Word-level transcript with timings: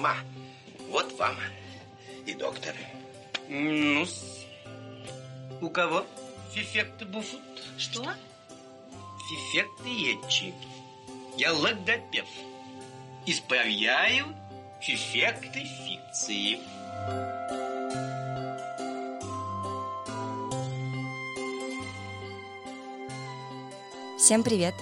Ма, 0.00 0.16
вот 0.88 1.12
вам 1.18 1.36
и 2.24 2.32
доктор. 2.32 2.74
ну 3.50 4.06
у 5.60 5.68
кого 5.68 6.06
фифекты 6.54 7.04
буфут? 7.04 7.42
Что? 7.76 8.02
Фифекты 9.28 9.90
ечи. 9.90 10.54
Я 11.36 11.52
логопед. 11.52 12.24
Исправляю 13.26 14.24
фифекты 14.80 15.66
фикции. 15.84 16.60
Всем 24.16 24.42
привет! 24.42 24.74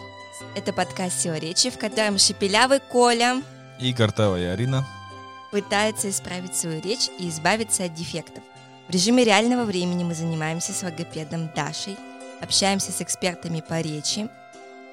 Это 0.55 0.73
подкаст 0.73 1.19
«Сила 1.19 1.39
речи», 1.39 1.71
в 1.71 1.79
котором 1.79 2.19
шепелявый 2.19 2.79
Коля 2.79 3.43
и 3.81 3.93
картавая 3.93 4.53
Арина 4.53 4.87
пытается 5.51 6.11
исправить 6.11 6.57
свою 6.57 6.81
речь 6.81 7.09
и 7.19 7.29
избавиться 7.29 7.85
от 7.85 7.95
дефектов. 7.95 8.43
В 8.89 8.91
режиме 8.91 9.25
реального 9.25 9.65
времени 9.65 10.05
мы 10.05 10.15
занимаемся 10.15 10.73
с 10.73 10.83
логопедом 10.83 11.51
Дашей, 11.55 11.97
общаемся 12.41 12.93
с 12.93 13.03
экспертами 13.03 13.61
по 13.61 13.81
речи 13.81 14.29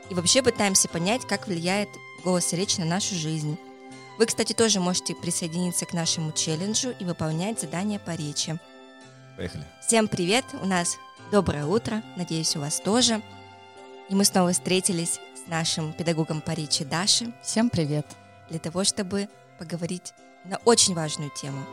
и 0.09 0.13
вообще 0.13 0.43
пытаемся 0.43 0.89
понять, 0.89 1.25
как 1.27 1.47
влияет 1.47 1.89
голос 2.23 2.51
и 2.53 2.55
речь 2.55 2.77
на 2.77 2.85
нашу 2.85 3.15
жизнь. 3.15 3.57
Вы, 4.17 4.25
кстати, 4.25 4.53
тоже 4.53 4.79
можете 4.79 5.15
присоединиться 5.15 5.85
к 5.85 5.93
нашему 5.93 6.31
челленджу 6.31 6.91
и 6.99 7.05
выполнять 7.05 7.59
задания 7.59 7.99
по 7.99 8.11
речи. 8.11 8.59
Поехали. 9.35 9.65
Всем 9.85 10.07
привет! 10.07 10.45
У 10.61 10.65
нас 10.65 10.97
доброе 11.31 11.65
утро, 11.65 12.01
надеюсь, 12.15 12.55
у 12.55 12.61
вас 12.61 12.79
тоже. 12.79 13.21
И 14.09 14.15
мы 14.15 14.23
снова 14.23 14.51
встретились 14.53 15.19
с 15.35 15.47
нашим 15.47 15.91
педагогом 15.93 16.41
по 16.41 16.51
речи 16.51 16.85
Дашей. 16.85 17.33
Всем 17.41 17.69
привет! 17.69 18.05
Для 18.49 18.59
того, 18.59 18.83
чтобы 18.83 19.27
поговорить 19.59 20.13
на 20.45 20.57
очень 20.65 20.93
важную 20.93 21.31
тему. 21.31 21.65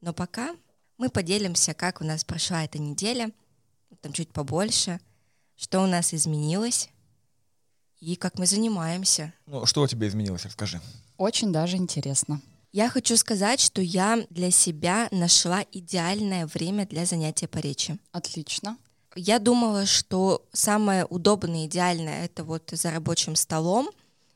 Но 0.00 0.12
пока 0.12 0.54
мы 0.98 1.08
поделимся, 1.08 1.74
как 1.74 2.00
у 2.00 2.04
нас 2.04 2.24
прошла 2.24 2.64
эта 2.64 2.78
неделя, 2.78 3.30
там 4.00 4.12
чуть 4.12 4.30
побольше, 4.30 5.00
что 5.56 5.80
у 5.80 5.86
нас 5.86 6.12
изменилось 6.14 6.88
и 8.00 8.16
как 8.16 8.38
мы 8.38 8.46
занимаемся. 8.46 9.32
Ну, 9.46 9.64
что 9.66 9.82
у 9.82 9.86
тебя 9.86 10.08
изменилось, 10.08 10.44
расскажи. 10.44 10.80
Очень 11.18 11.52
даже 11.52 11.76
интересно. 11.76 12.40
Я 12.72 12.88
хочу 12.88 13.16
сказать, 13.16 13.60
что 13.60 13.82
я 13.82 14.26
для 14.30 14.50
себя 14.50 15.08
нашла 15.10 15.64
идеальное 15.70 16.46
время 16.46 16.86
для 16.86 17.04
занятия 17.04 17.46
по 17.46 17.58
речи. 17.58 17.98
Отлично. 18.12 18.76
Я 19.14 19.38
думала, 19.38 19.84
что 19.84 20.46
самое 20.52 21.04
удобное, 21.04 21.66
идеальное 21.66 22.24
это 22.24 22.44
вот 22.44 22.70
за 22.72 22.90
рабочим 22.90 23.36
столом 23.36 23.90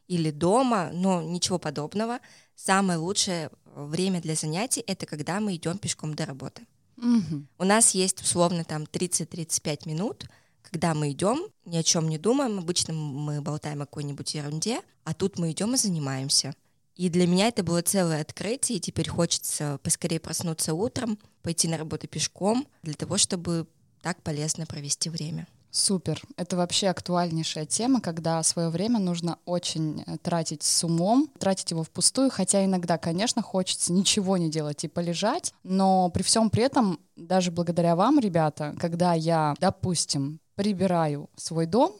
или 0.06 0.30
дома, 0.30 0.90
но 0.92 1.22
ничего 1.22 1.58
подобного. 1.58 2.20
Самое 2.54 2.98
лучшее 2.98 3.50
время 3.84 4.20
для 4.20 4.34
занятий 4.34 4.82
это 4.86 5.06
когда 5.06 5.40
мы 5.40 5.54
идем 5.54 5.78
пешком 5.78 6.14
до 6.14 6.24
работы. 6.24 6.62
Угу. 6.96 7.46
У 7.58 7.64
нас 7.64 7.94
есть 7.94 8.22
условно 8.22 8.64
там 8.64 8.84
30-35 8.84 9.88
минут, 9.88 10.26
когда 10.62 10.94
мы 10.94 11.12
идем, 11.12 11.46
ни 11.64 11.76
о 11.76 11.82
чем 11.82 12.08
не 12.08 12.18
думаем, 12.18 12.58
обычно 12.58 12.94
мы 12.94 13.40
болтаем 13.40 13.82
о 13.82 13.86
какой-нибудь 13.86 14.34
ерунде, 14.34 14.80
а 15.04 15.14
тут 15.14 15.38
мы 15.38 15.52
идем 15.52 15.74
и 15.74 15.76
занимаемся. 15.76 16.54
И 16.96 17.10
для 17.10 17.26
меня 17.26 17.48
это 17.48 17.62
было 17.62 17.82
целое 17.82 18.22
открытие, 18.22 18.78
и 18.78 18.80
теперь 18.80 19.08
хочется 19.08 19.78
поскорее 19.82 20.18
проснуться 20.18 20.72
утром, 20.72 21.18
пойти 21.42 21.68
на 21.68 21.76
работу 21.76 22.08
пешком, 22.08 22.66
для 22.82 22.94
того, 22.94 23.18
чтобы 23.18 23.68
так 24.00 24.22
полезно 24.22 24.66
провести 24.66 25.10
время. 25.10 25.46
Супер. 25.76 26.22
Это 26.38 26.56
вообще 26.56 26.88
актуальнейшая 26.88 27.66
тема, 27.66 28.00
когда 28.00 28.42
свое 28.42 28.70
время 28.70 28.98
нужно 28.98 29.38
очень 29.44 30.02
э, 30.06 30.16
тратить 30.16 30.62
с 30.62 30.84
умом, 30.84 31.28
тратить 31.38 31.70
его 31.70 31.82
впустую, 31.82 32.30
хотя 32.30 32.64
иногда, 32.64 32.96
конечно, 32.96 33.42
хочется 33.42 33.92
ничего 33.92 34.38
не 34.38 34.50
делать 34.50 34.84
и 34.84 34.88
полежать, 34.88 35.52
но 35.64 36.08
при 36.08 36.22
всем 36.22 36.48
при 36.48 36.62
этом, 36.62 36.98
даже 37.14 37.50
благодаря 37.50 37.94
вам, 37.94 38.18
ребята, 38.20 38.74
когда 38.80 39.12
я, 39.12 39.54
допустим, 39.60 40.40
прибираю 40.54 41.28
свой 41.36 41.66
дом, 41.66 41.92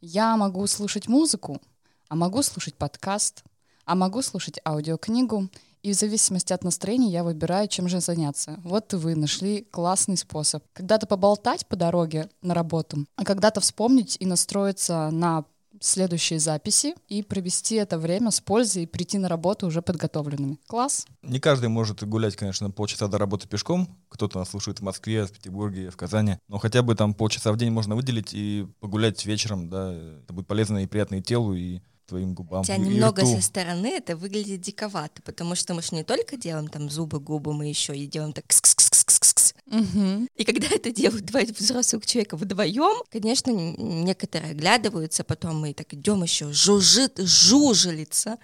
я 0.00 0.34
могу 0.38 0.66
слушать 0.66 1.06
музыку, 1.06 1.60
а 2.08 2.14
могу 2.16 2.42
слушать 2.42 2.74
подкаст, 2.74 3.44
а 3.84 3.96
могу 3.96 4.22
слушать 4.22 4.60
аудиокнигу, 4.64 5.50
и 5.82 5.92
в 5.92 5.96
зависимости 5.96 6.52
от 6.52 6.64
настроения 6.64 7.10
я 7.10 7.24
выбираю, 7.24 7.68
чем 7.68 7.88
же 7.88 8.00
заняться. 8.00 8.60
Вот 8.64 8.92
вы 8.92 9.14
нашли 9.14 9.62
классный 9.70 10.16
способ. 10.16 10.64
Когда-то 10.72 11.06
поболтать 11.06 11.66
по 11.66 11.76
дороге 11.76 12.28
на 12.42 12.54
работу, 12.54 13.06
а 13.16 13.24
когда-то 13.24 13.60
вспомнить 13.60 14.16
и 14.20 14.26
настроиться 14.26 15.10
на 15.10 15.44
следующие 15.80 16.38
записи 16.38 16.94
и 17.08 17.22
провести 17.22 17.76
это 17.76 17.98
время 17.98 18.30
с 18.30 18.40
пользой 18.40 18.84
и 18.84 18.86
прийти 18.86 19.18
на 19.18 19.28
работу 19.28 19.66
уже 19.66 19.82
подготовленными. 19.82 20.58
Класс. 20.66 21.06
Не 21.22 21.40
каждый 21.40 21.68
может 21.68 22.04
гулять, 22.04 22.36
конечно, 22.36 22.70
полчаса 22.70 23.08
до 23.08 23.18
работы 23.18 23.48
пешком. 23.48 23.88
Кто-то 24.08 24.38
нас 24.38 24.50
слушает 24.50 24.80
в 24.80 24.82
Москве, 24.82 25.24
в 25.24 25.32
Петербурге, 25.32 25.90
в 25.90 25.96
Казани. 25.96 26.38
Но 26.48 26.58
хотя 26.58 26.82
бы 26.82 26.94
там 26.94 27.14
полчаса 27.14 27.52
в 27.52 27.56
день 27.56 27.70
можно 27.70 27.96
выделить 27.96 28.34
и 28.34 28.66
погулять 28.80 29.24
вечером, 29.24 29.70
да. 29.70 29.92
Это 29.94 30.32
будет 30.32 30.46
полезно 30.46 30.82
и 30.82 30.86
приятно 30.86 31.16
и 31.16 31.22
телу, 31.22 31.54
и 31.54 31.80
твоим 32.10 32.34
губам. 32.34 32.62
Хотя 32.62 32.76
немного 32.76 33.22
рту. 33.22 33.36
со 33.36 33.40
стороны 33.40 33.86
это 33.86 34.16
выглядит 34.16 34.60
диковато, 34.60 35.22
потому 35.22 35.54
что 35.54 35.74
мы 35.74 35.82
же 35.82 35.94
не 35.94 36.04
только 36.04 36.36
делаем 36.36 36.68
там 36.68 36.90
зубы, 36.90 37.20
губы, 37.20 37.54
мы 37.54 37.66
еще 37.66 37.96
и 37.96 38.06
делаем 38.06 38.32
так. 38.32 38.44
Угу. 39.66 40.28
И 40.36 40.44
когда 40.44 40.66
это 40.70 40.92
делают 40.92 41.24
два 41.24 41.40
взрослых 41.42 42.04
человека 42.04 42.36
вдвоем, 42.36 43.02
конечно, 43.10 43.50
некоторые 43.50 44.52
оглядываются, 44.52 45.24
потом 45.24 45.60
мы 45.60 45.72
так 45.72 45.94
идем 45.94 46.22
еще, 46.22 46.52
жужжит, 46.52 47.18
жужелица. 47.18 48.38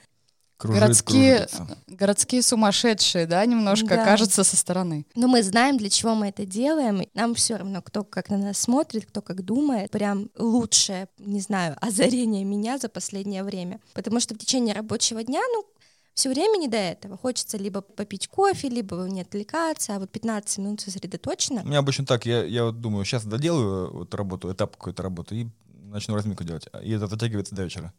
Кружит, 0.57 0.81
городские, 0.81 1.49
городские 1.87 2.43
сумасшедшие, 2.43 3.27
да, 3.27 3.45
немножко 3.45 3.97
да. 3.97 4.05
кажется 4.05 4.43
со 4.43 4.57
стороны. 4.57 5.07
Но 5.15 5.29
мы 5.29 5.43
знаем, 5.43 5.77
для 5.77 5.91
чего 5.91 6.15
мы 6.15 6.29
это 6.29 6.47
делаем. 6.47 7.03
Нам 7.13 7.35
все 7.35 7.57
равно, 7.57 7.83
кто 7.83 8.05
как 8.05 8.31
на 8.31 8.39
нас 8.39 8.59
смотрит, 8.59 9.05
кто 9.05 9.21
как 9.21 9.45
думает. 9.45 9.91
Прям 9.91 10.31
лучшее, 10.39 11.09
не 11.19 11.41
знаю, 11.41 11.77
озарение 11.83 12.45
меня 12.45 12.79
за 12.79 12.89
последнее 12.89 13.45
время. 13.45 13.81
Потому 13.93 14.19
что 14.19 14.35
в 14.35 14.39
течение 14.39 14.75
рабочего 14.75 15.23
дня, 15.23 15.43
ну, 15.53 15.67
все 16.15 16.31
время 16.31 16.57
не 16.59 16.69
до 16.69 16.79
этого. 16.79 17.19
Хочется 17.19 17.59
либо 17.59 17.83
попить 17.83 18.27
кофе, 18.27 18.71
либо 18.71 18.97
не 19.11 19.21
отвлекаться, 19.21 19.97
а 19.97 19.99
вот 19.99 20.11
15 20.11 20.59
минут 20.59 20.81
сосредоточенно. 20.81 21.61
У 21.61 21.67
меня 21.67 21.81
обычно 21.81 22.07
так, 22.07 22.25
я, 22.25 22.43
я 22.43 22.65
вот 22.65 22.81
думаю, 22.81 23.05
сейчас 23.05 23.27
доделаю 23.27 23.93
вот 23.93 24.15
работу, 24.15 24.51
этап 24.51 24.77
какой-то 24.79 25.03
работы, 25.03 25.37
и 25.37 25.49
начну 25.75 26.15
разминку 26.15 26.45
делать. 26.45 26.67
И 26.83 26.93
это 26.93 27.07
затягивается 27.07 27.55
до 27.55 27.65
вечера. 27.65 27.93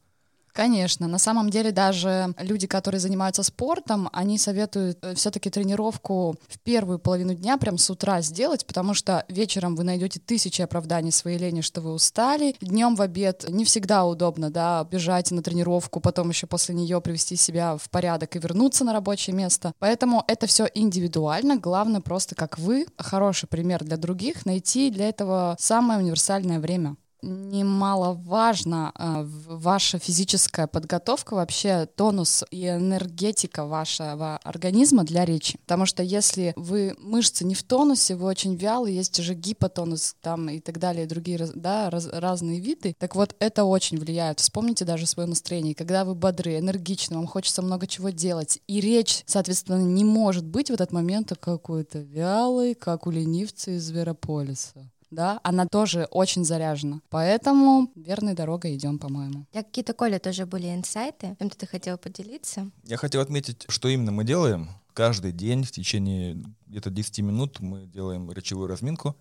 Конечно, 0.58 1.08
на 1.08 1.20
самом 1.20 1.52
деле 1.52 1.72
даже 1.72 2.34
люди, 2.40 2.66
которые 2.66 3.00
занимаются 3.00 3.44
спортом, 3.44 4.10
они 4.12 4.40
советуют 4.40 4.98
э, 5.04 5.14
все-таки 5.14 5.52
тренировку 5.52 6.36
в 6.48 6.60
первую 6.62 6.98
половину 6.98 7.36
дня 7.36 7.58
прям 7.58 7.78
с 7.78 7.88
утра 7.92 8.22
сделать, 8.24 8.66
потому 8.66 8.96
что 8.96 9.24
вечером 9.28 9.76
вы 9.76 9.84
найдете 9.84 10.20
тысячи 10.20 10.64
оправданий 10.64 11.12
своей 11.12 11.38
лени, 11.38 11.62
что 11.62 11.80
вы 11.82 11.94
устали. 11.94 12.56
Днем 12.60 12.96
в 12.96 13.04
обед 13.04 13.46
не 13.48 13.66
всегда 13.66 14.04
удобно, 14.04 14.50
да, 14.50 14.84
бежать 14.90 15.30
на 15.30 15.44
тренировку, 15.44 16.00
потом 16.00 16.30
еще 16.30 16.48
после 16.48 16.74
нее 16.74 17.02
привести 17.02 17.36
себя 17.36 17.78
в 17.78 17.88
порядок 17.92 18.36
и 18.36 18.40
вернуться 18.40 18.84
на 18.84 18.94
рабочее 18.94 19.36
место. 19.36 19.74
Поэтому 19.78 20.24
это 20.28 20.48
все 20.48 20.68
индивидуально. 20.74 21.58
Главное 21.58 22.02
просто 22.02 22.34
как 22.34 22.58
вы, 22.58 22.88
хороший 22.98 23.48
пример 23.48 23.84
для 23.84 23.98
других, 23.98 24.48
найти 24.48 24.90
для 24.90 25.08
этого 25.08 25.56
самое 25.60 26.00
универсальное 26.00 26.60
время 26.60 26.98
немаловажно 27.22 28.92
э, 28.98 29.24
ваша 29.26 30.00
физическая 30.00 30.68
подготовка, 30.68 31.36
вообще 31.36 31.88
тонус 31.96 32.44
и 32.52 32.68
энергетика 32.68 33.66
вашего 33.66 34.38
организма 34.44 35.04
для 35.04 35.26
речи. 35.26 35.58
Потому 35.60 35.86
что 35.86 36.04
если 36.04 36.54
вы 36.56 36.96
мышцы 37.00 37.46
не 37.46 37.56
в 37.56 37.64
тонусе, 37.64 38.16
вы 38.16 38.26
очень 38.28 38.56
вялы, 38.56 38.92
есть 38.92 39.18
же 39.18 39.34
гипотонус 39.34 40.16
там 40.22 40.50
и 40.50 40.60
так 40.60 40.80
далее, 40.80 41.08
другие 41.08 41.38
да, 41.56 41.90
раз, 41.90 42.08
разные 42.12 42.60
виды. 42.60 42.96
Так 42.98 43.16
вот, 43.16 43.36
это 43.40 43.66
очень 43.66 43.98
влияет. 43.98 44.40
Вспомните 44.40 44.86
даже 44.86 45.06
свое 45.06 45.28
настроение. 45.28 45.76
Когда 45.76 46.06
вы 46.06 46.16
бодры, 46.16 46.58
энергичны, 46.58 47.18
вам 47.18 47.28
хочется 47.28 47.62
много 47.62 47.88
чего 47.88 48.10
делать, 48.10 48.60
и 48.68 48.80
речь, 48.80 49.24
соответственно, 49.26 49.78
не 49.78 50.04
может 50.04 50.46
быть 50.46 50.70
в 50.70 50.74
этот 50.74 50.92
момент 50.92 51.34
какой-то 51.40 52.00
вялой, 52.00 52.74
как 52.74 53.08
у 53.08 53.12
ленивца 53.12 53.72
из 53.72 53.84
Зверополиса 53.84 54.90
да, 55.12 55.40
она 55.44 55.66
тоже 55.66 56.08
очень 56.12 56.44
заряжена. 56.46 57.02
Поэтому 57.10 57.92
верной 57.96 58.34
дорогой 58.34 58.76
идем, 58.76 59.00
по-моему. 59.00 59.46
Я 59.54 59.64
какие-то, 59.64 59.94
Коля, 59.94 60.20
тоже 60.20 60.46
были 60.46 60.74
инсайты. 60.74 61.36
Чем 61.40 61.50
ты 61.50 61.68
хотела 61.68 61.98
поделиться? 61.98 62.70
Я 62.84 62.98
хотел 62.98 63.22
отметить, 63.22 63.66
что 63.70 63.88
именно 63.88 64.12
мы 64.12 64.24
делаем. 64.24 64.70
Каждый 64.94 65.32
день 65.32 65.64
в 65.64 65.72
течение 65.72 66.44
где-то 66.66 66.90
10 66.90 67.20
минут 67.20 67.60
мы 67.60 67.86
делаем 67.86 68.32
речевую 68.32 68.68
разминку, 68.68 69.16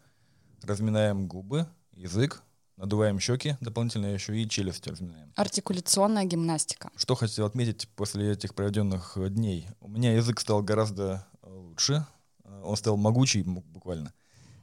разминаем 0.62 1.28
губы, 1.28 1.66
язык, 1.92 2.42
надуваем 2.76 3.20
щеки, 3.20 3.56
дополнительно 3.60 4.06
еще 4.06 4.36
и 4.40 4.48
челюсть 4.48 4.86
разминаем. 4.86 5.32
Артикуляционная 5.36 6.24
гимнастика. 6.24 6.90
Что 6.96 7.14
хотел 7.14 7.46
отметить 7.46 7.88
после 7.94 8.32
этих 8.32 8.54
проведенных 8.54 9.18
дней? 9.30 9.68
У 9.80 9.88
меня 9.88 10.14
язык 10.14 10.40
стал 10.40 10.62
гораздо 10.62 11.26
лучше, 11.42 12.06
он 12.64 12.76
стал 12.76 12.96
могучий 12.96 13.42
буквально. 13.42 14.12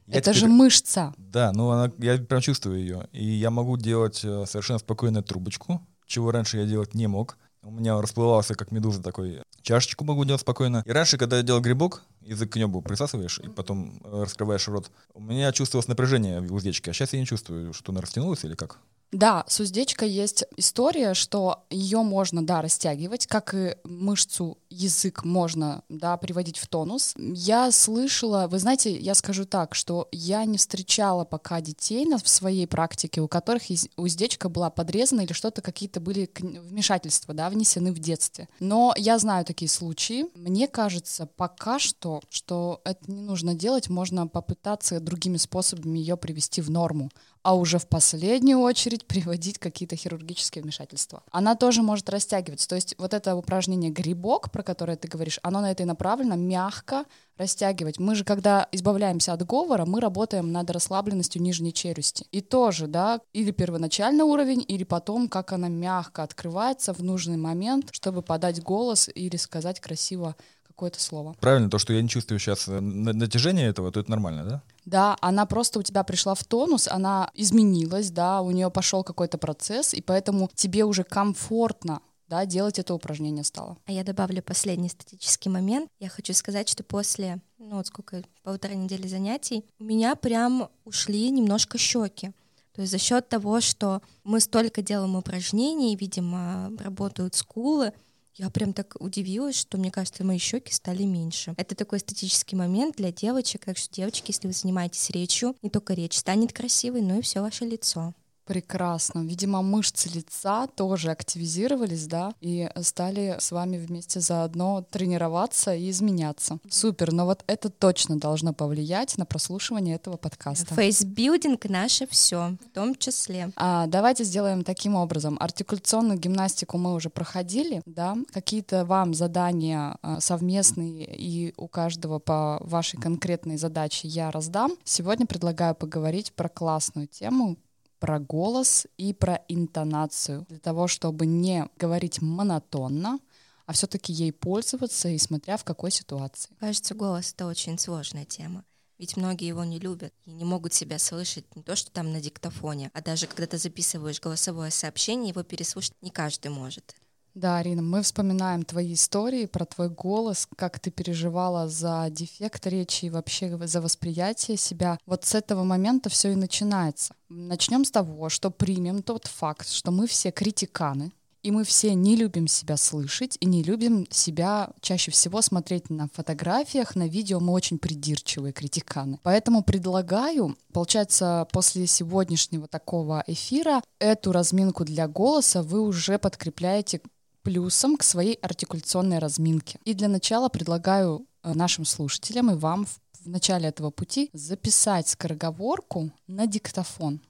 Я 0.06 0.18
это 0.18 0.32
теперь... 0.32 0.40
же 0.40 0.48
мышца. 0.48 1.14
Да, 1.16 1.52
ну 1.52 1.70
она, 1.70 1.92
я 1.98 2.18
прям 2.18 2.40
чувствую 2.40 2.78
ее. 2.78 3.08
И 3.12 3.24
я 3.24 3.50
могу 3.50 3.76
делать 3.76 4.20
э, 4.24 4.44
совершенно 4.46 4.78
спокойно 4.78 5.22
трубочку, 5.22 5.80
чего 6.06 6.30
раньше 6.30 6.58
я 6.58 6.66
делать 6.66 6.94
не 6.94 7.06
мог. 7.06 7.38
У 7.62 7.70
меня 7.70 7.98
расплывался, 8.00 8.54
как 8.54 8.70
медуза 8.72 9.02
такой, 9.02 9.40
чашечку 9.62 10.04
могу 10.04 10.24
делать 10.26 10.42
спокойно. 10.42 10.82
И 10.84 10.92
раньше, 10.92 11.16
когда 11.16 11.38
я 11.38 11.42
делал 11.42 11.62
грибок, 11.62 12.02
язык 12.20 12.52
к 12.52 12.56
небу 12.56 12.82
присасываешь 12.82 13.38
и 13.38 13.48
потом 13.48 14.00
э, 14.04 14.22
раскрываешь 14.22 14.68
рот, 14.68 14.90
у 15.14 15.20
меня 15.20 15.50
чувствовалось 15.52 15.88
напряжение 15.88 16.40
в 16.40 16.52
уздечке, 16.52 16.90
а 16.90 16.94
сейчас 16.94 17.14
я 17.14 17.20
не 17.20 17.26
чувствую, 17.26 17.72
что 17.72 17.92
она 17.92 18.02
растянулась 18.02 18.44
или 18.44 18.54
как. 18.54 18.78
Да, 19.14 19.44
с 19.46 19.60
уздечкой 19.60 20.10
есть 20.10 20.42
история, 20.56 21.14
что 21.14 21.64
ее 21.70 22.02
можно, 22.02 22.44
да, 22.44 22.60
растягивать, 22.60 23.28
как 23.28 23.54
и 23.54 23.76
мышцу 23.84 24.58
язык 24.70 25.24
можно, 25.24 25.84
да, 25.88 26.16
приводить 26.16 26.58
в 26.58 26.66
тонус. 26.66 27.14
Я 27.16 27.70
слышала, 27.70 28.48
вы 28.48 28.58
знаете, 28.58 28.96
я 28.96 29.14
скажу 29.14 29.44
так, 29.44 29.76
что 29.76 30.08
я 30.10 30.44
не 30.44 30.58
встречала 30.58 31.24
пока 31.24 31.60
детей 31.60 32.04
в 32.04 32.28
своей 32.28 32.66
практике, 32.66 33.20
у 33.20 33.28
которых 33.28 33.62
уздечка 33.96 34.48
была 34.48 34.68
подрезана 34.68 35.20
или 35.20 35.32
что-то, 35.32 35.62
какие-то 35.62 36.00
были 36.00 36.28
вмешательства, 36.40 37.34
да, 37.34 37.48
внесены 37.50 37.92
в 37.92 38.00
детстве. 38.00 38.48
Но 38.58 38.94
я 38.96 39.16
знаю 39.20 39.44
такие 39.44 39.68
случаи. 39.68 40.26
Мне 40.34 40.66
кажется, 40.66 41.26
пока 41.36 41.78
что, 41.78 42.20
что 42.30 42.80
это 42.84 43.08
не 43.12 43.22
нужно 43.22 43.54
делать, 43.54 43.88
можно 43.88 44.26
попытаться 44.26 44.98
другими 44.98 45.36
способами 45.36 46.00
ее 46.00 46.16
привести 46.16 46.60
в 46.60 46.70
норму 46.70 47.10
а 47.44 47.54
уже 47.54 47.78
в 47.78 47.86
последнюю 47.86 48.58
очередь 48.58 49.06
приводить 49.06 49.58
какие-то 49.58 49.94
хирургические 49.94 50.62
вмешательства. 50.64 51.22
Она 51.30 51.54
тоже 51.54 51.82
может 51.82 52.10
растягиваться. 52.10 52.66
То 52.68 52.74
есть 52.74 52.94
вот 52.98 53.14
это 53.14 53.36
упражнение 53.36 53.90
грибок, 53.90 54.50
про 54.50 54.62
которое 54.62 54.96
ты 54.96 55.06
говоришь, 55.06 55.38
оно 55.42 55.60
на 55.60 55.70
это 55.70 55.82
и 55.84 55.86
направлено, 55.86 56.34
мягко 56.34 57.04
растягивать. 57.36 57.98
Мы 57.98 58.14
же, 58.14 58.24
когда 58.24 58.66
избавляемся 58.72 59.32
от 59.32 59.44
говора, 59.44 59.84
мы 59.84 60.00
работаем 60.00 60.52
над 60.52 60.70
расслабленностью 60.70 61.42
нижней 61.42 61.72
челюсти. 61.72 62.26
И 62.32 62.40
тоже, 62.40 62.86
да, 62.86 63.20
или 63.32 63.50
первоначальный 63.50 64.24
уровень, 64.24 64.64
или 64.66 64.84
потом, 64.84 65.28
как 65.28 65.52
она 65.52 65.68
мягко 65.68 66.22
открывается 66.22 66.94
в 66.94 67.02
нужный 67.02 67.36
момент, 67.36 67.88
чтобы 67.92 68.22
подать 68.22 68.62
голос 68.62 69.10
или 69.14 69.36
сказать 69.36 69.80
красиво 69.80 70.36
какое-то 70.74 71.00
слово. 71.00 71.34
Правильно, 71.40 71.70
то, 71.70 71.78
что 71.78 71.92
я 71.92 72.02
не 72.02 72.08
чувствую 72.08 72.38
сейчас 72.38 72.68
э, 72.68 72.80
на- 72.80 73.12
натяжения 73.12 73.68
этого, 73.68 73.90
то 73.92 74.00
это 74.00 74.10
нормально, 74.10 74.44
да? 74.44 74.62
Да, 74.84 75.16
она 75.20 75.46
просто 75.46 75.78
у 75.78 75.82
тебя 75.82 76.02
пришла 76.04 76.34
в 76.34 76.44
тонус, 76.44 76.88
она 76.88 77.30
изменилась, 77.34 78.10
да, 78.10 78.42
у 78.42 78.50
нее 78.50 78.70
пошел 78.70 79.04
какой-то 79.04 79.38
процесс, 79.38 79.94
и 79.94 80.02
поэтому 80.02 80.50
тебе 80.54 80.84
уже 80.84 81.04
комфортно 81.04 82.00
да, 82.28 82.46
делать 82.46 82.78
это 82.78 82.94
упражнение 82.94 83.44
стало. 83.44 83.76
А 83.86 83.92
я 83.92 84.02
добавлю 84.02 84.42
последний 84.42 84.88
статический 84.88 85.50
момент. 85.50 85.88
Я 86.00 86.08
хочу 86.08 86.32
сказать, 86.32 86.68
что 86.68 86.82
после, 86.82 87.40
ну 87.58 87.76
вот 87.76 87.86
сколько, 87.86 88.22
полтора 88.42 88.74
недели 88.74 89.06
занятий, 89.06 89.64
у 89.78 89.84
меня 89.84 90.14
прям 90.16 90.68
ушли 90.84 91.30
немножко 91.30 91.78
щеки. 91.78 92.32
То 92.74 92.80
есть 92.80 92.90
за 92.90 92.98
счет 92.98 93.28
того, 93.28 93.60
что 93.60 94.02
мы 94.24 94.40
столько 94.40 94.82
делаем 94.82 95.14
упражнений, 95.14 95.94
видимо, 95.94 96.72
работают 96.78 97.34
скулы, 97.36 97.92
я 98.36 98.50
прям 98.50 98.72
так 98.72 98.96
удивилась, 98.98 99.56
что, 99.56 99.78
мне 99.78 99.90
кажется, 99.90 100.24
мои 100.24 100.38
щеки 100.38 100.72
стали 100.72 101.04
меньше. 101.04 101.54
Это 101.56 101.74
такой 101.74 101.98
эстетический 101.98 102.56
момент 102.56 102.96
для 102.96 103.12
девочек. 103.12 103.64
Так 103.64 103.78
что, 103.78 103.94
девочки, 103.94 104.30
если 104.30 104.48
вы 104.48 104.52
занимаетесь 104.52 105.10
речью, 105.10 105.54
не 105.62 105.70
только 105.70 105.94
речь 105.94 106.18
станет 106.18 106.52
красивой, 106.52 107.02
но 107.02 107.18
и 107.18 107.22
все 107.22 107.40
ваше 107.40 107.64
лицо. 107.64 108.12
Прекрасно. 108.46 109.20
Видимо, 109.20 109.62
мышцы 109.62 110.08
лица 110.08 110.66
тоже 110.66 111.10
активизировались, 111.10 112.06
да, 112.06 112.34
и 112.40 112.68
стали 112.82 113.36
с 113.38 113.50
вами 113.52 113.78
вместе 113.78 114.20
заодно 114.20 114.84
тренироваться 114.90 115.74
и 115.74 115.90
изменяться. 115.90 116.58
Супер, 116.68 117.12
но 117.12 117.24
вот 117.24 117.42
это 117.46 117.70
точно 117.70 118.18
должно 118.18 118.52
повлиять 118.52 119.16
на 119.16 119.24
прослушивание 119.24 119.96
этого 119.96 120.16
подкаста. 120.16 120.74
Фейсбилдинг 120.74 121.64
наше 121.68 122.06
все, 122.06 122.56
в 122.60 122.74
том 122.74 122.94
числе. 122.94 123.50
А, 123.56 123.86
давайте 123.86 124.24
сделаем 124.24 124.62
таким 124.62 124.94
образом. 124.94 125.36
Артикуляционную 125.40 126.18
гимнастику 126.18 126.76
мы 126.76 126.94
уже 126.94 127.10
проходили, 127.10 127.82
да, 127.86 128.16
какие-то 128.32 128.84
вам 128.84 129.14
задания 129.14 129.96
а, 130.02 130.20
совместные 130.20 131.04
и 131.06 131.54
у 131.56 131.68
каждого 131.68 132.18
по 132.18 132.58
вашей 132.60 133.00
конкретной 133.00 133.56
задаче 133.56 134.08
я 134.08 134.30
раздам. 134.30 134.72
Сегодня 134.84 135.26
предлагаю 135.26 135.74
поговорить 135.74 136.32
про 136.32 136.48
классную 136.48 137.06
тему, 137.06 137.56
про 138.04 138.18
голос 138.18 138.86
и 138.98 139.14
про 139.14 139.40
интонацию, 139.48 140.44
для 140.50 140.58
того, 140.58 140.88
чтобы 140.88 141.24
не 141.24 141.66
говорить 141.78 142.20
монотонно, 142.20 143.18
а 143.64 143.72
все-таки 143.72 144.12
ей 144.12 144.30
пользоваться 144.30 145.08
и 145.08 145.16
смотря 145.16 145.56
в 145.56 145.64
какой 145.64 145.90
ситуации. 145.90 146.54
Кажется, 146.60 146.94
голос— 146.94 147.32
это 147.34 147.46
очень 147.46 147.78
сложная 147.78 148.26
тема. 148.26 148.62
Ведь 148.98 149.16
многие 149.16 149.48
его 149.48 149.64
не 149.64 149.78
любят 149.78 150.12
и 150.26 150.32
не 150.32 150.44
могут 150.44 150.74
себя 150.74 150.98
слышать 150.98 151.46
не 151.56 151.62
то, 151.62 151.76
что 151.76 151.90
там 151.90 152.12
на 152.12 152.20
диктофоне, 152.20 152.90
а 152.92 153.00
даже 153.00 153.26
когда 153.26 153.46
ты 153.46 153.56
записываешь 153.56 154.20
голосовое 154.20 154.70
сообщение, 154.70 155.30
его 155.30 155.42
переслушать 155.42 155.94
не 156.02 156.10
каждый 156.10 156.48
может. 156.48 156.94
Да, 157.34 157.58
Арина, 157.58 157.82
мы 157.82 158.02
вспоминаем 158.02 158.62
твои 158.62 158.94
истории 158.94 159.46
про 159.46 159.64
твой 159.64 159.88
голос, 159.88 160.46
как 160.54 160.78
ты 160.78 160.92
переживала 160.92 161.68
за 161.68 162.06
дефект 162.08 162.64
речи 162.68 163.06
и 163.06 163.10
вообще 163.10 163.58
за 163.66 163.80
восприятие 163.80 164.56
себя. 164.56 164.98
Вот 165.04 165.24
с 165.24 165.34
этого 165.34 165.64
момента 165.64 166.08
все 166.08 166.30
и 166.30 166.36
начинается. 166.36 167.16
Начнем 167.28 167.84
с 167.84 167.90
того, 167.90 168.28
что 168.28 168.52
примем 168.52 169.02
тот 169.02 169.26
факт, 169.26 169.68
что 169.68 169.90
мы 169.90 170.06
все 170.06 170.30
критиканы, 170.30 171.10
и 171.44 171.50
мы 171.50 171.64
все 171.64 171.94
не 171.94 172.16
любим 172.16 172.46
себя 172.46 172.76
слышать 172.76 173.36
и 173.38 173.46
не 173.46 173.62
любим 173.62 174.06
себя 174.10 174.70
чаще 174.80 175.10
всего 175.10 175.42
смотреть 175.42 175.90
на 175.90 176.08
фотографиях, 176.14 176.96
на 176.96 177.06
видео. 177.06 177.38
Мы 177.38 177.52
очень 177.52 177.78
придирчивые 177.78 178.52
критиканы. 178.52 179.18
Поэтому 179.22 179.62
предлагаю, 179.62 180.56
получается, 180.72 181.46
после 181.52 181.86
сегодняшнего 181.86 182.66
такого 182.66 183.22
эфира, 183.26 183.82
эту 183.98 184.32
разминку 184.32 184.84
для 184.84 185.06
голоса 185.06 185.62
вы 185.62 185.80
уже 185.80 186.18
подкрепляете 186.18 187.02
плюсом 187.44 187.96
к 187.96 188.02
своей 188.02 188.34
артикуляционной 188.34 189.20
разминке. 189.20 189.78
И 189.84 189.94
для 189.94 190.08
начала 190.08 190.48
предлагаю 190.48 191.26
э, 191.42 191.52
нашим 191.54 191.84
слушателям 191.84 192.50
и 192.50 192.54
вам 192.54 192.86
в, 192.86 192.98
начале 193.26 193.68
этого 193.68 193.90
пути 193.90 194.28
записать 194.34 195.08
скороговорку 195.08 196.10
на 196.26 196.46
диктофон 196.46 197.20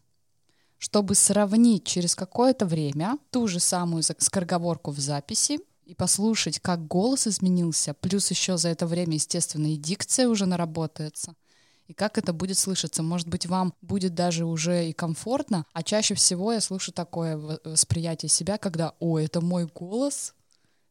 чтобы 0.76 1.14
сравнить 1.14 1.84
через 1.84 2.14
какое-то 2.14 2.66
время 2.66 3.16
ту 3.31 3.49
же 3.49 3.58
самую 3.58 4.02
скороговорку 4.02 4.90
в 4.90 4.99
записи 4.99 5.61
и 5.87 5.94
послушать, 5.94 6.60
как 6.60 6.87
голос 6.87 7.26
изменился, 7.26 7.94
плюс 7.94 8.31
еще 8.31 8.58
за 8.58 8.69
это 8.69 8.87
время, 8.87 9.14
естественно, 9.14 9.72
и 9.72 9.76
дикция 9.76 10.28
уже 10.28 10.44
наработается, 10.44 11.34
и 11.86 11.92
как 11.92 12.19
это 12.19 12.32
будет 12.32 12.58
слышаться. 12.58 13.02
Может 13.02 13.28
быть, 13.28 13.46
вам 13.46 13.75
будет 13.82 14.14
даже 14.14 14.44
уже 14.44 14.88
и 14.88 14.92
комфортно, 14.92 15.66
а 15.72 15.82
чаще 15.82 16.14
всего 16.14 16.52
я 16.52 16.60
слышу 16.60 16.92
такое 16.92 17.36
восприятие 17.64 18.28
себя, 18.28 18.58
когда 18.58 18.94
«О, 19.00 19.19
это 19.19 19.40
мой 19.40 19.66
голос? 19.66 20.34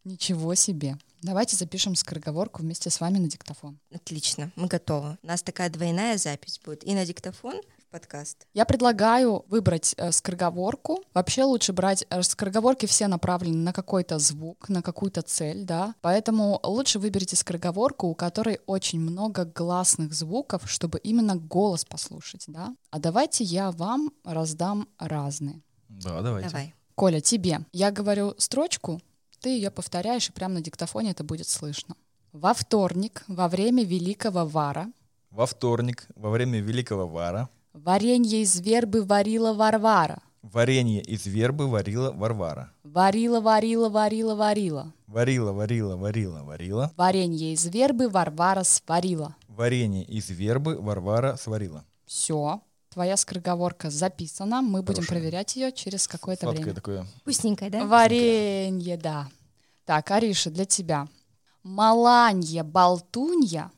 Ничего 0.03 0.55
себе!» 0.55 0.97
Давайте 1.23 1.55
запишем 1.55 1.95
скороговорку 1.95 2.61
вместе 2.61 2.89
с 2.89 2.99
вами 2.99 3.17
на 3.17 3.29
диктофон. 3.29 3.79
Отлично, 3.93 4.51
мы 4.57 4.67
готовы. 4.67 5.17
У 5.23 5.27
нас 5.27 5.41
такая 5.41 5.69
двойная 5.69 6.17
запись 6.17 6.59
будет 6.63 6.83
и 6.83 6.93
на 6.93 7.05
диктофон, 7.05 7.62
подкаст. 7.93 8.47
Я 8.55 8.65
предлагаю 8.65 9.45
выбрать 9.50 9.93
э, 9.97 10.12
скороговорку. 10.12 11.03
Вообще 11.13 11.43
лучше 11.43 11.73
брать 11.73 12.03
э, 12.09 12.23
скороговорки 12.23 12.88
все 12.88 13.07
направлены 13.07 13.57
на 13.57 13.71
какой-то 13.71 14.17
звук, 14.17 14.67
на 14.67 14.81
какую-то 14.81 15.21
цель, 15.21 15.63
да. 15.63 15.93
Поэтому 16.01 16.59
лучше 16.63 16.97
выберите 16.97 17.35
скороговорку, 17.35 18.07
у 18.07 18.15
которой 18.15 18.59
очень 18.65 19.00
много 19.00 19.45
гласных 19.45 20.13
звуков, 20.13 20.63
чтобы 20.65 20.97
именно 20.97 21.35
голос 21.35 21.85
послушать, 21.85 22.45
да. 22.47 22.75
А 22.89 22.97
давайте 22.97 23.43
я 23.43 23.69
вам 23.69 24.12
раздам 24.23 24.88
разные. 24.97 25.62
Да, 25.88 26.21
давайте. 26.21 26.50
Давай. 26.50 26.73
Коля, 26.95 27.21
тебе. 27.21 27.59
Я 27.71 27.91
говорю 27.91 28.33
строчку, 28.39 29.01
ты 29.39 29.50
ее 29.50 29.69
повторяешь, 29.69 30.29
и 30.29 30.31
прямо 30.31 30.55
на 30.55 30.62
диктофоне 30.62 31.12
это 31.12 31.23
будет 31.23 31.47
слышно. 31.47 31.95
Во 32.31 32.55
вторник, 32.55 33.23
во 33.27 33.47
время 33.47 33.83
Великого 33.83 34.47
Вара, 34.47 34.88
Во 35.29 35.45
вторник, 35.45 36.07
во 36.15 36.31
время 36.31 36.59
Великого 36.59 37.07
Вара, 37.07 37.50
варенье 37.74 38.42
из 38.42 38.60
вербы 38.60 39.03
варила 39.03 39.53
Варвара. 39.53 40.22
варенье 40.42 41.01
из 41.01 41.25
вербы 41.25 41.68
варила 41.68 42.12
Варвара. 42.12 42.72
Варила, 42.84 43.42
варила, 43.42 43.89
варила, 43.89 44.36
варила. 44.36 44.94
Варила, 45.08 45.51
варила, 45.51 45.96
варила, 45.96 46.44
варила. 46.44 46.92
Варенье 46.98 47.53
из 47.53 47.65
вербы 47.65 48.10
Варвара 48.10 48.63
сварила. 48.63 49.36
Варенье 49.48 50.03
из 50.03 50.30
вербы 50.30 50.77
Варвара 50.80 51.36
сварила. 51.38 51.86
Все. 52.06 52.62
Твоя 52.89 53.18
скороговорка 53.18 53.89
записана. 53.89 54.62
Мы 54.62 54.82
будем 54.84 55.01
Хорошая. 55.03 55.20
проверять 55.20 55.56
ее 55.56 55.72
через 55.72 56.08
какое-то 56.08 56.42
Сладкое 56.44 56.63
время. 56.63 56.75
такое. 56.75 57.06
Вкусненькая, 57.22 57.70
да? 57.72 57.86
Варенье, 57.86 58.98
да. 58.98 59.30
Так, 59.86 60.12
Ариша, 60.12 60.51
для 60.51 60.65
тебя. 60.65 61.08
Маланья, 61.63 62.63
болтунья, 62.63 63.72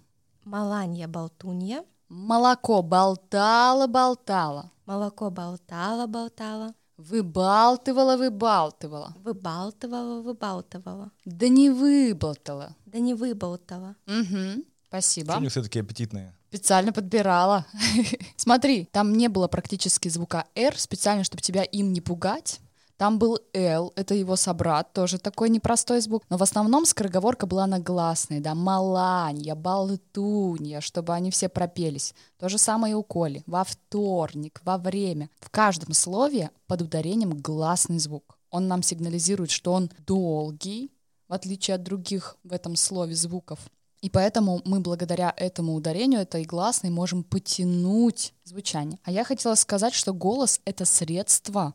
Маланья 0.43 1.07
болтунья, 1.07 1.83
молоко 2.09 2.81
болтала-болтала, 2.81 4.71
молоко 4.85 5.29
болтала-болтала, 5.29 6.73
выбалтывала, 6.97 8.17
выбалтывала, 8.17 9.13
выбалтывала, 9.23 10.21
выбалтывала, 10.21 11.11
да 11.25 11.47
не 11.49 11.69
выболтала. 11.69 12.75
да 12.85 12.99
не 12.99 13.13
выболтала. 13.13 13.95
Угу, 14.07 14.63
спасибо. 14.87 15.33
Сегодня 15.33 15.49
все 15.49 15.63
такие 15.63 15.81
аппетитные. 15.81 16.35
Специально 16.49 16.93
подбирала. 16.93 17.65
Смотри, 18.37 18.85
там 18.85 19.13
не 19.13 19.27
было 19.27 19.47
практически 19.49 20.07
звука 20.07 20.45
«р», 20.55 20.79
специально, 20.79 21.23
чтобы 21.25 21.41
тебя 21.41 21.63
им 21.63 21.91
не 21.91 21.99
пугать. 21.99 22.61
Там 22.97 23.19
был 23.19 23.39
Л, 23.53 23.91
это 23.95 24.15
его 24.15 24.37
собрат, 24.37 24.93
тоже 24.93 25.19
такой 25.19 25.49
непростой 25.49 25.99
звук. 25.99 26.23
Но 26.29 26.37
в 26.37 26.43
основном 26.43 26.85
скороговорка 26.85 27.45
была 27.45 27.67
на 27.67 27.79
гласной, 27.79 28.39
да, 28.39 28.55
маланья, 28.55 29.53
болтунья, 29.55 30.79
чтобы 30.79 31.13
они 31.13 31.29
все 31.29 31.49
пропелись. 31.49 32.13
То 32.39 32.47
же 32.47 32.57
самое 32.57 32.93
и 32.93 32.95
у 32.95 33.03
Коли. 33.03 33.43
Во 33.47 33.65
вторник, 33.65 34.61
во 34.63 34.77
время. 34.77 35.29
В 35.39 35.49
каждом 35.49 35.93
слове 35.93 36.51
под 36.67 36.83
ударением 36.83 37.37
гласный 37.37 37.99
звук. 37.99 38.37
Он 38.49 38.69
нам 38.69 38.81
сигнализирует, 38.81 39.51
что 39.51 39.73
он 39.73 39.91
долгий, 40.07 40.91
в 41.27 41.33
отличие 41.33 41.75
от 41.75 41.83
других 41.83 42.37
в 42.43 42.53
этом 42.53 42.77
слове 42.77 43.13
звуков. 43.13 43.59
И 44.01 44.09
поэтому 44.09 44.61
мы 44.65 44.79
благодаря 44.81 45.33
этому 45.35 45.73
ударению 45.73 46.21
этой 46.21 46.45
гласной 46.45 46.91
можем 46.91 47.23
потянуть 47.23 48.33
звучание. 48.43 48.99
А 49.03 49.11
я 49.11 49.23
хотела 49.23 49.55
сказать, 49.55 49.93
что 49.93 50.13
голос— 50.13 50.61
это 50.65 50.85
средство 50.85 51.73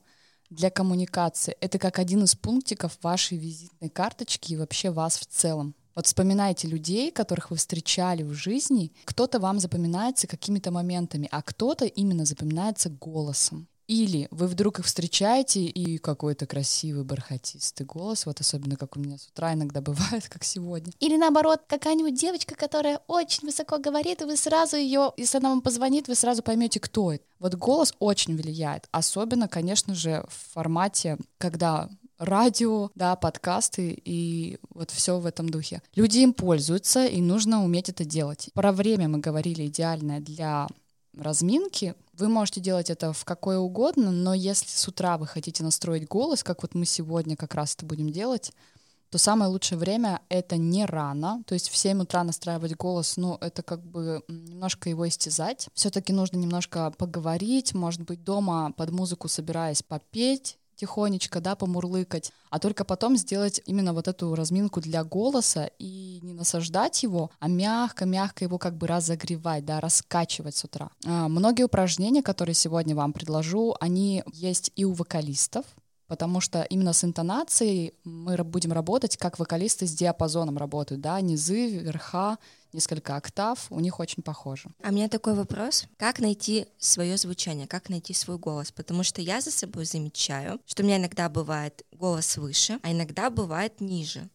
для 0.50 0.70
коммуникации. 0.70 1.56
Это 1.60 1.78
как 1.78 1.98
один 1.98 2.24
из 2.24 2.34
пунктиков 2.34 2.98
вашей 3.02 3.38
визитной 3.38 3.88
карточки 3.88 4.52
и 4.52 4.56
вообще 4.56 4.90
вас 4.90 5.18
в 5.18 5.26
целом. 5.26 5.74
Вот 5.94 6.06
вспоминайте 6.06 6.68
людей, 6.68 7.10
которых 7.10 7.50
вы 7.50 7.56
встречали 7.56 8.22
в 8.22 8.32
жизни. 8.32 8.92
Кто-то 9.04 9.38
вам 9.38 9.58
запоминается 9.58 10.26
какими-то 10.26 10.70
моментами, 10.70 11.28
а 11.30 11.42
кто-то 11.42 11.84
именно 11.84 12.24
запоминается 12.24 12.90
голосом. 12.90 13.68
Или 13.90 14.28
вы 14.30 14.46
вдруг 14.46 14.78
их 14.78 14.86
встречаете, 14.86 15.64
и 15.64 15.98
какой-то 15.98 16.46
красивый 16.46 17.02
бархатистый 17.02 17.84
голос, 17.84 18.24
вот 18.24 18.40
особенно 18.40 18.76
как 18.76 18.96
у 18.96 19.00
меня 19.00 19.18
с 19.18 19.26
утра 19.26 19.52
иногда 19.52 19.80
бывает, 19.80 20.28
как 20.28 20.44
сегодня. 20.44 20.92
Или 21.00 21.16
наоборот, 21.16 21.62
какая-нибудь 21.66 22.14
девочка, 22.14 22.54
которая 22.54 23.00
очень 23.08 23.48
высоко 23.48 23.78
говорит, 23.78 24.22
и 24.22 24.26
вы 24.26 24.36
сразу 24.36 24.76
ее, 24.76 25.12
если 25.16 25.38
она 25.38 25.48
вам 25.48 25.60
позвонит, 25.60 26.06
вы 26.06 26.14
сразу 26.14 26.40
поймете, 26.44 26.78
кто 26.78 27.14
это. 27.14 27.24
Вот 27.40 27.56
голос 27.56 27.92
очень 27.98 28.36
влияет, 28.36 28.86
особенно, 28.92 29.48
конечно 29.48 29.92
же, 29.96 30.24
в 30.28 30.52
формате, 30.54 31.18
когда 31.38 31.90
радио, 32.20 32.90
да, 32.94 33.16
подкасты 33.16 34.00
и 34.04 34.58
вот 34.72 34.92
все 34.92 35.18
в 35.18 35.26
этом 35.26 35.48
духе. 35.48 35.82
Люди 35.96 36.18
им 36.18 36.32
пользуются, 36.32 37.06
и 37.06 37.20
нужно 37.20 37.64
уметь 37.64 37.88
это 37.88 38.04
делать. 38.04 38.50
Про 38.54 38.70
время 38.70 39.08
мы 39.08 39.18
говорили 39.18 39.66
идеальное 39.66 40.20
для 40.20 40.68
разминки. 41.16 41.94
Вы 42.14 42.28
можете 42.28 42.60
делать 42.60 42.90
это 42.90 43.12
в 43.12 43.24
какое 43.24 43.58
угодно, 43.58 44.10
но 44.10 44.34
если 44.34 44.68
с 44.68 44.86
утра 44.86 45.18
вы 45.18 45.26
хотите 45.26 45.62
настроить 45.62 46.08
голос, 46.08 46.42
как 46.42 46.62
вот 46.62 46.74
мы 46.74 46.84
сегодня 46.84 47.36
как 47.36 47.54
раз 47.54 47.74
это 47.74 47.86
будем 47.86 48.10
делать, 48.10 48.52
то 49.10 49.18
самое 49.18 49.50
лучшее 49.50 49.76
время— 49.76 50.20
это 50.28 50.56
не 50.56 50.86
рано, 50.86 51.42
то 51.44 51.54
есть 51.54 51.68
в 51.68 51.76
7 51.76 52.02
утра 52.02 52.22
настраивать 52.22 52.76
голос, 52.76 53.16
ну, 53.16 53.36
это 53.40 53.62
как 53.62 53.84
бы 53.84 54.22
немножко 54.28 54.88
его 54.88 55.06
истязать. 55.08 55.68
все 55.74 55.90
таки 55.90 56.12
нужно 56.12 56.36
немножко 56.36 56.92
поговорить, 56.96 57.74
может 57.74 58.02
быть, 58.02 58.22
дома 58.22 58.72
под 58.76 58.90
музыку 58.90 59.26
собираясь 59.26 59.82
попеть, 59.82 60.59
тихонечко, 60.80 61.40
да, 61.40 61.54
помурлыкать, 61.54 62.32
а 62.48 62.58
только 62.58 62.84
потом 62.84 63.16
сделать 63.16 63.60
именно 63.66 63.92
вот 63.92 64.08
эту 64.08 64.34
разминку 64.34 64.80
для 64.80 65.04
голоса 65.04 65.70
и 65.78 66.20
не 66.22 66.32
насаждать 66.32 67.02
его, 67.02 67.30
а 67.38 67.48
мягко-мягко 67.48 68.44
его 68.44 68.58
как 68.58 68.76
бы 68.76 68.86
разогревать, 68.86 69.64
да, 69.66 69.80
раскачивать 69.80 70.56
с 70.56 70.64
утра. 70.64 70.90
А, 71.04 71.28
многие 71.28 71.64
упражнения, 71.64 72.22
которые 72.22 72.54
сегодня 72.54 72.96
вам 72.96 73.12
предложу, 73.12 73.76
они 73.78 74.24
есть 74.32 74.72
и 74.74 74.84
у 74.84 74.92
вокалистов, 74.92 75.66
потому 76.10 76.40
что 76.40 76.62
именно 76.62 76.92
с 76.92 77.04
интонацией 77.04 77.94
мы 78.02 78.36
будем 78.42 78.72
работать, 78.72 79.16
как 79.16 79.38
вокалисты 79.38 79.86
с 79.86 79.92
диапазоном 79.92 80.58
работают, 80.58 81.00
да, 81.00 81.20
низы, 81.20 81.78
верха, 81.78 82.36
несколько 82.72 83.14
октав, 83.14 83.68
у 83.70 83.78
них 83.78 84.00
очень 84.00 84.24
похоже. 84.24 84.70
А 84.82 84.88
у 84.88 84.92
меня 84.92 85.08
такой 85.08 85.34
вопрос. 85.34 85.84
Как 85.98 86.18
найти 86.18 86.66
свое 86.78 87.16
звучание, 87.16 87.68
как 87.68 87.88
найти 87.88 88.12
свой 88.12 88.38
голос? 88.38 88.72
Потому 88.72 89.04
что 89.04 89.22
я 89.22 89.40
за 89.40 89.52
собой 89.52 89.84
замечаю, 89.84 90.58
что 90.66 90.82
у 90.82 90.86
меня 90.86 90.96
иногда 90.96 91.28
бывает 91.28 91.84
голос 91.92 92.36
выше, 92.36 92.80
а 92.82 92.90
иногда 92.90 93.30
бывает 93.30 93.80
ниже. 93.80 94.28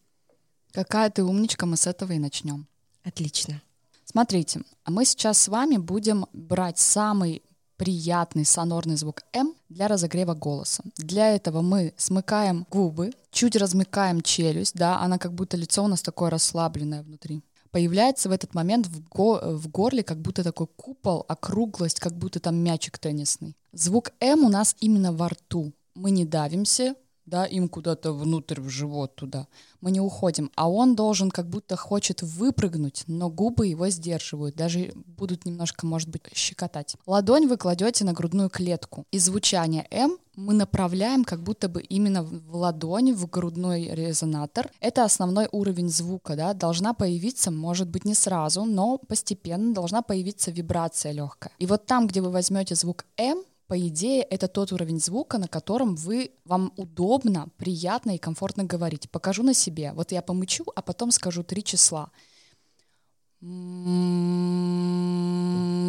Какая 0.72 1.10
ты 1.10 1.24
умничка, 1.24 1.66
мы 1.66 1.76
с 1.76 1.86
этого 1.86 2.12
и 2.12 2.18
начнем. 2.18 2.66
Отлично. 3.04 3.60
Смотрите, 4.06 4.62
а 4.84 4.90
мы 4.90 5.04
сейчас 5.04 5.42
с 5.42 5.48
вами 5.48 5.76
будем 5.76 6.24
брать 6.32 6.78
самый 6.78 7.42
приятный 7.76 8.44
сонорный 8.44 8.96
звук 8.96 9.22
М 9.32 9.54
для 9.68 9.88
разогрева 9.88 10.34
голоса. 10.34 10.82
Для 10.96 11.34
этого 11.34 11.62
мы 11.62 11.94
смыкаем 11.96 12.66
губы, 12.70 13.12
чуть 13.30 13.56
размыкаем 13.56 14.20
челюсть, 14.20 14.74
да, 14.74 15.00
она 15.00 15.18
как 15.18 15.32
будто 15.32 15.56
лицо 15.56 15.84
у 15.84 15.88
нас 15.88 16.02
такое 16.02 16.30
расслабленное 16.30 17.02
внутри. 17.02 17.42
Появляется 17.70 18.28
в 18.28 18.32
этот 18.32 18.54
момент 18.54 18.86
в, 18.86 19.06
го 19.08 19.40
в 19.42 19.68
горле 19.68 20.02
как 20.02 20.18
будто 20.18 20.42
такой 20.42 20.66
купол, 20.66 21.24
округлость, 21.28 22.00
как 22.00 22.16
будто 22.16 22.40
там 22.40 22.56
мячик 22.56 22.98
теннисный. 22.98 23.54
Звук 23.72 24.12
М 24.20 24.44
у 24.44 24.48
нас 24.48 24.74
именно 24.80 25.12
во 25.12 25.28
рту. 25.28 25.72
Мы 25.94 26.10
не 26.10 26.24
давимся, 26.24 26.94
да, 27.26 27.44
им 27.44 27.68
куда-то 27.68 28.12
внутрь, 28.12 28.60
в 28.60 28.68
живот 28.68 29.14
туда. 29.16 29.46
Мы 29.80 29.90
не 29.90 30.00
уходим, 30.00 30.50
а 30.54 30.70
он 30.70 30.94
должен 30.94 31.30
как 31.30 31.48
будто 31.48 31.76
хочет 31.76 32.22
выпрыгнуть, 32.22 33.04
но 33.06 33.28
губы 33.28 33.66
его 33.66 33.88
сдерживают, 33.88 34.56
даже 34.56 34.92
будут 34.94 35.44
немножко, 35.44 35.86
может 35.86 36.08
быть, 36.08 36.22
щекотать. 36.34 36.96
Ладонь 37.06 37.46
вы 37.46 37.56
кладете 37.56 38.04
на 38.04 38.12
грудную 38.12 38.48
клетку. 38.48 39.04
И 39.10 39.18
звучание 39.18 39.86
М 39.90 40.18
мы 40.36 40.52
направляем 40.52 41.24
как 41.24 41.42
будто 41.42 41.68
бы 41.68 41.82
именно 41.82 42.22
в 42.22 42.56
ладонь, 42.56 43.12
в 43.12 43.28
грудной 43.28 43.88
резонатор. 43.88 44.70
Это 44.80 45.04
основной 45.04 45.48
уровень 45.50 45.88
звука, 45.88 46.36
да, 46.36 46.52
должна 46.52 46.92
появиться, 46.92 47.50
может 47.50 47.88
быть, 47.88 48.04
не 48.04 48.14
сразу, 48.14 48.64
но 48.64 48.98
постепенно 48.98 49.72
должна 49.72 50.02
появиться 50.02 50.50
вибрация 50.50 51.12
легкая. 51.12 51.52
И 51.58 51.66
вот 51.66 51.86
там, 51.86 52.06
где 52.06 52.20
вы 52.20 52.30
возьмете 52.30 52.74
звук 52.74 53.06
М, 53.16 53.42
по 53.66 53.88
идее, 53.88 54.22
это 54.22 54.46
тот 54.46 54.72
уровень 54.72 55.00
звука, 55.00 55.38
на 55.38 55.48
котором 55.48 55.96
вы, 55.96 56.30
вам 56.44 56.72
удобно, 56.76 57.48
приятно 57.56 58.14
и 58.14 58.18
комфортно 58.18 58.64
говорить. 58.64 59.10
Покажу 59.10 59.42
на 59.42 59.54
себе. 59.54 59.92
Вот 59.92 60.12
я 60.12 60.22
помычу, 60.22 60.64
а 60.76 60.82
потом 60.82 61.10
скажу 61.10 61.42
три 61.42 61.64
числа. 61.64 62.12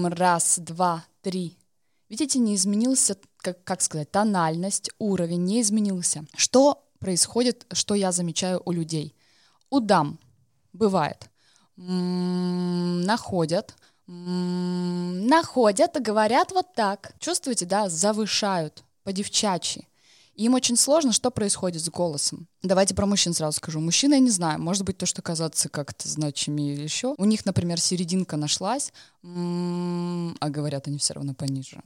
Раз, 0.09 0.59
два, 0.59 1.05
три. 1.21 1.57
Видите, 2.09 2.39
не 2.39 2.55
изменился, 2.55 3.17
как, 3.37 3.63
как 3.63 3.81
сказать, 3.81 4.11
тональность, 4.11 4.89
уровень 4.97 5.43
не 5.43 5.61
изменился. 5.61 6.25
Что 6.35 6.87
происходит, 6.99 7.65
что 7.71 7.95
я 7.95 8.11
замечаю 8.11 8.61
у 8.65 8.71
людей? 8.71 9.15
У 9.69 9.79
дам 9.79 10.19
бывает. 10.73 11.29
Находят, 11.75 13.75
находят 14.07 16.01
говорят 16.01 16.51
вот 16.51 16.73
так. 16.73 17.13
Чувствуете, 17.19 17.65
да, 17.65 17.89
завышают 17.89 18.83
по-девчачьи. 19.03 19.87
Им 20.35 20.53
очень 20.53 20.77
сложно, 20.77 21.13
что 21.13 21.31
происходит 21.31 21.83
с 21.83 21.89
голосом. 21.89 22.47
Давайте 22.61 22.93
про 22.93 23.07
мужчин 23.07 23.33
сразу 23.33 23.57
скажу. 23.57 23.79
Мужчины, 23.79 24.13
я 24.13 24.19
не 24.19 24.29
знаю, 24.29 24.61
может 24.61 24.83
быть, 24.83 24.97
то, 24.97 25.07
что 25.07 25.23
казаться 25.23 25.67
как-то 25.67 26.07
значимее 26.07 26.75
или 26.75 26.83
еще. 26.83 27.15
У 27.17 27.25
них, 27.25 27.43
например, 27.45 27.79
серединка 27.81 28.37
нашлась, 28.37 28.93
а 29.23 30.49
говорят 30.49 30.87
они 30.87 30.99
все 30.99 31.15
равно 31.15 31.33
пониже. 31.33 31.81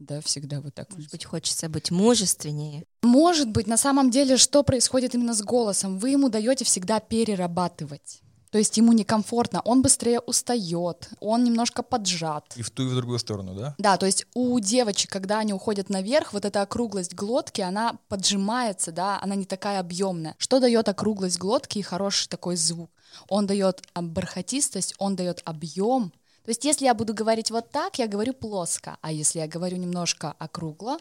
Да, 0.00 0.20
всегда 0.20 0.60
вот 0.60 0.74
так. 0.74 0.92
Может 0.92 1.10
быть, 1.10 1.24
хочется 1.24 1.68
быть 1.68 1.90
мужественнее. 1.90 2.84
Может 3.02 3.50
быть, 3.50 3.66
на 3.66 3.76
самом 3.76 4.10
деле, 4.10 4.36
что 4.36 4.62
происходит 4.64 5.14
именно 5.14 5.34
с 5.34 5.42
голосом? 5.42 5.98
Вы 5.98 6.10
ему 6.10 6.28
даете 6.28 6.64
всегда 6.64 7.00
перерабатывать. 7.00 8.22
То 8.50 8.58
есть 8.58 8.76
ему 8.78 8.92
некомфортно, 8.92 9.60
он 9.64 9.82
быстрее 9.82 10.20
устает, 10.20 11.10
он 11.20 11.44
немножко 11.44 11.82
поджат. 11.82 12.54
И 12.56 12.62
в 12.62 12.70
ту, 12.70 12.84
и 12.84 12.86
в 12.86 12.94
другую 12.94 13.18
сторону, 13.18 13.54
да? 13.54 13.74
Да, 13.78 13.96
то 13.96 14.06
есть 14.06 14.26
у 14.34 14.58
девочек, 14.58 15.10
когда 15.10 15.40
они 15.40 15.52
уходят 15.52 15.90
наверх, 15.90 16.32
вот 16.32 16.44
эта 16.44 16.62
округлость 16.62 17.14
глотки, 17.14 17.60
она 17.60 17.98
поджимается, 18.08 18.90
да, 18.90 19.18
она 19.20 19.34
не 19.34 19.44
такая 19.44 19.80
объемная. 19.80 20.34
Что 20.38 20.60
дает 20.60 20.88
округлость 20.88 21.38
глотки 21.38 21.78
и 21.78 21.82
хороший 21.82 22.28
такой 22.28 22.56
звук? 22.56 22.90
Он 23.28 23.46
дает 23.46 23.82
бархатистость, 23.94 24.94
он 24.98 25.16
дает 25.16 25.42
объем. 25.44 26.12
То 26.44 26.50
есть 26.50 26.64
если 26.64 26.86
я 26.86 26.94
буду 26.94 27.12
говорить 27.12 27.50
вот 27.50 27.70
так, 27.70 27.98
я 27.98 28.06
говорю 28.06 28.32
плоско, 28.32 28.96
а 29.02 29.12
если 29.12 29.40
я 29.40 29.46
говорю 29.46 29.76
немножко 29.76 30.34
округло, 30.38 30.98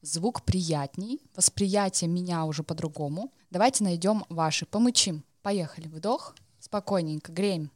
звук 0.00 0.42
приятней, 0.42 1.20
восприятие 1.34 2.08
меня 2.08 2.44
уже 2.46 2.62
по-другому. 2.62 3.30
Давайте 3.50 3.84
найдем 3.84 4.24
ваши, 4.30 4.64
помычим. 4.64 5.22
Поехали, 5.42 5.88
вдох. 5.88 6.34
Спокойненько, 6.66 7.30
греем. 7.30 7.70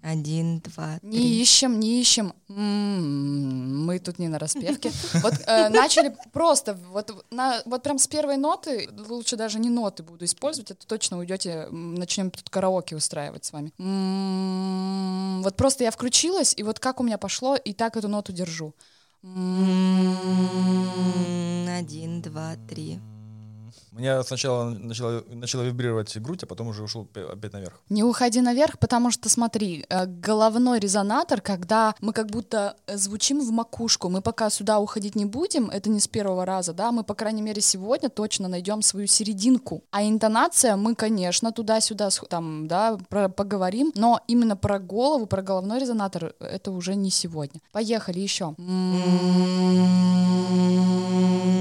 Один, 0.00 0.60
два, 0.60 0.98
три. 1.00 1.10
Не 1.10 1.42
ищем, 1.42 1.78
не 1.78 2.00
ищем. 2.00 2.32
Мы 2.48 3.98
тут 3.98 4.18
не 4.18 4.28
на 4.28 4.38
распевке. 4.38 4.90
Вот 5.22 5.34
э, 5.46 5.68
начали 5.68 6.16
просто, 6.32 6.80
вот, 6.92 7.26
на, 7.30 7.60
вот 7.66 7.82
прям 7.82 7.98
с 7.98 8.08
первой 8.08 8.38
ноты, 8.38 8.88
лучше 9.06 9.36
даже 9.36 9.58
не 9.58 9.68
ноты 9.68 10.02
буду 10.02 10.24
использовать, 10.24 10.70
это 10.70 10.86
точно 10.86 11.18
уйдете, 11.18 11.68
начнем 11.70 12.30
тут 12.30 12.48
караоке 12.48 12.96
устраивать 12.96 13.44
с 13.44 13.52
вами. 13.52 13.70
Вот 15.42 15.56
просто 15.56 15.84
я 15.84 15.90
включилась, 15.90 16.54
и 16.56 16.62
вот 16.62 16.80
как 16.80 17.00
у 17.00 17.02
меня 17.02 17.18
пошло, 17.18 17.54
и 17.54 17.74
так 17.74 17.98
эту 17.98 18.08
ноту 18.08 18.32
держу. 18.32 18.72
Один, 21.68 22.22
два, 22.22 22.54
три. 22.66 22.98
Меня 23.96 24.24
сначала 24.24 24.70
начала, 24.70 25.22
начала 25.28 25.62
вибрировать 25.62 26.16
грудь, 26.18 26.42
а 26.42 26.46
потом 26.46 26.66
уже 26.66 26.82
ушел 26.82 27.06
опять 27.14 27.52
наверх. 27.52 27.80
Не 27.90 28.02
уходи 28.02 28.40
наверх, 28.40 28.76
потому 28.80 29.12
что 29.12 29.28
смотри, 29.28 29.86
э, 29.88 30.06
головной 30.06 30.80
резонатор, 30.80 31.40
когда 31.40 31.94
мы 32.00 32.12
как 32.12 32.26
будто 32.26 32.76
э, 32.88 32.96
звучим 32.96 33.40
в 33.40 33.52
макушку, 33.52 34.08
мы 34.08 34.20
пока 34.20 34.50
сюда 34.50 34.80
уходить 34.80 35.14
не 35.14 35.24
будем, 35.24 35.70
это 35.70 35.90
не 35.90 36.00
с 36.00 36.08
первого 36.08 36.44
раза, 36.44 36.72
да, 36.72 36.90
мы, 36.90 37.04
по 37.04 37.14
крайней 37.14 37.42
мере, 37.42 37.62
сегодня 37.62 38.08
точно 38.08 38.48
найдем 38.48 38.82
свою 38.82 39.06
серединку. 39.06 39.84
А 39.92 40.02
интонация, 40.02 40.74
мы, 40.74 40.96
конечно, 40.96 41.52
туда-сюда 41.52 42.08
там, 42.28 42.66
да, 42.66 42.98
про- 43.08 43.28
поговорим, 43.28 43.92
но 43.94 44.20
именно 44.26 44.56
про 44.56 44.80
голову, 44.80 45.26
про 45.26 45.40
головной 45.40 45.78
резонатор, 45.78 46.34
э, 46.40 46.44
это 46.46 46.72
уже 46.72 46.96
не 46.96 47.10
сегодня. 47.10 47.60
Поехали 47.70 48.18
еще. 48.18 48.56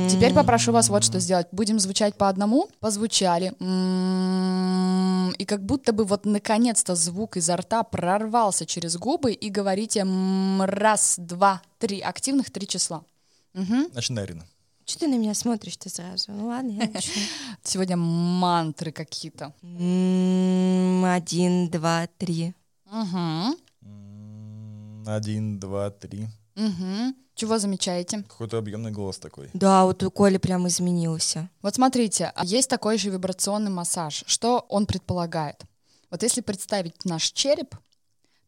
Теперь 0.09 0.33
попрошу 0.33 0.71
вас 0.71 0.89
вот 0.89 1.03
что 1.03 1.19
сделать. 1.19 1.47
Будем 1.51 1.79
звучать 1.79 2.15
по 2.23 2.29
одному. 2.29 2.69
Позвучали. 2.79 3.51
М, 3.59 5.33
И 5.39 5.45
как 5.45 5.61
будто 5.65 5.91
бы 5.91 6.05
вот 6.05 6.25
наконец-то 6.25 6.95
звук 6.95 7.35
изо 7.37 7.55
рта 7.57 7.83
прорвался 7.83 8.65
через 8.65 8.95
губы 8.97 9.33
и 9.33 9.49
говорите 9.49 9.99
м, 9.99 10.61
раз, 10.61 11.15
два, 11.17 11.61
три. 11.79 11.99
Активных 11.99 12.49
три 12.49 12.65
числа. 12.65 13.03
Мгм. 13.53 13.87
Начинай, 13.93 14.25
Ирина. 14.25 14.45
Что 14.85 14.99
ты 14.99 15.07
на 15.07 15.17
меня 15.17 15.33
смотришь-то 15.33 15.89
сразу? 15.89 16.31
Ну 16.31 16.47
ладно, 16.47 16.71
я 16.71 16.89
начну. 16.93 17.21
Сегодня 17.63 17.97
мантры 17.97 18.91
какие-то. 18.93 19.51
М, 19.63 21.03
Один, 21.05 21.69
два, 21.69 22.07
три. 22.17 22.53
М, 22.91 23.55
Один, 25.07 25.59
два, 25.59 25.89
три. 25.89 26.27
Мгм. 26.55 27.15
Чего 27.35 27.57
замечаете? 27.57 28.23
Какой-то 28.29 28.59
объемный 28.59 28.91
голос 28.91 29.17
такой. 29.17 29.49
Да, 29.53 29.85
вот 29.85 30.03
у 30.03 30.11
Коли 30.11 30.37
прям 30.37 30.67
изменился. 30.67 31.49
Вот 31.61 31.75
смотрите, 31.75 32.31
а 32.35 32.45
есть 32.45 32.69
такой 32.69 32.97
же 32.97 33.09
вибрационный 33.09 33.71
массаж. 33.71 34.23
Что 34.27 34.65
он 34.69 34.85
предполагает? 34.85 35.63
Вот 36.11 36.21
если 36.21 36.41
представить 36.41 37.05
наш 37.05 37.31
череп, 37.31 37.75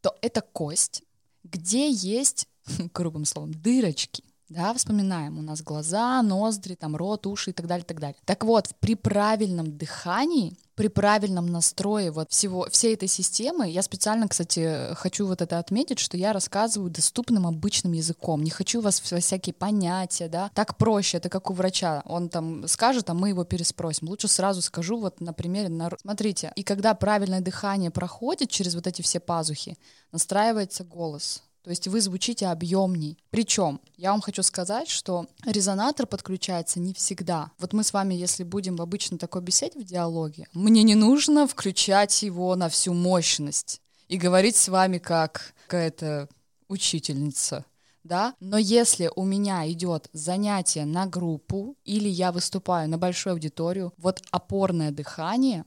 то 0.01 0.15
это 0.21 0.41
кость, 0.41 1.01
где 1.43 1.89
есть, 1.89 2.47
грубым 2.93 3.25
словом, 3.25 3.53
дырочки. 3.53 4.23
Да, 4.47 4.75
вспоминаем, 4.75 5.39
у 5.39 5.41
нас 5.41 5.63
глаза, 5.63 6.21
ноздри, 6.21 6.75
там 6.75 6.95
рот, 6.95 7.25
уши 7.25 7.49
и 7.49 7.53
так 7.53 7.65
далее, 7.65 7.83
так 7.83 7.99
далее. 7.99 8.17
Так 8.25 8.43
вот, 8.43 8.69
при 8.79 8.93
правильном 8.93 9.75
дыхании, 9.75 10.55
при 10.75 10.87
правильном 10.87 11.47
настрое 11.47 12.11
вот 12.11 12.31
всего, 12.31 12.67
всей 12.69 12.93
этой 12.93 13.07
системы, 13.07 13.67
я 13.67 13.81
специально, 13.81 14.27
кстати, 14.27 14.93
хочу 14.93 15.25
вот 15.25 15.41
это 15.41 15.57
отметить, 15.57 15.97
что 15.97 16.15
я 16.15 16.31
рассказываю 16.31 16.91
доступным 16.91 17.47
обычным 17.47 17.93
языком, 17.93 18.43
не 18.43 18.51
хочу 18.51 18.81
вас 18.81 18.99
всякие 18.99 19.55
понятия, 19.55 20.27
да, 20.27 20.51
так 20.53 20.77
проще, 20.77 21.17
это 21.17 21.29
как 21.29 21.49
у 21.49 21.53
врача, 21.53 22.03
он 22.05 22.29
там 22.29 22.67
скажет, 22.67 23.09
а 23.09 23.15
мы 23.15 23.29
его 23.29 23.45
переспросим. 23.45 24.09
Лучше 24.09 24.27
сразу 24.27 24.61
скажу 24.61 24.99
вот 24.99 25.21
на 25.21 25.33
примере, 25.33 25.69
на... 25.69 25.89
смотрите, 25.99 26.53
и 26.55 26.61
когда 26.61 26.93
правильное 26.93 27.41
дыхание 27.41 27.89
проходит 27.89 28.51
через 28.51 28.75
вот 28.75 28.85
эти 28.85 29.01
все 29.01 29.19
пазухи, 29.19 29.75
настраивается 30.11 30.83
голос, 30.83 31.41
то 31.65 31.71
есть 31.71 31.87
вы 31.87 31.99
звучите 31.99 32.45
объемней. 32.45 33.17
Причем, 33.31 33.81
я 33.97 34.11
вам 34.11 34.21
хочу 34.21 34.43
сказать, 34.43 34.87
что 34.87 35.25
резонатор 35.47 36.05
подключается 36.05 36.79
не 36.79 36.93
всегда. 36.93 37.49
Вот 37.57 37.73
мы 37.73 37.83
с 37.83 37.91
вами, 37.91 38.13
если 38.13 38.43
будем 38.43 38.75
в 38.75 38.83
обычной 38.83 39.17
такой 39.17 39.41
беседе 39.41 39.79
в 39.79 39.83
диалоге, 39.83 40.47
мне 40.53 40.83
не 40.83 40.93
нужно 40.93 41.47
включать 41.47 42.21
его 42.21 42.55
на 42.55 42.69
всю 42.69 42.93
мощность 42.93 43.81
и 44.07 44.17
говорить 44.17 44.55
с 44.57 44.67
вами 44.67 44.99
как 44.99 45.55
какая-то 45.63 46.29
учительница. 46.67 47.65
Да? 48.03 48.35
Но 48.39 48.59
если 48.59 49.09
у 49.15 49.23
меня 49.23 49.67
идет 49.71 50.07
занятие 50.13 50.85
на 50.85 51.07
группу 51.07 51.75
или 51.83 52.07
я 52.07 52.31
выступаю 52.31 52.87
на 52.87 52.99
большую 52.99 53.33
аудиторию, 53.33 53.91
вот 53.97 54.21
опорное 54.29 54.91
дыхание 54.91 55.65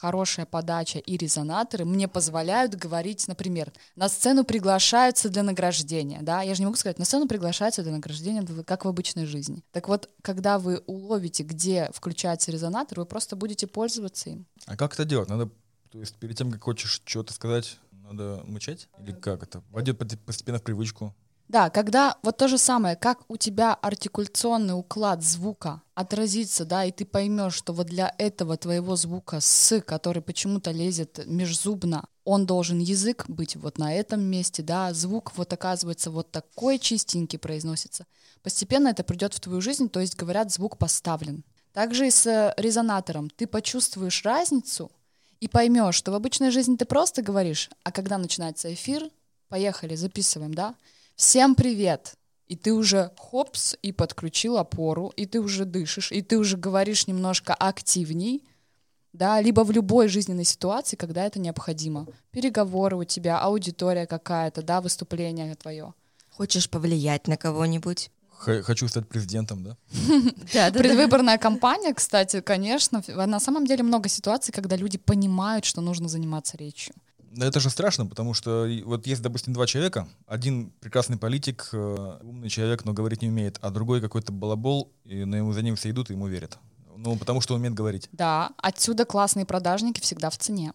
хорошая 0.00 0.46
подача 0.46 0.98
и 0.98 1.16
резонаторы 1.16 1.84
мне 1.84 2.08
позволяют 2.08 2.74
говорить, 2.74 3.28
например, 3.28 3.72
на 3.96 4.08
сцену 4.08 4.44
приглашаются 4.44 5.28
для 5.28 5.42
награждения, 5.42 6.20
да, 6.22 6.40
я 6.42 6.54
же 6.54 6.62
не 6.62 6.66
могу 6.66 6.76
сказать, 6.76 6.98
на 6.98 7.04
сцену 7.04 7.28
приглашаются 7.28 7.82
для 7.82 7.92
награждения, 7.92 8.44
как 8.64 8.84
в 8.84 8.88
обычной 8.88 9.26
жизни. 9.26 9.62
Так 9.72 9.88
вот, 9.88 10.08
когда 10.22 10.58
вы 10.58 10.82
уловите, 10.86 11.42
где 11.42 11.90
включается 11.92 12.50
резонатор, 12.50 13.00
вы 13.00 13.06
просто 13.06 13.36
будете 13.36 13.66
пользоваться 13.66 14.30
им. 14.30 14.46
А 14.66 14.76
как 14.76 14.94
это 14.94 15.04
делать? 15.04 15.28
Надо, 15.28 15.50
то 15.90 15.98
есть 15.98 16.16
перед 16.16 16.36
тем, 16.36 16.50
как 16.50 16.62
хочешь 16.62 17.02
что-то 17.04 17.32
сказать, 17.34 17.78
надо 17.92 18.42
мычать? 18.46 18.88
Или 18.98 19.12
как 19.12 19.42
это? 19.42 19.62
Войдет 19.70 19.98
постепенно 20.24 20.58
в 20.58 20.62
привычку? 20.62 21.14
Да, 21.50 21.68
когда 21.68 22.16
вот 22.22 22.36
то 22.36 22.46
же 22.46 22.58
самое, 22.58 22.94
как 22.94 23.22
у 23.26 23.36
тебя 23.36 23.74
артикуляционный 23.74 24.78
уклад 24.78 25.24
звука 25.24 25.82
отразится, 25.96 26.64
да, 26.64 26.84
и 26.84 26.92
ты 26.92 27.04
поймешь, 27.04 27.54
что 27.54 27.72
вот 27.72 27.88
для 27.88 28.14
этого 28.18 28.56
твоего 28.56 28.94
звука 28.94 29.40
с, 29.40 29.80
который 29.80 30.22
почему-то 30.22 30.70
лезет 30.70 31.26
межзубно, 31.26 32.04
он 32.22 32.46
должен 32.46 32.78
язык 32.78 33.24
быть 33.26 33.56
вот 33.56 33.78
на 33.78 33.92
этом 33.92 34.20
месте, 34.20 34.62
да, 34.62 34.94
звук 34.94 35.36
вот 35.36 35.52
оказывается 35.52 36.12
вот 36.12 36.30
такой 36.30 36.78
чистенький 36.78 37.40
произносится. 37.40 38.06
Постепенно 38.44 38.86
это 38.86 39.02
придет 39.02 39.34
в 39.34 39.40
твою 39.40 39.60
жизнь, 39.60 39.88
то 39.88 39.98
есть 39.98 40.14
говорят, 40.14 40.52
звук 40.52 40.78
поставлен. 40.78 41.42
Также 41.72 42.06
и 42.06 42.12
с 42.12 42.54
резонатором 42.58 43.28
ты 43.28 43.48
почувствуешь 43.48 44.24
разницу 44.24 44.92
и 45.40 45.48
поймешь, 45.48 45.96
что 45.96 46.12
в 46.12 46.14
обычной 46.14 46.52
жизни 46.52 46.76
ты 46.76 46.84
просто 46.84 47.22
говоришь, 47.22 47.70
а 47.82 47.90
когда 47.90 48.18
начинается 48.18 48.72
эфир, 48.72 49.10
поехали, 49.48 49.96
записываем, 49.96 50.54
да, 50.54 50.76
Всем 51.20 51.54
привет! 51.54 52.14
И 52.48 52.56
ты 52.56 52.72
уже 52.72 53.10
хопс 53.18 53.76
и 53.82 53.92
подключил 53.92 54.56
опору, 54.56 55.12
и 55.16 55.26
ты 55.26 55.38
уже 55.42 55.66
дышишь, 55.66 56.12
и 56.12 56.22
ты 56.22 56.38
уже 56.38 56.56
говоришь 56.56 57.06
немножко 57.06 57.52
активней, 57.52 58.42
да, 59.12 59.38
либо 59.38 59.60
в 59.60 59.70
любой 59.70 60.08
жизненной 60.08 60.44
ситуации, 60.44 60.96
когда 60.96 61.26
это 61.26 61.38
необходимо. 61.38 62.06
Переговоры 62.30 62.96
у 62.96 63.04
тебя, 63.04 63.38
аудитория 63.38 64.06
какая-то, 64.06 64.62
да, 64.62 64.80
выступление 64.80 65.54
твое. 65.56 65.92
Хочешь 66.30 66.70
повлиять 66.70 67.28
на 67.28 67.36
кого-нибудь? 67.36 68.10
Х- 68.38 68.62
хочу 68.62 68.88
стать 68.88 69.06
президентом, 69.06 69.62
да? 69.62 69.76
Да, 70.54 70.70
Предвыборная 70.72 71.36
кампания, 71.36 71.92
кстати, 71.92 72.40
конечно, 72.40 73.02
на 73.08 73.40
самом 73.40 73.66
деле 73.66 73.82
много 73.82 74.08
ситуаций, 74.08 74.54
когда 74.54 74.74
люди 74.74 74.96
понимают, 74.96 75.66
что 75.66 75.82
нужно 75.82 76.08
заниматься 76.08 76.56
речью. 76.56 76.94
Это 77.36 77.60
же 77.60 77.70
страшно, 77.70 78.06
потому 78.06 78.34
что 78.34 78.68
вот 78.84 79.06
есть, 79.06 79.22
допустим, 79.22 79.52
два 79.52 79.66
человека. 79.66 80.08
Один 80.26 80.72
прекрасный 80.80 81.16
политик, 81.16 81.68
э, 81.72 82.18
умный 82.22 82.48
человек, 82.48 82.84
но 82.84 82.92
говорить 82.92 83.22
не 83.22 83.28
умеет, 83.28 83.58
а 83.60 83.70
другой 83.70 84.00
какой-то 84.00 84.32
балабол, 84.32 84.92
и 85.04 85.24
на 85.24 85.36
ему, 85.36 85.52
за 85.52 85.62
ним 85.62 85.76
все 85.76 85.90
идут 85.90 86.10
и 86.10 86.14
ему 86.14 86.26
верят. 86.26 86.58
Ну, 86.96 87.16
потому 87.16 87.40
что 87.40 87.54
он 87.54 87.60
умеет 87.60 87.74
говорить. 87.74 88.08
Да, 88.12 88.50
отсюда 88.58 89.04
классные 89.04 89.46
продажники 89.46 90.00
всегда 90.00 90.28
в 90.28 90.38
цене. 90.38 90.72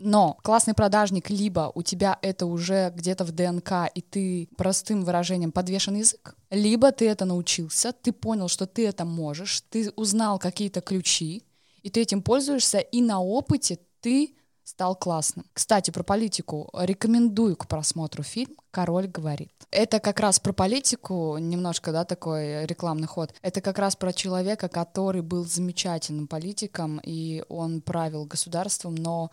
Но 0.00 0.38
классный 0.42 0.74
продажник 0.74 1.30
либо 1.30 1.72
у 1.74 1.82
тебя 1.82 2.18
это 2.22 2.46
уже 2.46 2.92
где-то 2.94 3.24
в 3.24 3.32
ДНК, 3.32 3.90
и 3.94 4.00
ты 4.00 4.48
простым 4.56 5.04
выражением 5.04 5.50
подвешен 5.50 5.96
язык, 5.96 6.36
либо 6.50 6.92
ты 6.92 7.08
это 7.08 7.24
научился, 7.24 7.92
ты 7.92 8.12
понял, 8.12 8.48
что 8.48 8.66
ты 8.66 8.86
это 8.86 9.04
можешь, 9.04 9.62
ты 9.70 9.90
узнал 9.96 10.38
какие-то 10.38 10.80
ключи, 10.80 11.42
и 11.82 11.90
ты 11.90 12.00
этим 12.02 12.22
пользуешься, 12.22 12.78
и 12.78 13.00
на 13.00 13.20
опыте 13.20 13.78
ты 14.00 14.36
стал 14.68 14.94
классным. 14.94 15.46
Кстати, 15.54 15.90
про 15.90 16.02
политику. 16.02 16.68
Рекомендую 16.74 17.56
к 17.56 17.66
просмотру 17.66 18.22
фильм 18.22 18.54
«Король 18.70 19.08
говорит». 19.08 19.50
Это 19.70 19.98
как 19.98 20.20
раз 20.20 20.38
про 20.38 20.52
политику, 20.52 21.38
немножко, 21.38 21.90
да, 21.90 22.04
такой 22.04 22.66
рекламный 22.66 23.06
ход. 23.06 23.32
Это 23.40 23.62
как 23.62 23.78
раз 23.78 23.96
про 23.96 24.12
человека, 24.12 24.68
который 24.68 25.22
был 25.22 25.46
замечательным 25.46 26.26
политиком, 26.26 27.00
и 27.02 27.42
он 27.48 27.80
правил 27.80 28.26
государством, 28.26 28.94
но 28.94 29.30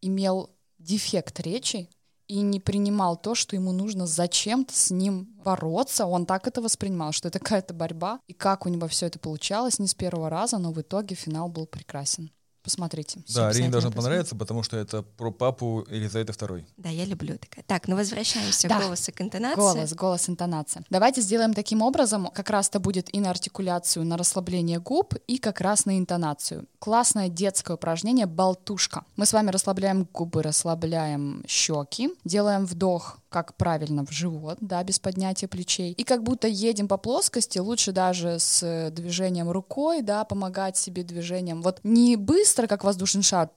имел 0.00 0.50
дефект 0.78 1.40
речи 1.40 1.90
и 2.28 2.40
не 2.40 2.60
принимал 2.60 3.16
то, 3.16 3.34
что 3.34 3.56
ему 3.56 3.72
нужно 3.72 4.06
зачем-то 4.06 4.72
с 4.72 4.92
ним 4.92 5.24
бороться. 5.44 6.06
Он 6.06 6.26
так 6.26 6.46
это 6.46 6.62
воспринимал, 6.62 7.10
что 7.10 7.26
это 7.26 7.40
какая-то 7.40 7.74
борьба. 7.74 8.20
И 8.28 8.32
как 8.32 8.66
у 8.66 8.68
него 8.68 8.86
все 8.86 9.06
это 9.06 9.18
получалось 9.18 9.80
не 9.80 9.88
с 9.88 9.94
первого 9.94 10.30
раза, 10.30 10.58
но 10.58 10.70
в 10.70 10.80
итоге 10.80 11.16
финал 11.16 11.48
был 11.48 11.66
прекрасен. 11.66 12.30
Посмотрите. 12.66 13.20
Да, 13.34 13.48
Арине 13.48 13.68
должно 13.70 13.90
посмотрите. 13.90 14.02
понравиться, 14.02 14.36
потому 14.36 14.62
что 14.64 14.76
это 14.76 15.02
про 15.02 15.30
папу 15.30 15.86
Елизаветы 15.88 16.32
II. 16.32 16.64
Да, 16.76 16.88
я 16.88 17.04
люблю 17.04 17.38
такая. 17.38 17.64
Так, 17.66 17.86
ну 17.86 17.94
возвращаемся 17.96 18.68
Да. 18.68 18.80
к 18.80 18.82
голосу 18.82 19.12
к 19.14 19.20
интонации. 19.20 19.56
Голос, 19.60 19.94
голос, 19.94 20.28
интонация. 20.28 20.84
Давайте 20.90 21.20
сделаем 21.20 21.54
таким 21.54 21.80
образом, 21.80 22.26
как 22.34 22.50
раз-то 22.50 22.80
будет 22.80 23.14
и 23.14 23.20
на 23.20 23.30
артикуляцию, 23.30 24.04
на 24.04 24.16
расслабление 24.16 24.80
губ, 24.80 25.14
и 25.28 25.38
как 25.38 25.60
раз 25.60 25.86
на 25.86 25.96
интонацию. 25.96 26.66
Классное 26.80 27.28
детское 27.28 27.74
упражнение 27.74 28.26
«Болтушка». 28.26 29.04
Мы 29.14 29.26
с 29.26 29.32
вами 29.32 29.50
расслабляем 29.50 30.08
губы, 30.12 30.42
расслабляем 30.42 31.44
щеки, 31.46 32.10
делаем 32.24 32.66
вдох, 32.66 33.18
как 33.36 33.54
правильно, 33.54 34.02
в 34.06 34.10
живот, 34.10 34.56
да, 34.62 34.82
без 34.82 34.98
поднятия 34.98 35.46
плечей. 35.46 35.92
И 35.92 36.04
как 36.04 36.22
будто 36.22 36.48
едем 36.48 36.88
по 36.88 36.96
плоскости, 36.96 37.58
лучше 37.58 37.92
даже 37.92 38.38
с 38.38 38.62
э, 38.62 38.90
движением 38.90 39.50
рукой, 39.50 40.00
да, 40.00 40.24
помогать 40.24 40.78
себе 40.78 41.02
движением. 41.02 41.60
Вот 41.60 41.80
не 41.82 42.16
быстро, 42.16 42.66
как 42.66 42.82
воздушный 42.82 43.22
шар, 43.22 43.50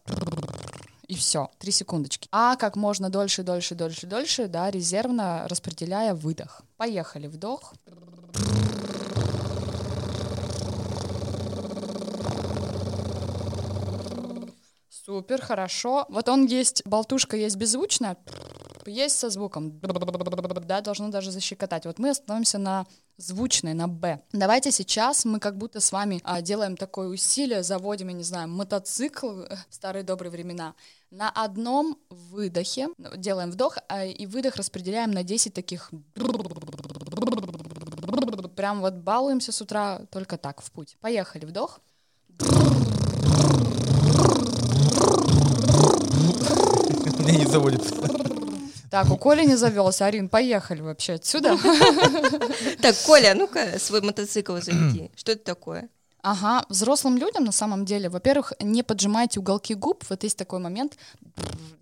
и 1.08 1.16
все, 1.16 1.50
три 1.60 1.72
секундочки. 1.72 2.28
А 2.34 2.58
как 2.58 2.76
можно 2.76 3.10
дольше, 3.10 3.44
дольше, 3.44 3.74
дольше, 3.74 4.06
дольше, 4.06 4.48
да, 4.50 4.70
резервно 4.70 5.48
распределяя 5.48 6.14
выдох. 6.14 6.62
Поехали, 6.76 7.28
вдох. 7.28 7.74
Супер, 14.90 15.42
хорошо. 15.42 16.06
Вот 16.10 16.28
он 16.28 16.46
есть, 16.46 16.86
болтушка 16.86 17.38
есть 17.38 17.56
беззвучная, 17.56 18.18
есть 18.88 19.18
со 19.18 19.30
звуком, 19.30 19.80
да, 19.80 20.82
должно 20.82 21.10
даже 21.10 21.32
защекотать. 21.32 21.86
Вот 21.86 22.00
мы 22.00 22.10
остановимся 22.10 22.58
на 22.58 22.86
звучной, 23.18 23.74
на 23.74 23.88
«б». 23.88 24.22
Давайте 24.32 24.72
сейчас 24.72 25.26
мы 25.26 25.40
как 25.40 25.58
будто 25.58 25.80
с 25.80 25.92
вами 25.92 26.22
а, 26.24 26.42
делаем 26.42 26.78
такое 26.78 27.10
усилие, 27.10 27.64
заводим, 27.64 28.08
я 28.08 28.14
не 28.14 28.24
знаю, 28.24 28.48
мотоцикл 28.48 29.28
в 29.28 29.48
старые 29.70 30.04
добрые 30.04 30.32
времена. 30.32 30.74
На 31.12 31.30
одном 31.30 31.98
выдохе 32.10 32.90
делаем 33.18 33.52
вдох, 33.52 33.78
а, 33.88 34.06
и 34.06 34.26
выдох 34.26 34.56
распределяем 34.56 35.12
на 35.12 35.24
10 35.24 35.54
таких 35.54 35.92
прям 38.60 38.82
вот 38.82 38.96
балуемся 38.96 39.54
с 39.54 39.62
утра 39.62 40.02
только 40.12 40.38
так, 40.38 40.62
в 40.62 40.70
путь. 40.70 40.98
Поехали, 41.00 41.46
вдох. 41.46 41.80
Мне 47.20 47.38
не 47.38 47.46
заводится. 47.46 47.96
Так, 48.90 49.10
у 49.12 49.18
Коли 49.18 49.46
не 49.46 49.56
завелся. 49.56 50.06
Арин, 50.06 50.30
поехали 50.30 50.82
вообще 50.82 51.14
отсюда. 51.14 51.58
Так, 52.82 52.96
Коля, 53.06 53.34
ну-ка 53.36 53.78
свой 53.80 54.02
мотоцикл 54.02 54.58
заведи. 54.58 55.12
Что 55.16 55.32
это 55.34 55.44
такое? 55.44 55.90
Ага, 56.22 56.66
взрослым 56.70 57.18
людям 57.18 57.46
на 57.46 57.52
самом 57.54 57.86
деле, 57.86 58.10
во-первых, 58.10 58.52
не 58.60 58.84
поджимайте 58.84 59.40
уголки 59.40 59.74
губ, 59.74 60.04
вот 60.10 60.24
есть 60.24 60.38
такой 60.38 60.60
момент, 60.60 60.98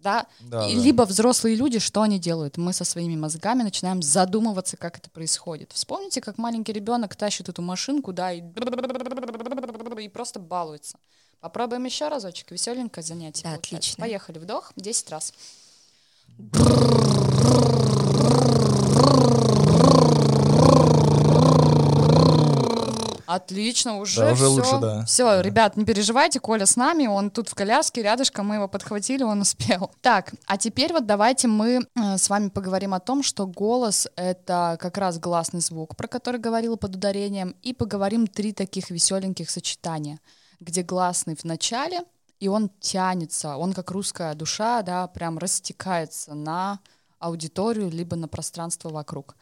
да, 0.03 0.27
Да, 0.41 0.67
И 0.67 0.75
да. 0.75 0.81
либо 0.81 1.01
взрослые 1.03 1.55
люди, 1.55 1.79
что 1.79 2.03
они 2.03 2.19
делают? 2.19 2.57
Мы 2.57 2.71
со 2.71 2.83
своими 2.85 3.15
мозгами 3.15 3.63
начинаем 3.63 4.03
задумываться, 4.03 4.77
как 4.77 4.97
это 4.99 5.09
происходит. 5.09 5.71
Вспомните, 5.73 6.21
как 6.21 6.37
маленький 6.37 6.71
ребенок 6.71 7.15
тащит 7.15 7.49
эту 7.49 7.63
машинку, 7.63 8.13
да, 8.13 8.31
и, 8.31 8.43
и 10.01 10.09
просто 10.09 10.39
балуется. 10.39 10.99
Попробуем 11.39 11.85
еще 11.85 12.07
разочек, 12.07 12.51
веселенькое 12.51 13.03
занятие. 13.03 13.43
Да, 13.43 13.49
получается. 13.55 13.75
отлично. 13.77 14.01
Поехали, 14.03 14.37
вдох, 14.37 14.71
10 14.75 15.09
раз. 15.09 15.33
Отлично, 23.27 23.99
уже, 23.99 24.21
Да, 24.21 24.31
уже 24.31 24.45
все. 24.45 24.51
лучше, 24.53 24.77
да. 24.79 25.05
Все, 25.05 25.25
Да. 25.25 25.41
ребят, 25.41 25.75
не 25.75 25.83
переживайте, 25.83 26.39
Коля 26.39 26.65
с 26.65 26.77
нами, 26.77 27.07
он 27.07 27.29
тут 27.29 27.49
в 27.49 27.55
коляске, 27.55 28.01
рядышком, 28.01 28.47
мы 28.47 28.55
его 28.55 28.69
подхватили, 28.69 29.23
он 29.23 29.41
успел. 29.41 29.91
Так, 30.01 30.33
а 30.45 30.57
теперь 30.57 30.93
вот 30.93 31.05
давайте 31.05 31.49
мы 31.49 31.81
э, 31.95 32.17
с 32.17 32.29
вами 32.29 32.47
поговорим 32.47 32.93
о 32.93 33.01
том, 33.01 33.23
что 33.23 33.45
голос— 33.45 34.07
это 34.15 34.77
как 34.79 34.97
раз 34.97 35.19
гласный 35.19 35.59
звук, 35.59 35.97
про 35.97 36.07
который 36.07 36.39
говорила 36.39 36.77
под 36.77 36.95
ударением, 36.95 37.53
и 37.61 37.73
поговорим 37.73 38.27
три 38.27 38.53
таких 38.53 38.89
веселеньких 38.89 39.49
сочетания, 39.49 40.19
где 40.61 40.81
гласный 40.81 41.35
в 41.35 41.43
начале, 41.43 41.99
и 42.39 42.47
он 42.47 42.69
тянется, 42.79 43.57
он 43.57 43.73
как 43.73 43.91
русская 43.91 44.33
душа, 44.35 44.81
да, 44.81 45.07
прям 45.07 45.37
растекается 45.37 46.33
на 46.33 46.79
аудиторию, 47.19 47.89
либо 47.89 48.15
на 48.15 48.27
пространство 48.27 48.89
вокруг. 48.89 49.35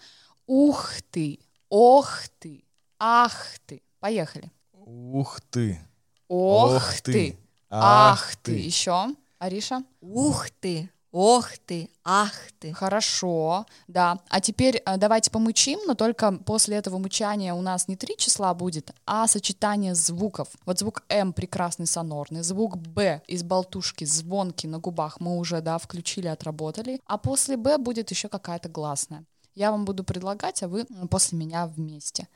Ух 0.48 0.92
ты, 1.12 1.40
ох 1.70 2.28
ты, 2.40 2.64
ах 3.00 3.60
ты. 3.66 3.82
Поехали. 4.00 4.52
Ух 4.72 5.42
ты. 5.50 5.80
Ох, 6.28 6.76
Ох 6.76 6.94
ты, 7.02 7.12
ты, 7.12 7.40
ах 7.70 8.14
ах 8.14 8.36
ты. 8.38 8.54
ты. 8.54 8.60
Еще, 8.60 9.08
Ариша? 9.40 9.84
Ух 10.02 10.50
ты, 10.60 10.90
ох 11.16 11.58
ты, 11.66 11.90
ах 12.04 12.34
ты. 12.60 12.74
Хорошо, 12.74 13.66
да. 13.88 14.20
А 14.28 14.42
теперь 14.42 14.82
э, 14.86 14.98
давайте 14.98 15.32
помычим, 15.32 15.80
но 15.88 15.96
только 15.96 16.34
после 16.34 16.76
этого 16.76 16.98
мычания 16.98 17.54
у 17.54 17.62
нас 17.62 17.88
не 17.88 17.96
три 17.96 18.18
числа 18.18 18.54
будет, 18.54 18.92
а 19.06 19.26
сочетание 19.28 19.96
звуков. 19.96 20.50
Вот 20.66 20.80
звук 20.80 21.04
М 21.08 21.32
прекрасный 21.32 21.88
сонорный, 21.88 22.44
звук 22.44 22.76
Б 22.78 23.22
из 23.28 23.44
болтушки 23.44 24.04
звонкий 24.04 24.68
на 24.68 24.80
губах 24.80 25.22
мы 25.22 25.38
уже, 25.38 25.62
да, 25.62 25.78
включили, 25.78 26.28
отработали. 26.28 27.00
А 27.06 27.18
после 27.18 27.56
Б 27.56 27.78
будет 27.78 28.12
еще 28.12 28.28
какая-то 28.28 28.68
гласная. 28.68 29.24
Я 29.54 29.72
вам 29.72 29.86
буду 29.86 30.04
предлагать, 30.04 30.64
а 30.64 30.68
вы 30.68 30.84
после 31.10 31.38
меня 31.38 31.66
вместе. 31.66 32.28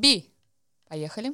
Би. 0.00 0.28
Поехали. 0.88 1.32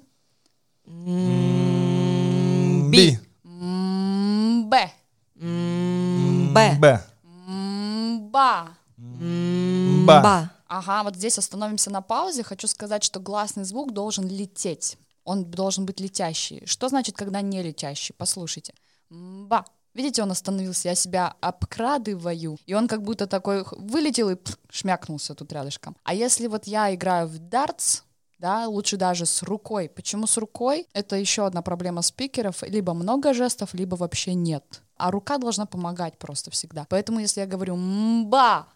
Би. 2.91 3.19
М, 3.61 4.71
Б. 4.71 4.91
Б. 5.35 6.77
Б. 6.81 7.05
М, 7.47 8.31
Ба. 8.31 8.69
Ба. 8.97 10.21
Ба. 10.23 10.51
Ага, 10.67 11.03
вот 11.03 11.17
здесь 11.17 11.37
остановимся 11.37 11.91
на 11.91 12.01
паузе. 12.01 12.43
Хочу 12.43 12.67
сказать, 12.69 13.05
что 13.05 13.21
гласный 13.21 13.65
звук 13.65 13.93
должен 13.93 14.27
лететь. 14.27 14.97
Он 15.25 15.45
должен 15.45 15.85
быть 15.85 16.01
летящий. 16.01 16.63
Что 16.65 16.89
значит, 16.89 17.17
когда 17.17 17.43
не 17.43 17.63
летящий? 17.63 18.15
Послушайте. 18.17 18.73
Ба. 19.11 19.65
Видите, 19.93 20.23
он 20.23 20.31
остановился, 20.31 20.89
я 20.89 20.95
себя 20.95 21.35
обкрадываю, 21.41 22.57
и 22.65 22.75
он 22.75 22.87
как 22.87 23.03
будто 23.03 23.27
такой 23.27 23.65
вылетел 23.73 24.31
и 24.31 24.37
пф, 24.37 24.57
шмякнулся 24.71 25.35
тут 25.35 25.53
рядышком. 25.53 25.97
А 26.05 26.15
если 26.15 26.47
вот 26.47 26.69
я 26.69 26.95
играю 26.95 27.27
в 27.27 27.39
дартс, 27.39 28.03
да, 28.41 28.67
лучше 28.69 28.97
даже 28.97 29.27
с 29.27 29.43
рукой. 29.43 29.89
Почему 29.89 30.27
с 30.27 30.39
рукой? 30.39 30.87
Это 30.95 31.17
еще 31.17 31.45
одна 31.47 31.61
проблема 31.61 32.03
спикеров. 32.03 32.63
Либо 32.63 32.95
много 32.95 33.35
жестов, 33.35 33.75
либо 33.75 33.97
вообще 33.97 34.35
нет. 34.35 34.83
А 34.97 35.11
рука 35.11 35.39
должна 35.39 35.67
помогать 35.67 36.19
просто 36.19 36.51
всегда. 36.51 36.87
Поэтому 36.89 37.21
если 37.21 37.41
я 37.41 37.47
говорю 37.47 37.77
«мба», 37.77 38.67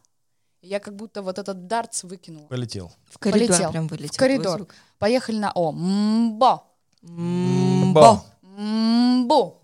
я 0.61 0.81
как 0.81 0.97
будто 0.97 1.23
вот 1.23 1.39
этот 1.39 1.67
дартс 1.67 2.05
выкинула. 2.05 2.47
Полетел. 2.47 2.93
В 3.07 3.19
коридор 3.19 3.49
Полетел. 3.49 3.71
прям 3.71 3.87
вылетел. 3.87 4.15
В 4.15 4.17
коридор. 4.17 4.67
Поехали 4.99 5.39
на 5.39 5.53
О. 5.55 5.73
Мбо. 5.73 6.65
звук. 7.03 7.95
Бо. 7.95 8.25
Мбу. 8.43 9.61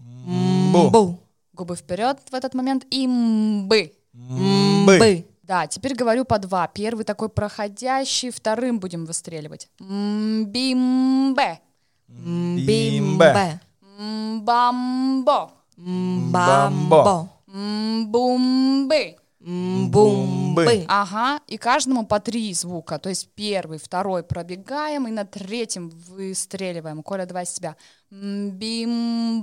Бу. 0.72 0.90
Бу. 0.90 1.18
Губы 1.52 1.76
вперед 1.76 2.18
в 2.30 2.34
этот 2.34 2.54
момент. 2.54 2.84
И 2.90 3.06
мбы. 3.06 3.92
Бы. 4.12 5.26
Да, 5.50 5.66
теперь 5.66 5.96
говорю 5.96 6.24
по 6.24 6.38
два. 6.38 6.68
Первый 6.68 7.04
такой 7.04 7.28
проходящий, 7.28 8.30
вторым 8.30 8.78
будем 8.78 9.04
выстреливать. 9.04 9.68
Мбимбе. 9.80 11.58
Бимбе. 12.06 13.60
Мбамбо. 13.98 15.50
Бамбо. 15.76 17.28
Мбумбы. 17.48 19.16
Бумбы. 19.40 20.84
Ага, 20.86 21.40
и 21.48 21.56
каждому 21.56 22.06
по 22.06 22.20
три 22.20 22.54
звука. 22.54 23.00
То 23.00 23.08
есть 23.08 23.30
первый, 23.34 23.80
второй 23.80 24.22
пробегаем, 24.22 25.08
и 25.08 25.10
на 25.10 25.24
третьем 25.24 25.88
выстреливаем. 25.88 27.02
Коля, 27.02 27.26
давай 27.26 27.44
с 27.44 27.54
тебя. 27.54 27.74
Бим-бэм-ба. 28.12 29.40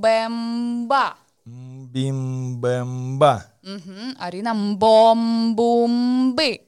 Бим-бэм-ба. 1.48 3.46
Мгм. 3.64 4.16
Арина 4.20 4.54
бом-бум-бы. 4.76 6.62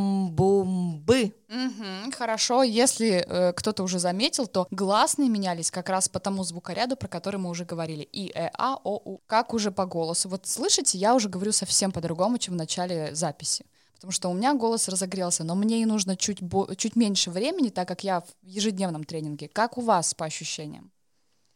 Бом-бум-бы. 0.00 1.32
Мгм, 1.48 2.12
Хорошо, 2.12 2.62
если 2.62 3.24
э, 3.26 3.52
кто-то 3.52 3.82
уже 3.82 3.98
заметил, 3.98 4.46
то 4.46 4.66
гласные 4.70 5.28
менялись 5.28 5.70
как 5.70 5.88
раз 5.88 6.08
по 6.08 6.20
тому 6.20 6.44
звукоряду, 6.44 6.96
про 6.96 7.08
который 7.08 7.38
мы 7.38 7.50
уже 7.50 7.64
говорили. 7.64 8.02
И, 8.02 8.30
э, 8.34 8.50
а, 8.58 8.76
о, 8.84 9.00
у. 9.04 9.18
Как 9.26 9.54
уже 9.54 9.70
по 9.70 9.86
голосу. 9.86 10.28
Вот 10.28 10.46
слышите, 10.46 10.98
я 10.98 11.14
уже 11.14 11.28
говорю 11.28 11.52
совсем 11.52 11.92
по-другому, 11.92 12.38
чем 12.38 12.54
в 12.54 12.58
начале 12.58 13.14
записи. 13.14 13.64
Потому 13.94 14.12
что 14.12 14.28
у 14.30 14.34
меня 14.34 14.54
голос 14.54 14.88
разогрелся, 14.88 15.44
но 15.44 15.54
мне 15.54 15.82
и 15.82 15.86
нужно 15.86 16.16
чуть, 16.16 16.42
бо- 16.42 16.74
чуть 16.76 16.96
меньше 16.96 17.30
времени, 17.30 17.68
так 17.68 17.86
как 17.88 18.02
я 18.04 18.20
в 18.20 18.26
ежедневном 18.42 19.04
тренинге. 19.04 19.48
Как 19.48 19.78
у 19.78 19.82
вас 19.82 20.14
по 20.14 20.24
ощущениям? 20.24 20.90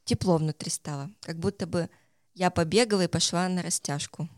Тепло 0.05 0.37
внутри 0.37 0.71
стало. 0.71 1.11
Как 1.21 1.38
будто 1.38 1.67
бы 1.67 1.88
я 2.35 2.51
побегала 2.51 3.03
и 3.05 3.09
пошла 3.09 3.49
на 3.49 3.62
растяжку. 3.62 4.29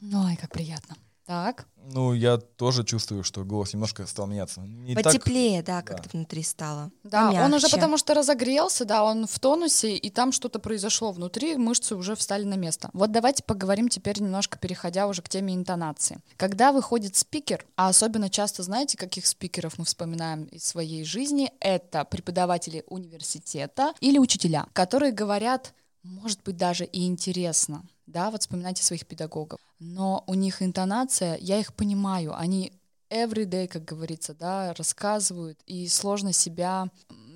Ой, 0.00 0.36
как 0.36 0.50
приятно. 0.50 0.96
Так. 1.32 1.66
Ну, 1.90 2.12
я 2.12 2.36
тоже 2.36 2.84
чувствую, 2.84 3.24
что 3.24 3.42
голос 3.42 3.72
немножко 3.72 4.06
стал 4.06 4.26
меняться. 4.26 4.60
Не 4.60 4.94
так- 4.94 5.04
Потеплее, 5.04 5.62
да, 5.62 5.80
как-то 5.80 6.04
да. 6.04 6.10
внутри 6.12 6.42
стало. 6.42 6.90
Да, 7.04 7.30
он 7.30 7.34
уже 7.54 7.62
Помягче. 7.62 7.76
потому 7.76 7.96
что 7.96 8.12
разогрелся, 8.12 8.84
да, 8.84 9.02
он 9.02 9.26
в 9.26 9.38
тонусе, 9.38 9.96
и 9.96 10.10
там 10.10 10.32
что-то 10.32 10.58
произошло 10.58 11.10
внутри, 11.10 11.56
мышцы 11.56 11.96
уже 11.96 12.16
встали 12.16 12.44
на 12.44 12.56
место. 12.56 12.90
Вот 12.92 13.12
давайте 13.12 13.42
поговорим 13.44 13.88
теперь 13.88 14.20
немножко, 14.20 14.58
переходя 14.58 15.06
уже 15.06 15.22
к 15.22 15.28
теме 15.30 15.54
интонации. 15.54 16.20
Когда 16.36 16.70
выходит 16.70 17.16
спикер, 17.16 17.64
а 17.76 17.88
особенно 17.88 18.28
часто, 18.28 18.62
знаете, 18.62 18.98
каких 18.98 19.24
спикеров 19.26 19.78
мы 19.78 19.86
вспоминаем 19.86 20.44
из 20.44 20.64
своей 20.66 21.02
жизни, 21.02 21.50
это 21.60 22.04
преподаватели 22.04 22.84
университета 22.88 23.94
или 24.00 24.18
учителя, 24.18 24.66
которые 24.74 25.12
говорят, 25.12 25.72
может 26.02 26.42
быть, 26.42 26.56
даже 26.56 26.84
и 26.84 27.06
интересно, 27.06 27.84
да, 28.06 28.30
вот 28.30 28.42
вспоминайте 28.42 28.82
своих 28.82 29.06
педагогов, 29.06 29.60
но 29.78 30.24
у 30.26 30.34
них 30.34 30.62
интонация, 30.62 31.36
я 31.38 31.58
их 31.58 31.74
понимаю, 31.74 32.36
они 32.36 32.72
everyday, 33.10 33.68
как 33.68 33.84
говорится, 33.84 34.34
да, 34.34 34.74
рассказывают, 34.74 35.58
и 35.66 35.86
сложно 35.88 36.32
себя 36.32 36.88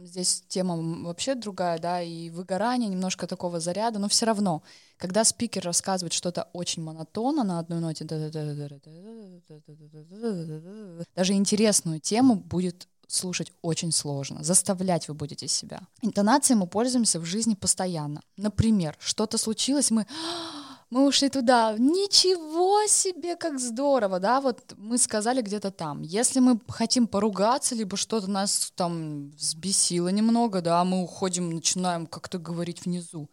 здесь 0.07 0.44
тема 0.48 0.76
вообще 1.05 1.35
другая, 1.35 1.79
да, 1.79 2.00
и 2.00 2.31
выгорание 2.31 2.88
немножко 2.88 3.26
такого 3.26 3.61
заряда, 3.61 3.98
но 3.98 4.09
все 4.09 4.26
равно, 4.26 4.62
когда 4.96 5.24
спикер 5.24 5.64
рассказывает 5.64 6.12
что-то 6.12 6.48
очень 6.52 6.83
монотонно 6.83 7.44
на 7.44 7.59
одной 7.59 7.81
ноте, 7.81 8.05
даже 11.14 11.33
интересную 11.35 12.00
тему 12.00 12.37
будет 12.37 12.88
слушать 13.07 13.53
очень 13.62 13.92
сложно. 13.92 14.42
Заставлять 14.42 15.09
вы 15.09 15.14
будете 15.14 15.49
себя. 15.49 15.81
Интонацией 16.03 16.59
мы 16.59 16.66
пользуемся 16.66 17.21
в 17.21 17.25
жизни 17.25 17.55
постоянно. 17.55 18.23
Например, 18.37 18.97
что-то 18.99 19.38
случилось, 19.38 19.90
мы 19.90 20.07
мы 20.88 21.07
ушли 21.07 21.29
туда, 21.29 21.75
ничего 21.79 22.87
себе, 22.87 23.35
как 23.35 23.59
здорово, 23.59 24.21
да, 24.21 24.40
вот 24.40 24.75
мы 24.77 24.99
сказали 24.99 25.42
где-то 25.42 25.73
там. 25.73 26.03
Если 26.03 26.38
мы 26.38 26.61
хотим 26.69 27.09
поругаться, 27.09 27.75
либо 27.75 27.97
что-то 27.97 28.31
нас 28.31 28.73
там 28.77 29.31
взбесило 29.31 30.09
немного, 30.09 30.61
да, 30.61 30.85
мы 30.85 31.03
уходим, 31.03 31.51
начинаем 31.51 32.07
как-то 32.07 32.38
говорить 32.38 32.85
внизу. 32.85 33.29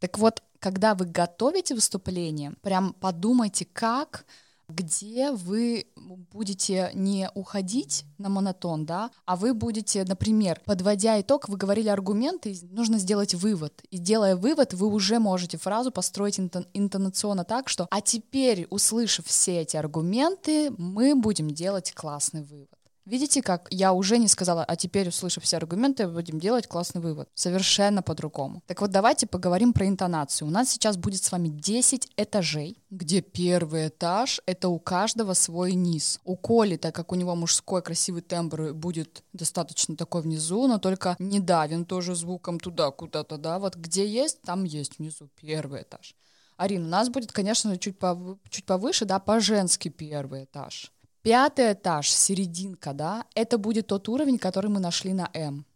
Так 0.00 0.18
вот, 0.18 0.42
когда 0.58 0.94
вы 0.96 1.04
готовите 1.04 1.74
выступление, 1.74 2.54
прям 2.60 2.92
подумайте, 2.94 3.66
как 3.72 4.24
где 4.70 5.32
вы 5.32 5.86
будете 6.32 6.90
не 6.94 7.30
уходить 7.34 8.04
на 8.18 8.28
монотон, 8.28 8.86
да, 8.86 9.10
а 9.26 9.36
вы 9.36 9.54
будете, 9.54 10.04
например, 10.04 10.60
подводя 10.64 11.20
итог, 11.20 11.48
вы 11.48 11.56
говорили 11.56 11.88
аргументы, 11.88 12.56
нужно 12.70 12.98
сделать 12.98 13.34
вывод. 13.34 13.82
И 13.90 13.98
делая 13.98 14.36
вывод, 14.36 14.74
вы 14.74 14.86
уже 14.86 15.18
можете 15.18 15.58
фразу 15.58 15.90
построить 15.90 16.38
интонационно 16.38 17.44
так, 17.44 17.68
что 17.68 17.86
«а 17.90 18.00
теперь, 18.00 18.66
услышав 18.70 19.26
все 19.26 19.60
эти 19.60 19.76
аргументы, 19.76 20.70
мы 20.76 21.14
будем 21.14 21.50
делать 21.50 21.92
классный 21.92 22.42
вывод». 22.42 22.79
Видите, 23.06 23.42
как 23.42 23.66
я 23.70 23.92
уже 23.92 24.18
не 24.18 24.28
сказала, 24.28 24.64
а 24.64 24.76
теперь, 24.76 25.08
услышав 25.08 25.44
все 25.44 25.56
аргументы, 25.56 26.06
будем 26.06 26.38
делать 26.38 26.66
классный 26.66 27.00
вывод. 27.00 27.28
Совершенно 27.34 28.02
по-другому. 28.02 28.62
Так 28.66 28.80
вот, 28.80 28.90
давайте 28.90 29.26
поговорим 29.26 29.72
про 29.72 29.86
интонацию. 29.86 30.46
У 30.46 30.50
нас 30.50 30.70
сейчас 30.70 30.96
будет 30.96 31.22
с 31.22 31.32
вами 31.32 31.48
10 31.48 32.12
этажей, 32.16 32.76
где 32.90 33.20
первый 33.22 33.88
этаж— 33.88 34.40
это 34.46 34.68
у 34.68 34.78
каждого 34.78 35.32
свой 35.34 35.72
низ. 35.72 36.20
У 36.24 36.36
Коли, 36.36 36.76
так 36.76 36.94
как 36.94 37.12
у 37.12 37.14
него 37.14 37.34
мужской 37.34 37.82
красивый 37.82 38.22
тембр, 38.22 38.74
будет 38.74 39.24
достаточно 39.32 39.96
такой 39.96 40.22
внизу, 40.22 40.68
но 40.68 40.78
только 40.78 41.16
не 41.18 41.40
давим 41.40 41.84
тоже 41.84 42.14
звуком 42.14 42.60
туда, 42.60 42.90
куда-то, 42.90 43.38
да. 43.38 43.58
Вот 43.58 43.76
где 43.76 44.06
есть, 44.06 44.42
там 44.42 44.64
есть 44.64 44.98
внизу 44.98 45.28
первый 45.40 45.82
этаж. 45.82 46.14
Арина, 46.56 46.84
у 46.84 46.90
нас 46.90 47.08
будет, 47.08 47.32
конечно, 47.32 47.78
чуть, 47.78 47.98
пов... 47.98 48.36
чуть 48.50 48.66
повыше, 48.66 49.06
да, 49.06 49.18
по-женски 49.18 49.88
первый 49.88 50.44
этаж. 50.44 50.92
Пятый 51.22 51.74
этаж, 51.74 52.10
серединка, 52.10 52.94
да, 52.94 53.26
это 53.34 53.58
будет 53.58 53.88
тот 53.88 54.08
уровень, 54.08 54.38
который 54.38 54.70
мы 54.70 54.80
нашли 54.80 55.12
на 55.12 55.30
М. 55.34 55.66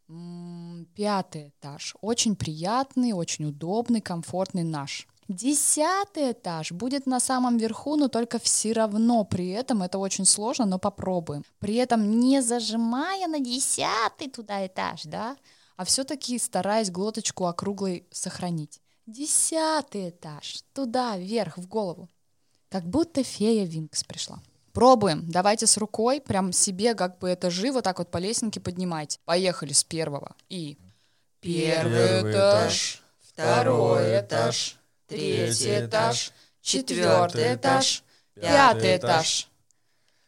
Пятый 0.94 1.48
этаж, 1.48 1.94
очень 2.00 2.35
приятный, 2.35 3.12
очень 3.12 3.46
удобный, 3.46 4.00
комфортный 4.00 4.62
наш. 4.62 5.07
Десятый 5.28 6.33
этаж 6.33 6.72
будет 6.72 7.07
на 7.07 7.20
самом 7.20 7.57
верху, 7.59 7.96
но 7.96 8.09
только 8.09 8.38
все 8.38 8.72
равно 8.72 9.24
при 9.24 9.48
этом 9.48 9.83
это 9.83 9.98
очень 9.98 10.24
сложно, 10.24 10.66
но 10.66 10.78
попробуем. 10.78 11.44
При 11.59 11.76
этом 11.76 12.20
не 12.20 12.42
зажимая 12.42 13.26
на 13.26 13.40
десятый 13.40 14.30
туда 14.30 14.66
этаж, 14.66 15.02
да, 15.04 15.37
а 15.76 15.85
все-таки 15.85 16.38
стараясь 16.38 16.90
глоточку 16.90 17.46
округлой 17.46 18.07
сохранить. 18.11 18.80
Десятый 19.07 20.11
этаж, 20.11 20.62
туда, 20.72 21.16
вверх, 21.16 21.59
в 21.59 21.66
голову. 21.68 22.09
Как 22.70 22.85
будто 22.85 23.22
фея 23.22 23.66
Винкс 23.66 24.04
пришла. 24.04 24.40
Пробуем. 24.75 25.25
Давайте 25.31 25.69
с 25.69 25.77
рукой, 25.77 26.21
прям 26.21 26.53
себе 26.53 26.95
как 26.95 27.21
бы 27.21 27.29
это 27.29 27.49
живо 27.49 27.81
так 27.81 28.01
вот 28.01 28.11
по 28.11 28.19
лесенке 28.19 28.59
поднимайте. 28.59 29.21
Поехали 29.25 29.73
с 29.73 29.85
первого. 29.85 30.35
И 30.49 30.77
первый 31.41 32.33
этаж, 32.33 33.01
второй 33.21 34.21
этаж, 34.21 34.77
третий 35.07 35.87
этаж, 35.87 36.33
четвертый 36.61 37.55
этаж, 37.55 38.03
пятый 38.35 38.97
этаж, 38.97 39.49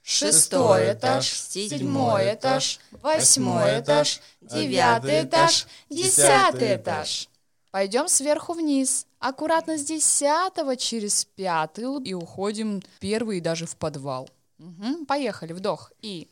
шестой 0.03 0.93
этаж, 0.93 1.29
седьмой 1.29 2.35
этаж, 2.35 2.79
восьмой 3.03 3.81
этаж, 3.81 4.21
девятый 4.41 5.25
этаж, 5.25 5.67
десятый 5.91 6.77
этаж. 6.77 7.29
Пойдем 7.73 8.07
сверху 8.07 8.53
вниз. 8.53 9.07
Аккуратно 9.19 9.77
с 9.77 9.85
десятого 9.85 10.77
через 10.77 11.25
пятый 11.25 12.01
и 12.05 12.15
уходим 12.15 12.81
первый 13.01 13.41
даже 13.41 13.67
в 13.67 13.77
подвал. 13.77 14.31
Угу, 14.59 15.07
поехали, 15.07 15.53
вдох. 15.53 15.93
И 16.03 16.31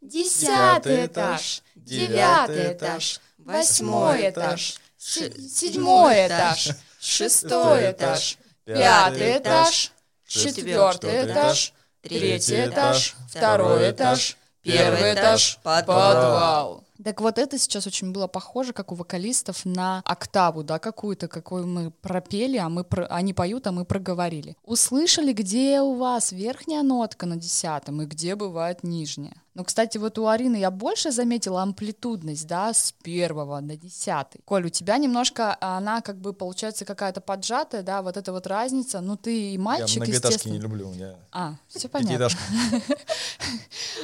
десятый 0.00 1.06
этаж, 1.06 1.62
девятый 1.74 2.72
этаж, 2.72 3.20
восьмой 3.38 4.30
этаж, 4.30 4.78
седьмой 4.96 6.26
этаж, 6.26 6.70
шестой 7.00 7.92
этаж, 7.92 8.38
пятый 8.64 9.38
этаж, 9.38 9.92
четвертый 10.26 11.26
этаж, 11.26 11.72
третий 12.02 12.66
этаж, 12.66 13.14
второй 13.28 13.90
этаж, 13.90 14.36
первый 14.62 15.14
этаж, 15.14 15.58
подвал. 15.62 16.84
Так 17.08 17.22
вот 17.22 17.38
это 17.38 17.56
сейчас 17.56 17.86
очень 17.86 18.12
было 18.12 18.26
похоже, 18.26 18.74
как 18.74 18.92
у 18.92 18.94
вокалистов, 18.94 19.64
на 19.64 20.02
октаву, 20.04 20.62
да, 20.62 20.78
какую-то, 20.78 21.26
какую 21.26 21.66
мы 21.66 21.90
пропели, 21.90 22.58
а 22.58 22.68
мы 22.68 22.84
про... 22.84 23.06
они 23.06 23.32
поют, 23.32 23.66
а 23.66 23.72
мы 23.72 23.86
проговорили. 23.86 24.58
Услышали, 24.62 25.32
где 25.32 25.80
у 25.80 25.94
вас 25.94 26.32
верхняя 26.32 26.82
нотка 26.82 27.24
на 27.24 27.36
десятом 27.36 28.02
и 28.02 28.04
где 28.04 28.34
бывает 28.34 28.82
нижняя? 28.82 29.42
Ну, 29.58 29.64
кстати, 29.64 29.98
вот 29.98 30.16
у 30.20 30.28
Арины 30.28 30.54
я 30.54 30.70
больше 30.70 31.10
заметила 31.10 31.62
амплитудность, 31.62 32.46
да, 32.46 32.72
с 32.72 32.94
первого 33.02 33.58
на 33.58 33.76
десятый. 33.76 34.40
Коль, 34.44 34.66
у 34.66 34.68
тебя 34.68 34.96
немножко, 34.98 35.56
она 35.60 36.00
как 36.00 36.20
бы 36.20 36.32
получается 36.32 36.84
какая-то 36.84 37.20
поджатая, 37.20 37.82
да, 37.82 38.02
вот 38.02 38.16
эта 38.16 38.30
вот 38.32 38.46
разница. 38.46 39.00
Ну, 39.00 39.16
ты 39.16 39.54
и 39.54 39.58
мальчик, 39.58 40.06
Я 40.06 40.14
естественно. 40.14 40.52
не 40.52 40.60
люблю, 40.60 40.90
у 40.90 40.92
меня 40.92 41.16
А, 41.32 41.56
все 41.66 41.88
понятно. 41.88 42.28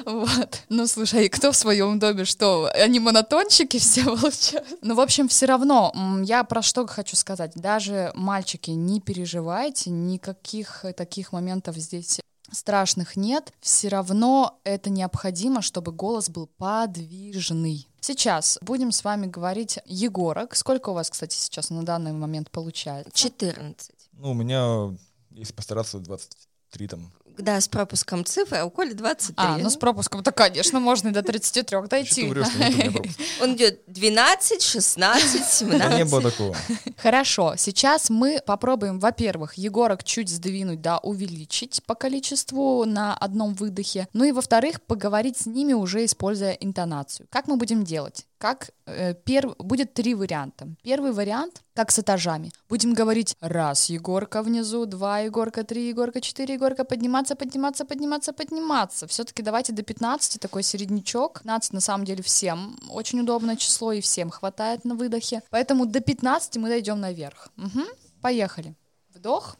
Вот. 0.06 0.62
Ну, 0.70 0.86
слушай, 0.88 1.28
кто 1.28 1.52
в 1.52 1.56
своем 1.56 2.00
доме 2.00 2.24
что? 2.24 2.68
Они 2.74 2.98
монотончики 2.98 3.78
все 3.78 4.04
получают? 4.16 4.66
Ну, 4.82 4.96
в 4.96 5.00
общем, 5.00 5.28
все 5.28 5.46
равно, 5.46 5.94
я 6.24 6.42
про 6.42 6.62
что 6.62 6.84
хочу 6.88 7.14
сказать. 7.14 7.52
Даже 7.54 8.10
мальчики, 8.16 8.72
не 8.72 9.00
переживайте, 9.00 9.90
никаких 9.90 10.84
таких 10.96 11.32
моментов 11.32 11.76
здесь 11.76 12.20
страшных 12.50 13.16
нет, 13.16 13.52
все 13.60 13.88
равно 13.88 14.60
это 14.64 14.90
необходимо, 14.90 15.62
чтобы 15.62 15.92
голос 15.92 16.28
был 16.28 16.46
подвижный. 16.46 17.88
Сейчас 18.00 18.58
будем 18.60 18.92
с 18.92 19.02
вами 19.02 19.26
говорить 19.26 19.78
Егорок. 19.86 20.54
Сколько 20.54 20.90
у 20.90 20.94
вас, 20.94 21.10
кстати, 21.10 21.34
сейчас 21.36 21.70
на 21.70 21.84
данный 21.84 22.12
момент 22.12 22.50
получается? 22.50 23.10
14. 23.14 23.90
Ну, 24.12 24.30
у 24.30 24.34
меня, 24.34 24.96
если 25.30 25.52
постараться, 25.52 25.98
23 25.98 26.88
там. 26.88 27.12
Да, 27.38 27.60
с 27.60 27.68
пропуском 27.68 28.24
цифры, 28.24 28.58
а 28.58 28.64
у 28.64 28.70
Коли 28.70 28.92
23. 28.92 29.34
А, 29.36 29.58
ну 29.58 29.70
с 29.70 29.76
пропуском-то, 29.76 30.32
конечно, 30.32 30.80
можно 30.80 31.08
и 31.08 31.10
до 31.12 31.22
33 31.22 31.86
дойти. 31.88 32.22
Он 33.40 33.54
идет 33.54 33.82
12, 33.86 34.62
16, 34.62 35.44
17. 35.44 35.98
Не 35.98 36.04
было 36.04 36.22
такого. 36.22 36.56
Хорошо, 36.96 37.54
сейчас 37.56 38.10
мы 38.10 38.40
попробуем, 38.44 38.98
во-первых, 38.98 39.54
Егорок 39.54 40.04
чуть 40.04 40.28
сдвинуть, 40.28 40.80
да, 40.80 40.98
увеличить 40.98 41.82
по 41.84 41.94
количеству 41.94 42.84
на 42.84 43.14
одном 43.14 43.54
выдохе. 43.54 44.08
Ну 44.12 44.24
и 44.24 44.32
во-вторых, 44.32 44.82
поговорить 44.82 45.38
с 45.38 45.46
ними 45.46 45.72
уже 45.72 46.04
используя 46.04 46.52
интонацию. 46.52 47.26
Как 47.30 47.48
мы 47.48 47.56
будем 47.56 47.84
делать? 47.84 48.26
Как 48.38 48.70
э, 48.86 49.14
перв... 49.14 49.56
будет 49.58 49.94
три 49.94 50.14
варианта. 50.14 50.68
Первый 50.82 51.12
вариант, 51.12 51.62
как 51.74 51.90
с 51.90 51.98
этажами. 51.98 52.52
Будем 52.68 52.94
говорить 52.94 53.36
раз 53.40 53.90
Егорка 53.90 54.42
внизу, 54.42 54.86
два 54.86 55.20
Егорка, 55.20 55.64
три 55.64 55.88
Егорка, 55.88 56.20
четыре 56.20 56.54
Егорка, 56.54 56.84
подниматься, 56.84 57.36
подниматься, 57.36 57.84
подниматься, 57.84 58.32
подниматься. 58.32 59.06
Все-таки 59.06 59.42
давайте 59.42 59.72
до 59.72 59.82
15, 59.82 60.40
такой 60.40 60.62
середнячок. 60.62 61.40
15 61.40 61.72
на 61.72 61.80
самом 61.80 62.04
деле 62.04 62.22
всем 62.22 62.78
очень 62.90 63.20
удобное 63.20 63.56
число 63.56 63.92
и 63.92 64.00
всем 64.00 64.30
хватает 64.30 64.84
на 64.84 64.94
выдохе. 64.94 65.42
Поэтому 65.50 65.86
до 65.86 66.00
15 66.00 66.56
мы 66.56 66.68
дойдем 66.68 67.00
наверх. 67.00 67.48
Угу. 67.56 67.82
Поехали. 68.20 68.74
Вдох. 69.14 69.56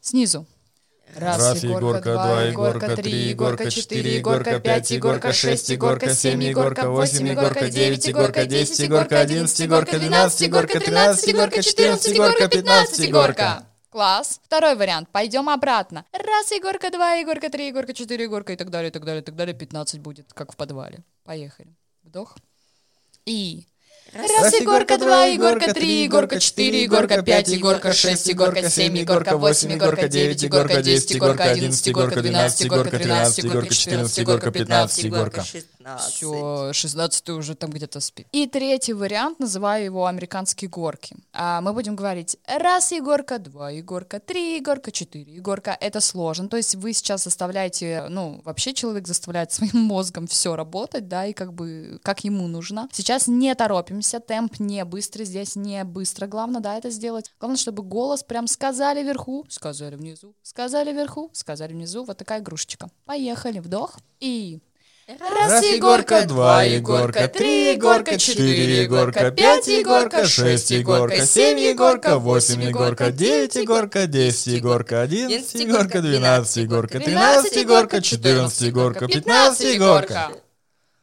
Снизу. 0.00 0.46
Раз, 1.16 1.38
Раз 1.38 1.62
Егорка, 1.62 2.12
два 2.12 2.42
Егорка, 2.42 2.96
три 2.96 3.28
Егорка, 3.28 3.70
четыре 3.70 4.16
Егорка, 4.16 4.58
пять 4.58 4.90
Егорка, 4.90 5.32
шесть 5.32 5.68
Егорка, 5.68 6.14
семь 6.14 6.42
Егорка, 6.42 6.90
восемь 6.90 7.28
Егорка, 7.28 7.68
девять 7.68 8.06
Егорка, 8.06 8.46
десять 8.46 8.80
Егорка, 8.80 9.20
одиннадцать 9.20 9.60
Егорка, 9.60 9.98
двенадцать 9.98 10.40
Егорка, 10.40 10.80
тринадцать 10.80 11.28
Егорка, 11.28 11.62
четырнадцать 11.62 12.12
Егорка, 12.12 12.48
пятнадцать 12.48 12.98
Егорка. 12.98 13.64
Класс. 13.90 14.40
Второй 14.42 14.74
вариант. 14.74 15.08
Пойдем 15.12 15.48
обратно. 15.48 16.04
Раз 16.12 16.50
Егорка, 16.50 16.90
два 16.90 17.12
Егорка, 17.12 17.48
три 17.48 17.68
Егорка, 17.68 17.94
четыре 17.94 18.24
Егорка 18.24 18.52
и 18.52 18.56
так 18.56 18.70
далее, 18.70 18.90
и 18.90 18.92
так 18.92 19.04
далее, 19.04 19.22
и 19.22 19.24
так 19.24 19.36
далее. 19.36 19.54
Пятнадцать 19.54 20.00
будет, 20.00 20.32
как 20.32 20.52
в 20.52 20.56
подвале. 20.56 21.04
Поехали. 21.22 21.76
Вдох. 22.02 22.36
И 23.24 23.68
Раз 24.12 24.52
Егорка, 24.60 24.98
два 24.98 25.24
Егорка, 25.24 25.72
три 25.72 26.04
Егорка, 26.04 26.38
четыре 26.38 26.82
Егорка, 26.84 27.22
пять 27.22 27.48
Егорка, 27.48 27.92
шесть 27.92 28.28
Егорка, 28.28 28.68
семь 28.70 28.96
Егорка, 28.96 29.36
восемь 29.36 29.72
Егорка, 29.72 30.08
девять 30.08 30.42
Егорка, 30.42 30.82
десять 30.82 31.12
Егорка, 31.12 31.44
одиннадцать 31.44 31.86
Егорка, 31.86 32.22
двенадцать 32.22 32.60
Егорка, 32.60 32.98
тринадцать 32.98 33.44
Егорка, 33.44 33.74
четырнадцать 33.74 34.18
Егорка, 34.18 34.50
пятнадцать 34.50 35.04
Егорка. 35.04 35.44
16. 35.84 36.14
Все, 36.14 36.72
16 36.72 37.28
уже 37.30 37.54
там 37.54 37.70
где-то 37.70 38.00
спит. 38.00 38.26
И 38.32 38.46
третий 38.46 38.94
вариант, 38.94 39.38
называю 39.38 39.84
его 39.84 40.06
американские 40.06 40.70
горки. 40.70 41.16
А 41.32 41.60
мы 41.60 41.72
будем 41.72 41.94
говорить 41.94 42.38
раз 42.46 42.92
Егорка, 42.92 43.38
два 43.38 43.70
Егорка, 43.70 44.18
три 44.18 44.56
Егорка, 44.56 44.90
четыре 44.90 45.34
Егорка. 45.34 45.76
Это 45.78 46.00
сложно. 46.00 46.48
То 46.48 46.56
есть 46.56 46.74
вы 46.74 46.94
сейчас 46.94 47.24
заставляете, 47.24 48.06
ну, 48.08 48.40
вообще 48.44 48.72
человек 48.72 49.06
заставляет 49.06 49.52
своим 49.52 49.78
мозгом 49.82 50.26
все 50.26 50.56
работать, 50.56 51.08
да, 51.08 51.26
и 51.26 51.32
как 51.34 51.52
бы 51.52 52.00
как 52.02 52.24
ему 52.24 52.48
нужно. 52.48 52.88
Сейчас 52.92 53.26
не 53.26 53.54
торопимся, 53.94 54.20
темп 54.20 54.58
не 54.58 54.84
быстрый, 54.84 55.24
здесь 55.24 55.56
не 55.56 55.84
быстро. 55.84 56.26
Главное, 56.26 56.60
да, 56.60 56.76
это 56.76 56.90
сделать. 56.90 57.30
Главное, 57.38 57.58
чтобы 57.58 57.82
голос 57.82 58.22
прям 58.22 58.46
сказали 58.46 59.02
вверху, 59.02 59.46
сказали 59.48 59.96
внизу, 59.96 60.34
сказали 60.42 60.92
вверху, 60.92 61.30
сказали 61.32 61.72
внизу. 61.72 62.04
Вот 62.04 62.18
такая 62.18 62.40
игрушечка. 62.40 62.88
Поехали, 63.04 63.60
вдох 63.60 63.98
и 64.20 64.60
Раз 65.06 65.62
Егорка, 65.62 66.24
два 66.24 66.62
Егорка, 66.62 67.28
три 67.28 67.74
Егорка, 67.74 68.16
четыре 68.18 68.84
Егорка, 68.84 69.30
пять 69.30 69.66
Егорка, 69.66 70.24
шесть 70.26 70.70
Егорка, 70.70 71.26
семь 71.26 71.58
Егорка, 71.58 72.18
восемь 72.18 72.62
Егорка, 72.62 73.12
девять 73.12 73.54
Егорка, 73.54 74.06
десять 74.06 74.54
Егорка, 74.54 75.02
одиннадцать 75.02 75.60
Егорка, 75.60 76.00
двенадцать 76.00 76.56
Егорка, 76.56 77.00
тринадцать 77.00 77.56
Егорка, 77.56 78.00
четырнадцать 78.00 78.62
Егорка, 78.62 79.06
пятнадцать 79.06 79.74
Егорка. 79.74 80.32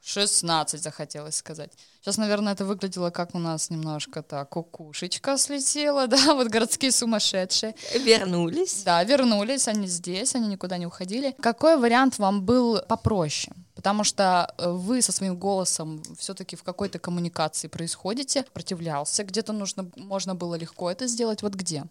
16 0.04 0.82
захотелось 0.82 1.36
сказать. 1.36 1.72
Сейчас, 2.02 2.18
наверное, 2.18 2.54
это 2.54 2.66
выглядело 2.66 3.12
как 3.12 3.36
у 3.36 3.40
нас 3.40 3.70
немножко 3.70 4.24
так, 4.24 4.50
кукушечка 4.50 5.38
слетела, 5.38 6.08
да, 6.08 6.34
вот 6.34 6.48
городские 6.48 6.92
сумасшедшие. 6.92 7.76
Вернулись. 7.94 8.84
Да, 8.84 9.04
вернулись, 9.04 9.68
они 9.68 9.88
здесь, 9.88 10.36
они 10.36 10.48
никуда 10.48 10.78
не 10.78 10.88
уходили. 10.88 11.36
Какой 11.40 11.78
вариант 11.78 12.18
вам 12.18 12.44
был 12.44 12.82
попроще? 12.88 13.54
Потому 13.76 14.04
что 14.04 14.54
э, 14.58 14.70
вы 14.70 15.02
со 15.02 15.12
своим 15.12 15.36
голосом 15.38 16.04
все-таки 16.18 16.56
в 16.56 16.64
какой-то 16.64 17.00
коммуникации 17.00 17.68
происходите, 17.68 18.44
противлялся, 18.54 19.24
где-то 19.24 19.54
нужно, 19.54 19.90
можно 19.96 20.36
было 20.36 20.56
легко 20.56 20.92
это 20.92 21.08
сделать, 21.08 21.42
вот 21.42 21.54
где? 21.54 21.86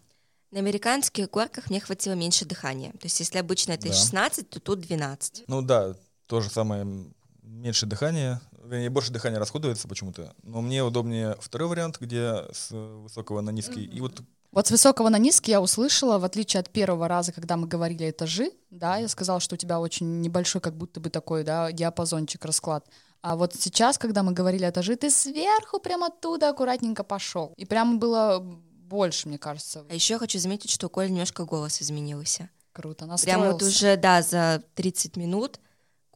На 0.51 0.59
американских 0.59 1.29
горках 1.29 1.69
мне 1.69 1.79
хватило 1.79 2.13
меньше 2.13 2.45
дыхания. 2.45 2.91
То 2.91 3.03
есть 3.03 3.19
если 3.21 3.39
обычно 3.39 3.71
это 3.71 3.87
Да. 3.87 3.93
16, 3.93 4.49
то 4.49 4.59
тут 4.59 4.81
12. 4.81 5.45
Ну 5.47 5.61
да, 5.61 5.95
то 6.27 6.41
же 6.41 6.49
самое, 6.49 6.85
меньше 7.51 7.85
дыхания, 7.85 8.41
вернее, 8.63 8.89
больше 8.89 9.11
дыхания 9.11 9.39
расходуется 9.39 9.87
почему-то, 9.87 10.33
но 10.43 10.61
мне 10.61 10.83
удобнее 10.83 11.35
второй 11.39 11.67
вариант, 11.67 11.97
где 11.99 12.45
с 12.51 12.71
высокого 12.71 13.41
на 13.41 13.49
низкий, 13.51 13.83
и 13.83 14.01
вот 14.01 14.21
Вот 14.51 14.67
с 14.67 14.71
высокого 14.71 15.09
на 15.09 15.17
низкий 15.17 15.51
я 15.51 15.61
услышала, 15.61 16.17
в 16.17 16.25
отличие 16.25 16.59
от 16.59 16.69
первого 16.69 17.07
раза, 17.07 17.31
когда 17.31 17.57
мы 17.57 17.67
говорили 17.67 18.09
этажи, 18.09 18.51
да, 18.69 18.97
я 18.97 19.07
сказала, 19.07 19.39
что 19.39 19.55
у 19.55 19.57
тебя 19.57 19.79
очень 19.79 20.21
небольшой, 20.21 20.61
как 20.61 20.75
будто 20.75 20.99
бы 20.99 21.09
такой, 21.09 21.43
да, 21.43 21.71
диапазончик, 21.71 22.43
расклад. 22.45 22.85
А 23.21 23.35
вот 23.35 23.53
сейчас, 23.53 23.97
когда 23.97 24.23
мы 24.23 24.33
говорили 24.33 24.67
этажи, 24.67 24.95
ты 24.95 25.11
сверху 25.11 25.79
прям 25.79 26.03
оттуда 26.03 26.49
аккуратненько 26.49 27.03
пошел. 27.03 27.53
И 27.55 27.65
прям 27.65 27.99
было 27.99 28.39
больше, 28.39 29.27
мне 29.27 29.37
кажется. 29.37 29.85
А 29.89 29.93
еще 29.93 30.17
хочу 30.17 30.39
заметить, 30.39 30.69
что 30.71 30.87
у 30.87 30.89
Коли 30.89 31.09
немножко 31.09 31.45
голос 31.45 31.81
изменился. 31.81 32.49
Круто, 32.73 32.99
Прям 32.99 33.09
настроился. 33.09 33.51
вот 33.51 33.63
уже, 33.63 33.97
да, 33.97 34.21
за 34.21 34.63
30 34.75 35.17
минут, 35.17 35.59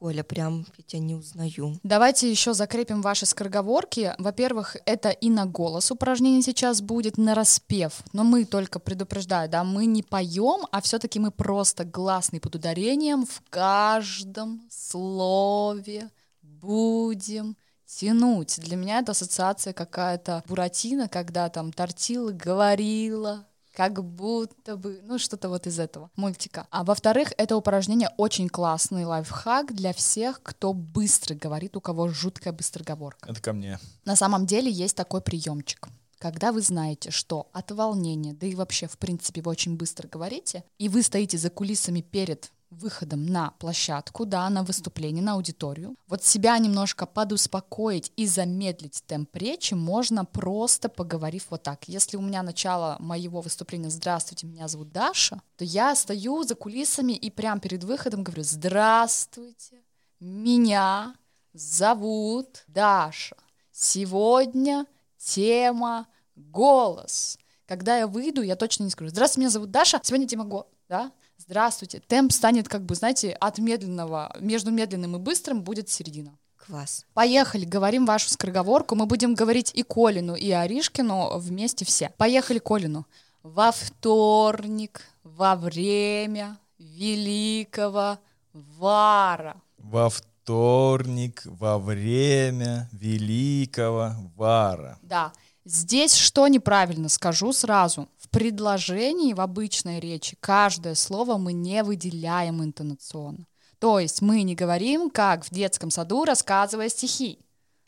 Коля, 0.06 0.24
прям 0.24 0.68
я 0.78 0.84
тебя 0.84 1.02
не 1.02 1.16
узнаю. 1.16 1.80
Давайте 1.82 2.30
еще 2.30 2.54
закрепим 2.54 3.02
ваши 3.02 3.26
скороговорки. 3.26 4.14
Во-первых, 4.20 4.78
это 4.86 5.10
и 5.10 5.32
на 5.32 5.48
голос 5.48 5.90
упражнение 5.90 6.44
сейчас 6.44 6.80
будет, 6.80 7.18
на 7.18 7.34
распев. 7.34 8.04
Но 8.14 8.24
мы 8.24 8.46
только 8.46 8.78
предупреждаю, 8.78 9.50
да, 9.50 9.64
мы 9.64 9.88
не 9.88 10.04
поем, 10.04 10.68
а 10.72 10.82
все-таки 10.82 11.18
мы 11.18 11.32
просто 11.32 11.86
гласный 11.86 12.40
под 12.40 12.54
ударением 12.54 13.26
в 13.26 13.42
каждом 13.50 14.62
слове 14.70 16.12
будем 16.44 17.58
тянуть. 17.88 18.60
Для 18.62 18.78
меня 18.78 19.00
это 19.00 19.14
ассоциация 19.14 19.74
какая-то 19.74 20.44
Буратино, 20.48 21.10
когда 21.10 21.50
там 21.50 21.74
тортила 21.74 22.30
говорила, 22.30 23.48
как 23.76 24.04
будто 24.04 24.78
бы, 24.78 25.02
ну 25.04 25.20
что-то 25.20 25.50
вот 25.50 25.68
из 25.68 25.80
этого 25.80 26.10
мультика. 26.16 26.68
А 26.72 26.84
во-вторых, 26.84 27.34
это 27.38 27.58
упражнение 27.58 28.10
очень 28.18 28.50
классный 28.50 29.06
лайфхак 29.06 29.76
для 29.76 29.94
всех, 29.94 30.42
кто 30.42 30.74
быстро 30.74 31.36
говорит, 31.36 31.76
у 31.76 31.82
кого 31.82 32.08
жуткая 32.08 32.54
быстроговорка. 32.54 33.30
это 33.30 33.42
ко 33.42 33.54
мне. 33.54 33.80
На 34.06 34.16
самом 34.16 34.46
деле 34.46 34.72
есть 34.72 34.96
такой 34.96 35.22
приемчик. 35.22 35.88
Когда 36.18 36.52
вы 36.52 36.62
знаете, 36.62 37.12
что 37.12 37.50
от 37.52 37.72
волнения, 37.72 38.34
да 38.34 38.48
и 38.48 38.56
вообще, 38.56 38.88
в 38.88 38.98
принципе, 38.98 39.42
вы 39.42 39.52
очень 39.52 39.76
быстро 39.76 40.08
говорите, 40.08 40.64
и 40.78 40.88
вы 40.88 41.04
стоите 41.04 41.38
за 41.38 41.50
кулисами 41.50 42.02
перед 42.02 42.52
выходом 42.70 43.26
на 43.26 43.52
площадку, 43.52 44.26
да, 44.26 44.50
на 44.50 44.64
выступление, 44.64 45.24
на 45.24 45.34
аудиторию, 45.34 45.96
вот 46.08 46.24
себя 46.24 46.58
немножко 46.58 47.06
подуспокоить 47.06 48.12
и 48.16 48.26
замедлить 48.28 49.04
темп 49.06 49.36
речи 49.36 49.74
можно 49.74 50.26
просто 50.26 50.90
поговорив 50.90 51.48
вот 51.50 51.64
так. 51.64 51.88
Если 51.88 52.18
у 52.18 52.22
меня 52.22 52.44
начало 52.44 52.98
моего 53.00 53.42
выступления 53.42 53.90
«Здравствуйте, 53.90 54.48
меня 54.48 54.68
зовут 54.68 54.92
Даша», 54.92 55.42
то 55.58 55.64
я 55.64 55.96
стою 55.96 56.44
за 56.44 56.56
кулисами 56.56 57.14
и 57.14 57.30
прямо 57.30 57.60
перед 57.60 57.84
выходом 57.84 58.24
говорю 58.24 58.44
«Здравствуйте, 58.44 59.84
меня 60.20 61.16
зовут 61.54 62.64
Даша. 62.68 63.38
Сегодня 63.72 64.86
тема 65.18 66.08
голос. 66.36 67.38
Когда 67.66 67.98
я 67.98 68.08
выйду, 68.08 68.42
я 68.42 68.56
точно 68.56 68.84
не 68.84 68.90
скажу. 68.90 69.10
Здравствуйте, 69.10 69.42
меня 69.42 69.50
зовут 69.50 69.72
Даша. 69.72 70.00
Сегодня 70.04 70.28
тема 70.28 70.46
голос. 70.46 70.68
Да? 70.88 71.12
Здравствуйте. 71.48 72.02
Темп 72.08 72.32
станет, 72.32 72.68
как 72.68 72.84
бы, 72.86 72.96
знаете, 72.96 73.32
от 73.32 73.60
медленного, 73.60 74.36
между 74.40 74.72
медленным 74.72 75.16
и 75.16 75.20
быстрым 75.20 75.62
будет 75.62 75.90
середина. 75.90 76.38
Класс. 76.66 77.06
Поехали, 77.14 77.66
говорим 77.66 78.08
вашу 78.08 78.30
скороговорку. 78.30 78.96
Мы 78.96 79.06
будем 79.06 79.36
говорить 79.36 79.72
и 79.76 79.84
Колину, 79.84 80.34
и 80.34 80.50
Аришкину 80.50 81.38
вместе 81.38 81.86
все. 81.86 82.12
Поехали 82.18 82.58
Колину. 82.58 83.06
Во 83.44 83.72
вторник, 83.72 85.02
во 85.24 85.56
время 85.56 86.58
великого 86.80 88.18
вара. 88.54 89.62
Во 89.78 90.10
вторник, 90.10 91.44
во 91.46 91.78
время 91.78 92.90
великого 92.92 94.14
вара. 94.36 94.98
Да. 95.04 95.32
Здесь 95.66 96.14
что 96.14 96.48
неправильно, 96.48 97.10
скажу 97.10 97.52
сразу. 97.52 98.08
В 98.20 98.30
предложении, 98.30 99.34
в 99.34 99.42
обычной 99.42 100.00
речи, 100.00 100.38
каждое 100.40 100.94
слово 100.94 101.38
мы 101.38 101.54
не 101.54 101.82
выделяем 101.82 102.64
интонационно. 102.64 103.48
То 103.80 104.00
есть 104.00 104.22
мы 104.22 104.44
не 104.44 104.54
говорим, 104.54 105.10
как 105.10 105.44
в 105.44 105.50
детском 105.50 105.90
саду, 105.90 106.24
рассказывая 106.24 106.88
стихи. 106.90 107.40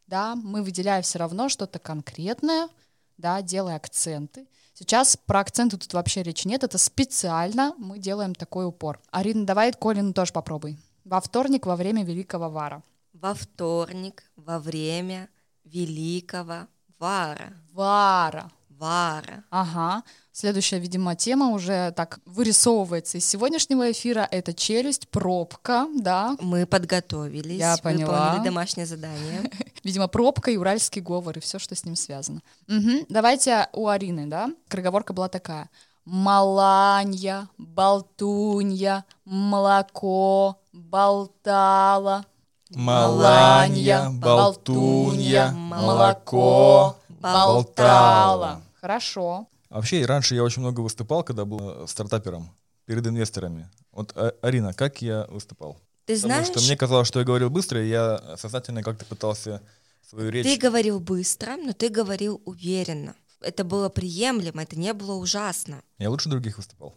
Да, 0.08 0.36
мы 0.36 0.64
выделяем 0.64 1.04
все 1.04 1.20
равно 1.20 1.50
что-то 1.50 1.78
конкретное, 1.78 2.68
да, 3.18 3.44
делая 3.44 3.76
акценты. 3.76 4.48
Сейчас 4.74 5.16
про 5.16 5.42
акценты 5.42 5.78
тут 5.78 5.94
вообще 5.94 6.24
речи 6.24 6.48
нет, 6.48 6.64
это 6.64 6.80
специально 6.80 7.76
мы 7.78 8.00
делаем 8.00 8.34
такой 8.34 8.66
упор. 8.66 9.00
Арина, 9.12 9.46
давай 9.46 9.72
Колину 9.72 10.14
тоже 10.14 10.34
попробуй. 10.34 10.80
Во 11.06 11.22
вторник, 11.22 11.68
во 11.68 11.76
время 11.76 12.04
Великого 12.04 12.50
Вара. 12.50 12.84
Во 13.14 13.36
вторник, 13.36 14.24
во 14.36 14.60
время 14.60 15.30
великого 15.64 16.68
вара. 17.00 17.54
Вара. 17.74 18.52
Вара. 18.70 19.44
Ага. 19.50 20.04
Следующая, 20.32 20.78
видимо, 20.78 21.16
тема 21.16 21.50
уже 21.50 21.92
так 21.96 22.20
вырисовывается 22.26 23.18
из 23.18 23.26
сегодняшнего 23.26 23.92
эфира. 23.92 24.28
Это 24.30 24.54
челюсть, 24.54 25.08
пробка, 25.10 25.88
да. 25.96 26.36
Мы 26.40 26.68
подготовились. 26.68 27.58
Я 27.58 27.78
поняла. 27.78 28.26
Выполнили 28.26 28.46
домашнее 28.46 28.86
задание. 28.86 29.50
Видимо, 29.84 30.08
пробка 30.08 30.52
и 30.52 30.58
уральский 30.58 31.02
говор, 31.02 31.36
и 31.38 31.42
все, 31.42 31.58
что 31.58 31.74
с 31.74 31.86
ним 31.86 31.96
связано. 31.96 32.42
Мгм. 32.68 33.06
Давайте 33.10 33.68
у 33.74 33.88
Арины, 33.88 34.28
да. 34.28 34.52
Кроговорка 34.68 35.14
была 35.14 35.28
такая. 35.28 35.72
Маланья, 36.06 37.50
болтунья, 37.58 39.06
молоко, 39.26 40.62
болтала. 40.72 42.26
Маланья, 42.72 44.10
болтунья, 44.10 45.52
молоко, 45.52 46.98
болтала. 47.10 48.62
Хорошо. 48.82 49.48
Вообще, 49.70 50.06
раньше 50.06 50.36
я 50.36 50.44
очень 50.44 50.62
много 50.62 50.82
выступал, 50.82 51.24
когда 51.24 51.46
был 51.46 51.84
э, 51.84 51.88
стартапером 51.88 52.50
перед 52.86 53.06
инвесторами. 53.06 53.70
Вот, 53.92 54.14
а- 54.16 54.34
Арина, 54.42 54.74
как 54.74 55.02
я 55.02 55.26
выступал? 55.30 55.78
Ты 56.06 56.16
Потому 56.16 56.34
знаешь, 56.34 56.48
что 56.48 56.62
мне 56.62 56.78
казалось, 56.78 57.08
что 57.08 57.20
я 57.20 57.26
говорил 57.26 57.50
быстро, 57.50 57.84
и 57.84 57.90
я 57.90 58.38
сознательно 58.38 58.82
как-то 58.82 59.04
пытался 59.06 59.62
свою 60.10 60.30
речь... 60.30 60.46
ты 60.46 60.58
говорил 60.58 61.02
быстро, 61.02 61.58
но 61.58 61.74
ты 61.74 61.90
говорил 61.90 62.42
уверенно. 62.46 63.14
Это 63.42 63.66
было 63.66 63.90
приемлемо, 63.90 64.64
это 64.64 64.80
не 64.80 64.94
было 64.94 65.16
ужасно. 65.16 65.82
Я 65.98 66.10
лучше 66.10 66.30
других 66.30 66.58
выступал. 66.58 66.96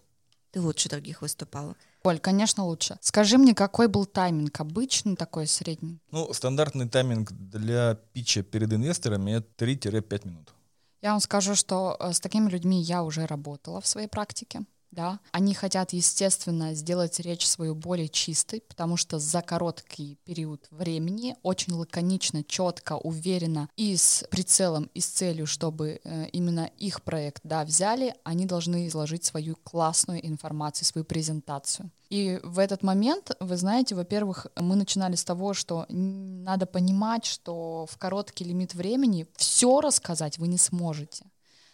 Ты 0.52 0.60
лучше 0.60 0.88
других 0.88 1.22
выступала. 1.22 1.74
Коль, 2.02 2.18
конечно, 2.18 2.64
лучше. 2.64 2.96
Скажи 3.02 3.36
мне, 3.36 3.54
какой 3.54 3.86
был 3.86 4.06
тайминг? 4.06 4.58
Обычный 4.58 5.16
такой, 5.16 5.46
средний? 5.46 6.00
Ну, 6.10 6.32
стандартный 6.32 6.88
тайминг 6.88 7.32
для 7.32 7.94
питча 8.12 8.42
перед 8.42 8.72
инвесторами— 8.72 9.32
это 9.32 9.64
3-5 9.64 10.26
минут. 10.26 10.54
Я 11.02 11.12
вам 11.12 11.20
скажу, 11.20 11.54
что 11.54 11.96
э, 11.98 12.12
с 12.12 12.20
такими 12.20 12.48
людьми 12.48 12.80
я 12.80 13.02
уже 13.02 13.26
работала 13.26 13.80
в 13.80 13.86
своей 13.86 14.08
практике. 14.08 14.62
Да, 14.90 15.20
они 15.32 15.54
хотят, 15.54 15.92
естественно, 15.92 16.74
сделать 16.74 17.20
речь 17.20 17.46
свою 17.46 17.74
более 17.74 18.08
чистой, 18.08 18.60
потому 18.60 18.96
что 18.96 19.18
за 19.18 19.40
короткий 19.42 20.18
период 20.24 20.66
времени 20.70 21.36
очень 21.42 21.72
лаконично, 21.74 22.42
четко, 22.42 22.96
уверенно 22.96 23.68
и 23.76 23.96
с 23.96 24.24
прицелом, 24.30 24.90
и 24.94 25.00
с 25.00 25.06
целью, 25.06 25.46
чтобы 25.46 26.00
э, 26.02 26.26
именно 26.32 26.70
их 26.78 27.02
проект, 27.02 27.42
да, 27.44 27.64
взяли, 27.64 28.14
они 28.24 28.46
должны 28.46 28.88
изложить 28.88 29.24
свою 29.24 29.56
классную 29.56 30.26
информацию, 30.26 30.86
свою 30.86 31.04
презентацию. 31.04 31.90
И 32.08 32.40
в 32.42 32.58
этот 32.58 32.82
момент, 32.82 33.36
вы 33.38 33.56
знаете, 33.56 33.94
во-первых, 33.94 34.48
мы 34.56 34.74
начинали 34.74 35.14
с 35.14 35.24
того, 35.24 35.54
что 35.54 35.86
надо 35.88 36.66
понимать, 36.66 37.24
что 37.24 37.86
в 37.88 37.96
короткий 37.98 38.44
лимит 38.44 38.74
времени 38.74 39.28
все 39.36 39.80
рассказать 39.80 40.38
вы 40.38 40.48
не 40.48 40.58
сможете. 40.58 41.24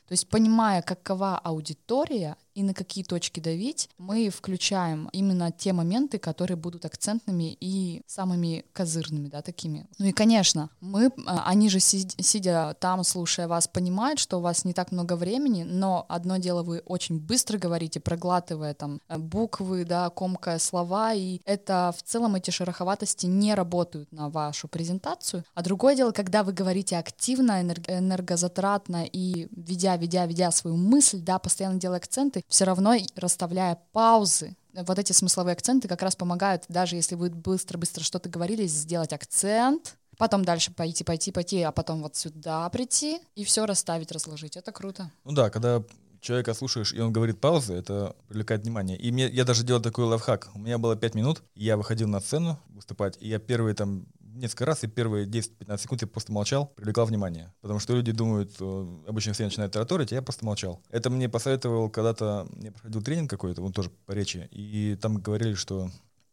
То 0.06 0.12
есть, 0.12 0.28
понимая, 0.28 0.82
какова 0.82 1.38
аудитория 1.38 2.36
и 2.56 2.62
на 2.62 2.72
какие 2.72 3.04
точки 3.04 3.38
давить, 3.38 3.90
мы 3.98 4.30
включаем 4.30 5.10
именно 5.12 5.52
те 5.52 5.74
моменты, 5.74 6.18
которые 6.18 6.56
будут 6.56 6.86
акцентными 6.86 7.56
и 7.60 8.02
самыми 8.06 8.64
козырными, 8.72 9.28
да, 9.28 9.42
такими. 9.42 9.86
Ну 9.98 10.06
и, 10.06 10.12
конечно, 10.12 10.70
мы, 10.80 11.12
а, 11.26 11.42
они 11.44 11.68
же, 11.68 11.80
сидя 11.80 12.74
там, 12.80 13.04
слушая 13.04 13.46
вас, 13.46 13.68
понимают, 13.68 14.18
что 14.18 14.38
у 14.38 14.40
вас 14.40 14.64
не 14.64 14.72
так 14.72 14.90
много 14.90 15.16
времени, 15.16 15.64
но 15.64 16.06
одно 16.08 16.38
дело 16.38 16.62
вы 16.62 16.78
очень 16.86 17.20
быстро 17.20 17.58
говорите, 17.58 18.00
проглатывая 18.00 18.72
там 18.72 19.02
э, 19.08 19.18
буквы, 19.18 19.84
да, 19.84 20.08
комкая 20.08 20.58
слова, 20.58 21.12
и 21.12 21.42
это 21.44 21.94
в 21.94 22.02
целом 22.02 22.36
эти 22.36 22.50
шероховатости 22.50 23.26
не 23.26 23.54
работают 23.54 24.10
на 24.12 24.30
вашу 24.30 24.66
презентацию. 24.66 25.44
А 25.54 25.62
другое 25.62 25.94
дело, 25.94 26.12
когда 26.12 26.42
вы 26.42 26.54
говорите 26.54 26.96
активно, 26.96 27.60
энергозатратно 27.60 29.04
и 29.04 29.48
ведя, 29.54 29.98
ведя, 29.98 30.24
ведя 30.24 30.50
свою 30.50 30.76
мысль, 30.78 31.20
да, 31.20 31.38
постоянно 31.38 31.78
делая 31.78 31.98
акценты, 31.98 32.45
все 32.48 32.64
равно 32.64 32.94
расставляя 33.14 33.78
паузы, 33.92 34.56
вот 34.74 34.98
эти 34.98 35.12
смысловые 35.12 35.52
акценты 35.54 35.88
как 35.88 36.02
раз 36.02 36.16
помогают, 36.16 36.64
даже 36.68 36.96
если 36.96 37.14
вы 37.14 37.30
быстро-быстро 37.30 38.04
что-то 38.04 38.28
говорили, 38.28 38.66
сделать 38.66 39.12
акцент, 39.12 39.96
потом 40.18 40.44
дальше 40.44 40.72
пойти, 40.72 41.04
пойти, 41.04 41.32
пойти, 41.32 41.62
а 41.62 41.72
потом 41.72 42.02
вот 42.02 42.16
сюда 42.16 42.68
прийти 42.70 43.20
и 43.34 43.44
все 43.44 43.66
расставить, 43.66 44.12
разложить. 44.12 44.56
Это 44.56 44.72
круто. 44.72 45.10
Ну 45.24 45.32
да, 45.32 45.50
когда 45.50 45.82
человека 46.20 46.54
слушаешь, 46.54 46.92
и 46.92 47.00
он 47.00 47.12
говорит 47.12 47.40
паузы, 47.40 47.74
это 47.74 48.16
привлекает 48.28 48.62
внимание. 48.62 48.98
И 48.98 49.12
мне, 49.12 49.28
я 49.28 49.44
даже 49.44 49.64
делал 49.64 49.80
такой 49.80 50.04
лайфхак. 50.04 50.50
У 50.54 50.58
меня 50.58 50.78
было 50.78 50.96
5 50.96 51.14
минут, 51.14 51.42
я 51.54 51.76
выходил 51.76 52.08
на 52.08 52.20
сцену 52.20 52.58
выступать, 52.68 53.16
и 53.20 53.28
я 53.28 53.38
первые 53.38 53.74
там 53.74 54.06
несколько 54.36 54.66
раз, 54.66 54.84
и 54.84 54.86
первые 54.86 55.26
10-15 55.26 55.78
секунд 55.78 56.02
я 56.02 56.08
просто 56.08 56.32
молчал, 56.32 56.66
привлекал 56.66 57.06
внимание. 57.06 57.52
Потому 57.60 57.80
что 57.80 57.94
люди 57.94 58.12
думают, 58.12 58.54
э, 58.60 58.86
обычно 59.06 59.32
все 59.32 59.44
начинают 59.44 59.72
тараторить, 59.72 60.12
а 60.12 60.16
я 60.16 60.22
просто 60.22 60.44
молчал. 60.44 60.80
Это 60.90 61.10
мне 61.10 61.28
посоветовал 61.28 61.90
когда-то, 61.90 62.46
я 62.60 62.72
проходил 62.72 63.02
тренинг 63.02 63.30
какой-то, 63.30 63.62
он 63.62 63.72
тоже 63.72 63.90
по 64.06 64.12
речи, 64.12 64.48
и 64.50 64.96
там 65.00 65.18
говорили, 65.18 65.54
что 65.54 65.90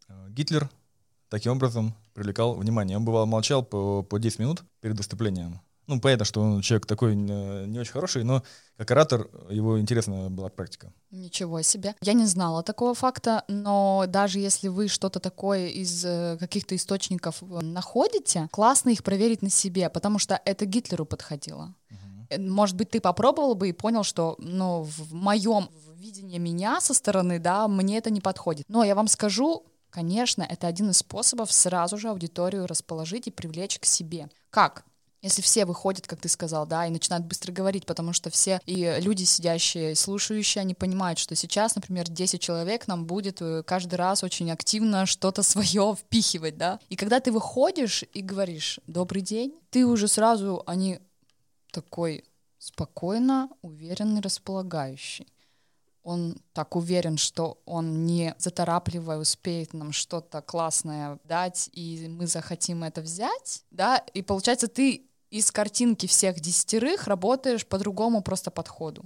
э, 0.08 0.30
Гитлер 0.30 0.70
таким 1.30 1.54
образом 1.54 1.95
привлекал 2.14 2.56
внимание. 2.56 2.97
Он 2.97 3.06
бывал 3.06 3.26
молчал 3.26 3.64
по, 3.64 4.04
по 4.04 4.20
10 4.20 4.39
минут 4.39 4.64
перед 4.82 4.97
выступлением. 4.97 5.62
Ну, 5.88 6.00
понятно, 6.00 6.26
что 6.26 6.42
он 6.42 6.62
человек 6.62 6.86
такой 6.86 7.16
не, 7.16 7.68
не 7.68 7.80
очень 7.80 7.92
хороший, 7.92 8.24
но 8.24 8.44
как 8.78 8.92
оратор 8.92 9.30
его 9.50 9.80
интересная 9.80 10.30
была 10.30 10.50
практика. 10.50 10.94
Ничего 11.12 11.62
себе. 11.62 11.96
Я 12.02 12.14
не 12.14 12.26
знала 12.26 12.64
такого 12.64 12.94
факта, 12.96 13.44
но 13.48 14.06
даже 14.08 14.40
если 14.40 14.70
вы 14.70 14.88
что-то 14.88 15.20
такое 15.20 15.68
из 15.68 16.06
э, 16.06 16.38
каких-то 16.40 16.76
источников 16.76 17.44
э, 17.44 17.46
находите, 17.62 18.48
классно 18.52 18.90
их 18.90 19.04
проверить 19.04 19.42
на 19.42 19.50
себе, 19.50 19.90
потому 19.90 20.20
что 20.20 20.40
это 20.46 20.66
Гитлеру 20.66 21.06
подходило. 21.06 21.76
Угу. 21.92 22.42
Может 22.42 22.78
быть, 22.78 22.90
ты 22.90 23.02
попробовал 23.02 23.56
бы 23.56 23.70
и 23.70 23.74
понял, 23.74 24.04
что 24.04 24.36
ну, 24.40 24.84
в 24.84 25.14
моем 25.14 25.70
видении 25.96 26.38
меня 26.38 26.80
со 26.82 26.94
стороны, 26.94 27.40
да, 27.40 27.68
мне 27.68 27.98
это 27.98 28.10
не 28.10 28.22
подходит. 28.22 28.66
Но 28.70 28.84
я 28.84 28.96
вам 28.96 29.08
скажу, 29.08 29.66
конечно, 29.90 30.44
это 30.44 30.68
один 30.68 30.90
из 30.90 30.98
способов 30.98 31.52
сразу 31.52 31.98
же 31.98 32.10
аудиторию 32.10 32.68
расположить 32.68 33.28
и 33.28 33.32
привлечь 33.32 33.80
к 33.80 33.86
себе. 33.86 34.30
Как? 34.50 34.86
Если 35.24 35.41
все 35.41 35.65
выходят, 35.65 36.05
как 36.05 36.19
ты 36.19 36.28
сказал, 36.28 36.67
да, 36.67 36.86
и 36.86 36.91
начинают 36.91 37.26
быстро 37.26 37.53
говорить, 37.53 37.86
потому 37.86 38.11
что 38.11 38.30
все 38.30 38.59
и 38.65 38.97
люди, 38.99 39.24
сидящие, 39.24 39.95
слушающие, 39.95 40.61
они 40.61 40.76
понимают, 40.76 41.17
что 41.17 41.34
сейчас, 41.34 41.76
например, 41.76 42.09
10 42.09 42.41
человек 42.41 42.88
нам 42.88 43.05
будет 43.05 43.41
э, 43.41 43.63
каждый 43.63 43.95
раз 43.95 44.24
очень 44.24 44.51
активно 44.51 45.05
что-то 45.05 45.41
свое 45.43 45.95
впихивать, 45.97 46.57
да. 46.57 46.80
И 46.89 46.97
когда 46.97 47.21
ты 47.21 47.32
выходишь 47.32 48.03
и 48.13 48.21
говоришь 48.21 48.82
«добрый 48.86 49.21
день», 49.21 49.55
ты 49.71 49.86
уже 49.86 50.09
сразу, 50.09 50.61
они 50.65 50.99
такой 51.71 52.26
спокойно, 52.59 53.49
уверенный, 53.61 54.21
располагающий. 54.21 55.28
Он 56.03 56.36
так 56.51 56.76
уверен, 56.76 57.17
что 57.17 57.61
он 57.65 58.05
не 58.05 58.36
заторапливая 58.38 59.17
успеет 59.17 59.74
нам 59.74 59.93
что-то 59.93 60.41
классное 60.41 61.17
дать, 61.24 61.69
и 61.71 62.09
мы 62.09 62.28
захотим 62.28 62.84
это 62.84 62.99
взять, 62.99 63.63
да, 63.71 63.97
и 64.13 64.21
получается 64.21 64.67
ты 64.67 65.07
из 65.34 65.52
картинки 65.52 66.06
всех 66.06 66.40
десятерых 66.40 67.08
работаешь 67.08 67.66
по 67.66 67.80
другому 67.80 68.22
просто 68.22 68.52
подходу. 68.52 69.04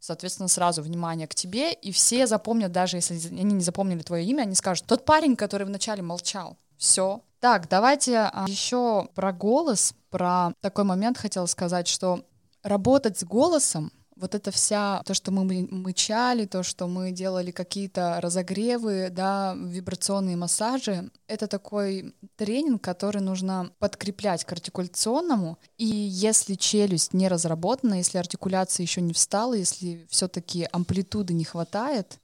Соответственно, 0.00 0.48
сразу 0.48 0.82
внимание 0.82 1.28
к 1.28 1.36
тебе, 1.36 1.72
и 1.72 1.92
все 1.92 2.26
запомнят, 2.26 2.72
даже 2.72 2.96
если 2.96 3.14
они 3.28 3.54
не 3.54 3.62
запомнили 3.62 4.02
твое 4.02 4.24
имя, 4.24 4.42
они 4.42 4.56
скажут, 4.56 4.86
тот 4.86 5.04
парень, 5.04 5.36
который 5.36 5.64
вначале 5.64 6.02
молчал. 6.02 6.56
Все. 6.76 7.22
Так, 7.38 7.68
давайте 7.68 8.18
а, 8.18 8.44
еще 8.48 9.06
про 9.14 9.32
голос, 9.32 9.94
про 10.10 10.52
такой 10.60 10.82
момент 10.82 11.16
хотела 11.16 11.46
сказать, 11.46 11.86
что 11.86 12.24
работать 12.64 13.20
с 13.20 13.22
голосом 13.22 13.92
вот 14.16 14.34
это 14.34 14.50
вся, 14.50 15.02
то, 15.04 15.14
что 15.14 15.30
мы 15.30 15.68
мычали, 15.70 16.46
то, 16.46 16.62
что 16.62 16.86
мы 16.86 17.12
делали 17.12 17.50
какие-то 17.50 18.20
разогревы, 18.20 19.08
да, 19.10 19.54
вибрационные 19.56 20.36
массажи, 20.36 21.10
это 21.26 21.46
такой 21.46 22.14
тренинг, 22.36 22.82
который 22.82 23.22
нужно 23.22 23.72
подкреплять 23.78 24.44
к 24.44 24.52
артикуляционному. 24.52 25.58
И 25.78 25.86
если 25.86 26.54
челюсть 26.54 27.14
не 27.14 27.28
разработана, 27.28 27.94
если 27.94 28.18
артикуляция 28.18 28.84
еще 28.84 29.00
не 29.00 29.12
встала, 29.12 29.54
если 29.54 30.06
все-таки 30.10 30.68
амплитуды 30.72 31.32
не 31.34 31.44
хватает, 31.44 32.18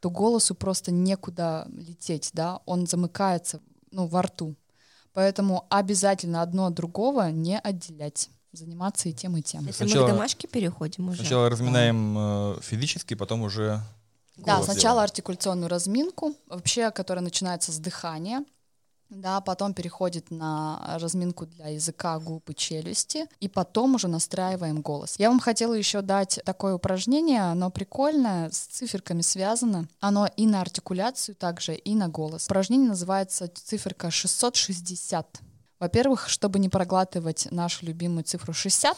то 0.00 0.10
голосу 0.10 0.54
просто 0.54 0.92
некуда 0.92 1.66
лететь, 1.72 2.30
да, 2.32 2.60
он 2.66 2.86
замыкается, 2.86 3.60
ну, 3.90 4.06
во 4.06 4.22
рту. 4.22 4.54
Поэтому 5.12 5.66
обязательно 5.70 6.42
одно 6.42 6.66
от 6.66 6.74
другого 6.74 7.30
не 7.30 7.58
отделять 7.58 8.28
заниматься 8.56 9.08
и 9.08 9.12
тем, 9.12 9.36
и 9.36 9.42
тем. 9.42 9.64
Это 9.64 9.74
сначала, 9.74 10.06
мы 10.06 10.08
к 10.08 10.14
домашке 10.14 10.48
переходим 10.48 11.08
уже. 11.08 11.18
Сначала 11.18 11.48
разминаем 11.48 12.16
э, 12.18 12.60
физически, 12.62 13.14
потом 13.14 13.42
уже 13.42 13.80
Да, 14.36 14.62
сначала 14.62 14.96
делаем. 14.96 15.04
артикуляционную 15.04 15.68
разминку, 15.68 16.34
вообще, 16.46 16.90
которая 16.90 17.24
начинается 17.24 17.72
с 17.72 17.78
дыхания, 17.78 18.44
да, 19.10 19.40
потом 19.40 19.74
переходит 19.74 20.30
на 20.30 20.96
разминку 20.98 21.46
для 21.46 21.68
языка, 21.68 22.18
губ 22.18 22.48
и 22.50 22.54
челюсти, 22.54 23.26
и 23.38 23.48
потом 23.48 23.94
уже 23.94 24.08
настраиваем 24.08 24.80
голос. 24.80 25.16
Я 25.18 25.28
вам 25.28 25.40
хотела 25.40 25.74
еще 25.74 26.00
дать 26.00 26.40
такое 26.44 26.74
упражнение, 26.74 27.42
оно 27.42 27.70
прикольное, 27.70 28.50
с 28.50 28.58
циферками 28.58 29.22
связано. 29.22 29.88
Оно 30.00 30.28
и 30.36 30.46
на 30.46 30.60
артикуляцию 30.60 31.34
также, 31.36 31.74
и 31.74 31.94
на 31.94 32.08
голос. 32.08 32.46
Упражнение 32.46 32.88
называется 32.88 33.48
циферка 33.48 34.10
660. 34.10 35.40
Во-первых, 35.80 36.28
чтобы 36.28 36.58
не 36.58 36.68
проглатывать 36.68 37.48
нашу 37.50 37.86
любимую 37.86 38.24
цифру 38.24 38.52
60, 38.52 38.96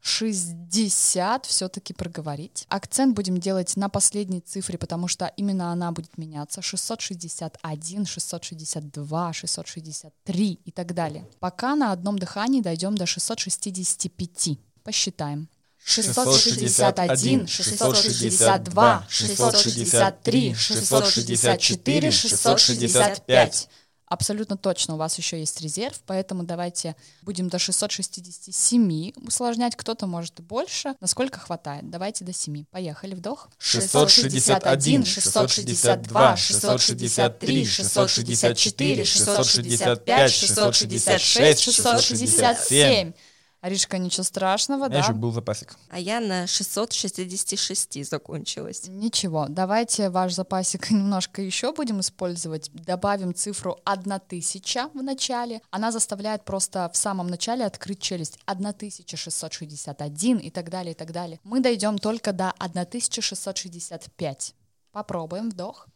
60 0.00 1.46
все-таки 1.46 1.92
проговорить. 1.92 2.64
Акцент 2.68 3.14
будем 3.14 3.38
делать 3.38 3.76
на 3.76 3.88
последней 3.90 4.40
цифре, 4.40 4.78
потому 4.78 5.08
что 5.08 5.30
именно 5.36 5.72
она 5.72 5.92
будет 5.92 6.16
меняться. 6.16 6.62
661, 6.62 8.06
662, 8.06 9.32
663 9.32 10.60
и 10.64 10.70
так 10.70 10.94
далее. 10.94 11.28
Пока 11.38 11.76
на 11.76 11.92
одном 11.92 12.18
дыхании 12.18 12.62
дойдем 12.62 12.96
до 12.96 13.04
665. 13.06 14.58
Посчитаем. 14.82 15.48
661, 15.84 17.46
662, 17.46 19.06
663, 19.08 20.54
664, 20.54 22.10
665 22.10 23.68
абсолютно 24.10 24.56
точно 24.58 24.94
у 24.94 24.96
вас 24.98 25.16
еще 25.16 25.38
есть 25.38 25.60
резерв, 25.62 26.02
поэтому 26.04 26.42
давайте 26.42 26.96
будем 27.22 27.48
до 27.48 27.58
667 27.58 29.12
усложнять. 29.26 29.76
Кто-то 29.76 30.06
может 30.06 30.40
больше, 30.40 30.94
насколько 31.00 31.38
хватает. 31.38 31.88
Давайте 31.88 32.24
до 32.24 32.32
7. 32.32 32.64
Поехали, 32.70 33.14
вдох. 33.14 33.48
661, 33.58 35.04
662, 35.06 36.36
663, 36.36 37.64
664, 37.64 39.04
665, 39.04 40.32
666, 40.32 41.60
667. 41.60 43.12
Аришка, 43.60 43.98
ничего 43.98 44.24
страшного, 44.24 44.88
да? 44.88 45.00
еще 45.00 45.12
был 45.12 45.32
запасик. 45.32 45.76
А 45.90 45.98
я 45.98 46.20
на 46.20 46.46
666 46.46 48.08
закончилась. 48.08 48.84
Ничего, 48.88 49.46
давайте 49.50 50.08
ваш 50.08 50.32
запасик 50.32 50.90
немножко 50.90 51.42
еще 51.42 51.72
будем 51.72 52.00
использовать. 52.00 52.70
Добавим 52.72 53.34
цифру 53.34 53.78
1000 53.84 54.88
в 54.94 55.02
начале. 55.02 55.60
Она 55.70 55.92
заставляет 55.92 56.42
просто 56.44 56.90
в 56.92 56.96
самом 56.96 57.26
начале 57.26 57.66
открыть 57.66 58.00
челюсть. 58.00 58.38
1661 58.46 60.38
и 60.38 60.50
так 60.50 60.70
далее, 60.70 60.92
и 60.92 60.96
так 60.96 61.12
далее. 61.12 61.38
Мы 61.44 61.60
дойдем 61.60 61.98
только 61.98 62.32
до 62.32 62.52
1665. 62.52 64.54
Попробуем 64.90 65.50
вдох. 65.50 65.86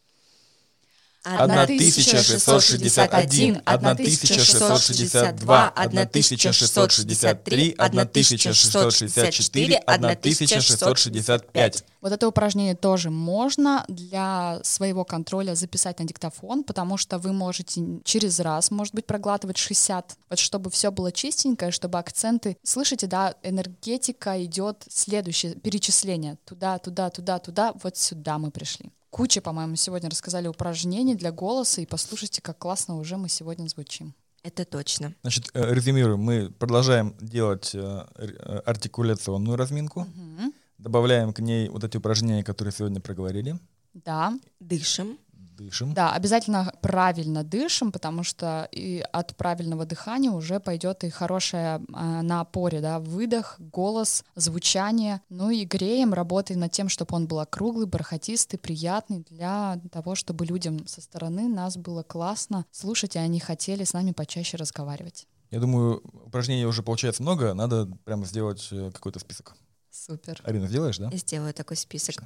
1661, 1.25 3.63
1662, 3.65 5.69
1663, 5.69 7.75
1664, 7.79 9.79
1665. 9.79 11.85
Вот 12.03 12.13
это 12.13 12.29
упражнение 12.29 12.75
тоже 12.75 13.09
можно 13.11 13.87
для 13.89 14.61
своего 14.63 15.07
контроля 15.07 15.55
записать 15.55 15.99
на 15.99 16.05
диктофон, 16.05 16.63
потому 16.63 16.99
что 16.99 17.19
вы 17.19 17.33
можете 17.33 17.81
через 18.05 18.39
раз, 18.41 18.71
может 18.71 18.95
быть, 18.95 19.07
проглатывать 19.07 19.57
60, 19.57 20.19
вот 20.29 20.39
чтобы 20.39 20.71
все 20.71 20.93
было 20.93 21.11
чистенькое, 21.11 21.71
чтобы 21.71 21.99
акценты... 21.99 22.59
Слышите, 22.63 23.07
да, 23.07 23.35
энергетика 23.43 24.45
идет 24.45 24.85
следующее 24.91 25.55
перечисление. 25.55 26.37
Туда, 26.45 26.79
туда, 26.79 27.09
туда, 27.09 27.39
туда, 27.39 27.73
вот 27.83 27.97
сюда 27.97 28.37
мы 28.39 28.51
пришли. 28.51 28.93
Куча, 29.15 29.41
по-моему, 29.41 29.77
сегодня 29.77 30.11
рассказали 30.11 30.49
упражнений 30.49 31.15
для 31.15 31.31
голоса, 31.31 31.81
и 31.81 31.87
послушайте, 31.87 32.43
как 32.43 32.59
классно 32.59 32.99
уже 32.99 33.17
мы 33.17 33.29
сегодня 33.29 33.69
звучим. 33.69 34.13
Это 34.43 34.65
точно. 34.65 35.15
Значит, 35.23 35.51
э, 35.55 35.73
резюмируем. 35.73 36.19
Мы 36.19 36.51
продолжаем 36.51 37.15
делать 37.21 37.77
э, 37.77 38.07
э, 38.17 38.27
артикуляционную 38.67 39.57
разминку. 39.57 40.01
Мгм. 40.01 40.53
Добавляем 40.79 41.33
к 41.33 41.39
ней 41.39 41.69
вот 41.69 41.85
эти 41.85 41.97
упражнения, 41.97 42.43
которые 42.43 42.73
сегодня 42.73 43.01
проговорили. 43.01 43.57
Да, 43.93 44.37
Дышим. 44.59 45.17
Дышим. 45.57 45.93
да, 45.95 46.13
обязательно 46.13 46.73
правильно 46.81 47.45
дышим, 47.45 47.93
потому 47.93 48.23
что 48.23 48.69
и 48.73 49.05
от 49.13 49.37
правильного 49.37 49.87
дыхания 49.87 50.31
уже 50.31 50.61
пойдет 50.61 51.05
и 51.05 51.11
хорошая 51.11 51.81
а, 51.93 52.23
на 52.23 52.41
опоре, 52.41 52.81
да, 52.81 52.99
выдох, 52.99 53.57
голос, 53.59 54.25
звучание. 54.35 55.21
Ну 55.29 55.51
и 55.51 55.65
греем, 55.65 56.13
работаем 56.13 56.61
над 56.61 56.73
тем, 56.73 56.89
чтобы 56.89 57.15
он 57.15 57.27
был 57.27 57.41
округлый, 57.41 57.87
бархатистый, 57.87 58.59
приятный 58.59 59.25
для 59.31 59.81
того, 59.93 60.15
чтобы 60.15 60.47
людям 60.47 60.87
со 60.87 61.01
стороны 61.01 61.49
нас 61.49 61.77
было 61.77 62.03
классно 62.03 62.67
слушать, 62.71 63.17
и 63.17 63.19
они 63.19 63.41
хотели 63.41 63.85
с 63.85 63.93
нами 63.93 64.13
почаще 64.13 64.57
разговаривать. 64.57 65.27
Я 65.51 65.61
думаю, 65.61 66.03
упражнений 66.27 66.67
уже 66.67 66.83
получается 66.83 67.23
много, 67.23 67.55
надо 67.55 67.87
прямо 68.05 68.25
сделать 68.25 68.69
э, 68.73 68.91
какой-то 68.93 69.21
список. 69.21 69.55
Супер. 69.91 70.41
Арина, 70.43 70.67
сделаешь, 70.67 70.99
да? 70.99 71.09
Я 71.13 71.19
сделаю 71.19 71.55
такой 71.55 71.77
список. 71.77 72.25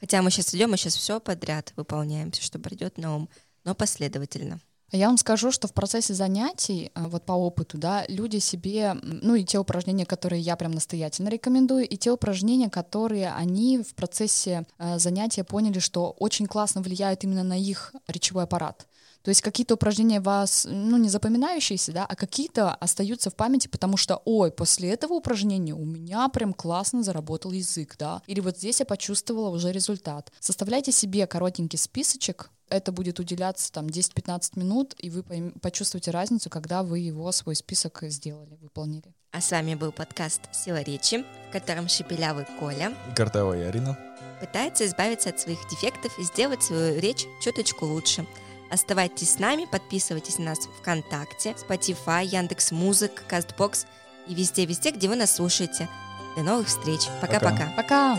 Хотя 0.00 0.22
мы 0.22 0.30
сейчас 0.30 0.54
идем, 0.54 0.70
мы 0.70 0.76
сейчас 0.76 0.96
все 0.96 1.20
подряд 1.20 1.72
выполняем, 1.76 2.30
все, 2.30 2.42
что 2.42 2.58
придет 2.58 2.98
на 2.98 3.16
ум, 3.16 3.28
но 3.64 3.74
последовательно. 3.74 4.60
Я 4.90 5.08
вам 5.08 5.18
скажу, 5.18 5.52
что 5.52 5.68
в 5.68 5.74
процессе 5.74 6.14
занятий, 6.14 6.90
а, 6.94 7.08
вот 7.08 7.26
по 7.26 7.32
опыту, 7.32 7.76
да, 7.76 8.06
люди 8.08 8.38
себе, 8.38 8.96
ну 9.02 9.34
и 9.34 9.44
те 9.44 9.58
упражнения, 9.58 10.06
которые 10.06 10.40
я 10.40 10.56
прям 10.56 10.72
настоятельно 10.72 11.28
рекомендую, 11.28 11.86
и 11.86 11.96
те 11.98 12.10
упражнения, 12.10 12.70
которые 12.70 13.30
они 13.32 13.82
в 13.82 13.94
процессе 13.94 14.64
э, 14.78 14.98
занятия 14.98 15.44
поняли, 15.44 15.78
что 15.78 16.10
очень 16.18 16.46
классно 16.46 16.80
влияют 16.80 17.22
именно 17.22 17.42
на 17.42 17.58
их 17.58 17.94
речевой 18.06 18.44
аппарат. 18.44 18.86
То 19.28 19.30
есть 19.30 19.42
какие-то 19.42 19.74
упражнения 19.74 20.20
вас, 20.20 20.66
ну, 20.66 20.96
не 20.96 21.10
запоминающиеся, 21.10 21.92
да, 21.92 22.06
а 22.06 22.16
какие-то 22.16 22.72
остаются 22.72 23.28
в 23.28 23.34
памяти, 23.34 23.68
потому 23.68 23.98
что, 23.98 24.22
ой, 24.24 24.50
после 24.50 24.88
этого 24.88 25.12
упражнения 25.12 25.74
у 25.74 25.84
меня 25.84 26.26
прям 26.30 26.54
классно 26.54 27.02
заработал 27.02 27.52
язык, 27.52 27.96
да, 27.98 28.22
или 28.26 28.40
вот 28.40 28.56
здесь 28.56 28.80
я 28.80 28.86
почувствовала 28.86 29.50
уже 29.50 29.70
результат. 29.70 30.32
Составляйте 30.40 30.92
себе 30.92 31.26
коротенький 31.26 31.78
списочек, 31.78 32.48
это 32.70 32.90
будет 32.90 33.20
уделяться 33.20 33.70
там 33.70 33.88
10-15 33.88 34.58
минут, 34.58 34.94
и 34.98 35.10
вы 35.10 35.22
почувствуете 35.60 36.10
разницу, 36.10 36.48
когда 36.48 36.82
вы 36.82 37.00
его, 37.00 37.30
свой 37.30 37.54
список 37.54 38.04
сделали, 38.04 38.56
выполнили. 38.62 39.12
А 39.32 39.42
с 39.42 39.50
вами 39.50 39.74
был 39.74 39.92
подкаст 39.92 40.40
«Сила 40.54 40.80
речи», 40.80 41.26
в 41.50 41.52
котором 41.52 41.88
шепелявый 41.88 42.46
Коля 42.58 42.94
И 43.12 43.14
Картавая 43.14 43.68
Арина. 43.68 43.98
пытается 44.40 44.86
избавиться 44.86 45.28
от 45.28 45.38
своих 45.38 45.58
дефектов 45.70 46.18
и 46.18 46.22
сделать 46.22 46.62
свою 46.62 46.98
речь 46.98 47.26
чуточку 47.42 47.84
лучше. 47.84 48.26
Оставайтесь 48.70 49.32
с 49.32 49.38
нами, 49.38 49.66
подписывайтесь 49.70 50.38
на 50.38 50.46
нас 50.46 50.68
ВКонтакте, 50.80 51.50
Spotify, 51.52 52.24
Яндекс 52.24 52.72
Музык, 52.72 53.24
Кастбокс 53.26 53.86
и 54.26 54.34
везде-везде, 54.34 54.90
где 54.90 55.08
вы 55.08 55.16
нас 55.16 55.34
слушаете. 55.34 55.88
До 56.36 56.42
новых 56.42 56.68
встреч. 56.68 57.00
Пока-пока. 57.20 57.72
Пока! 57.76 58.18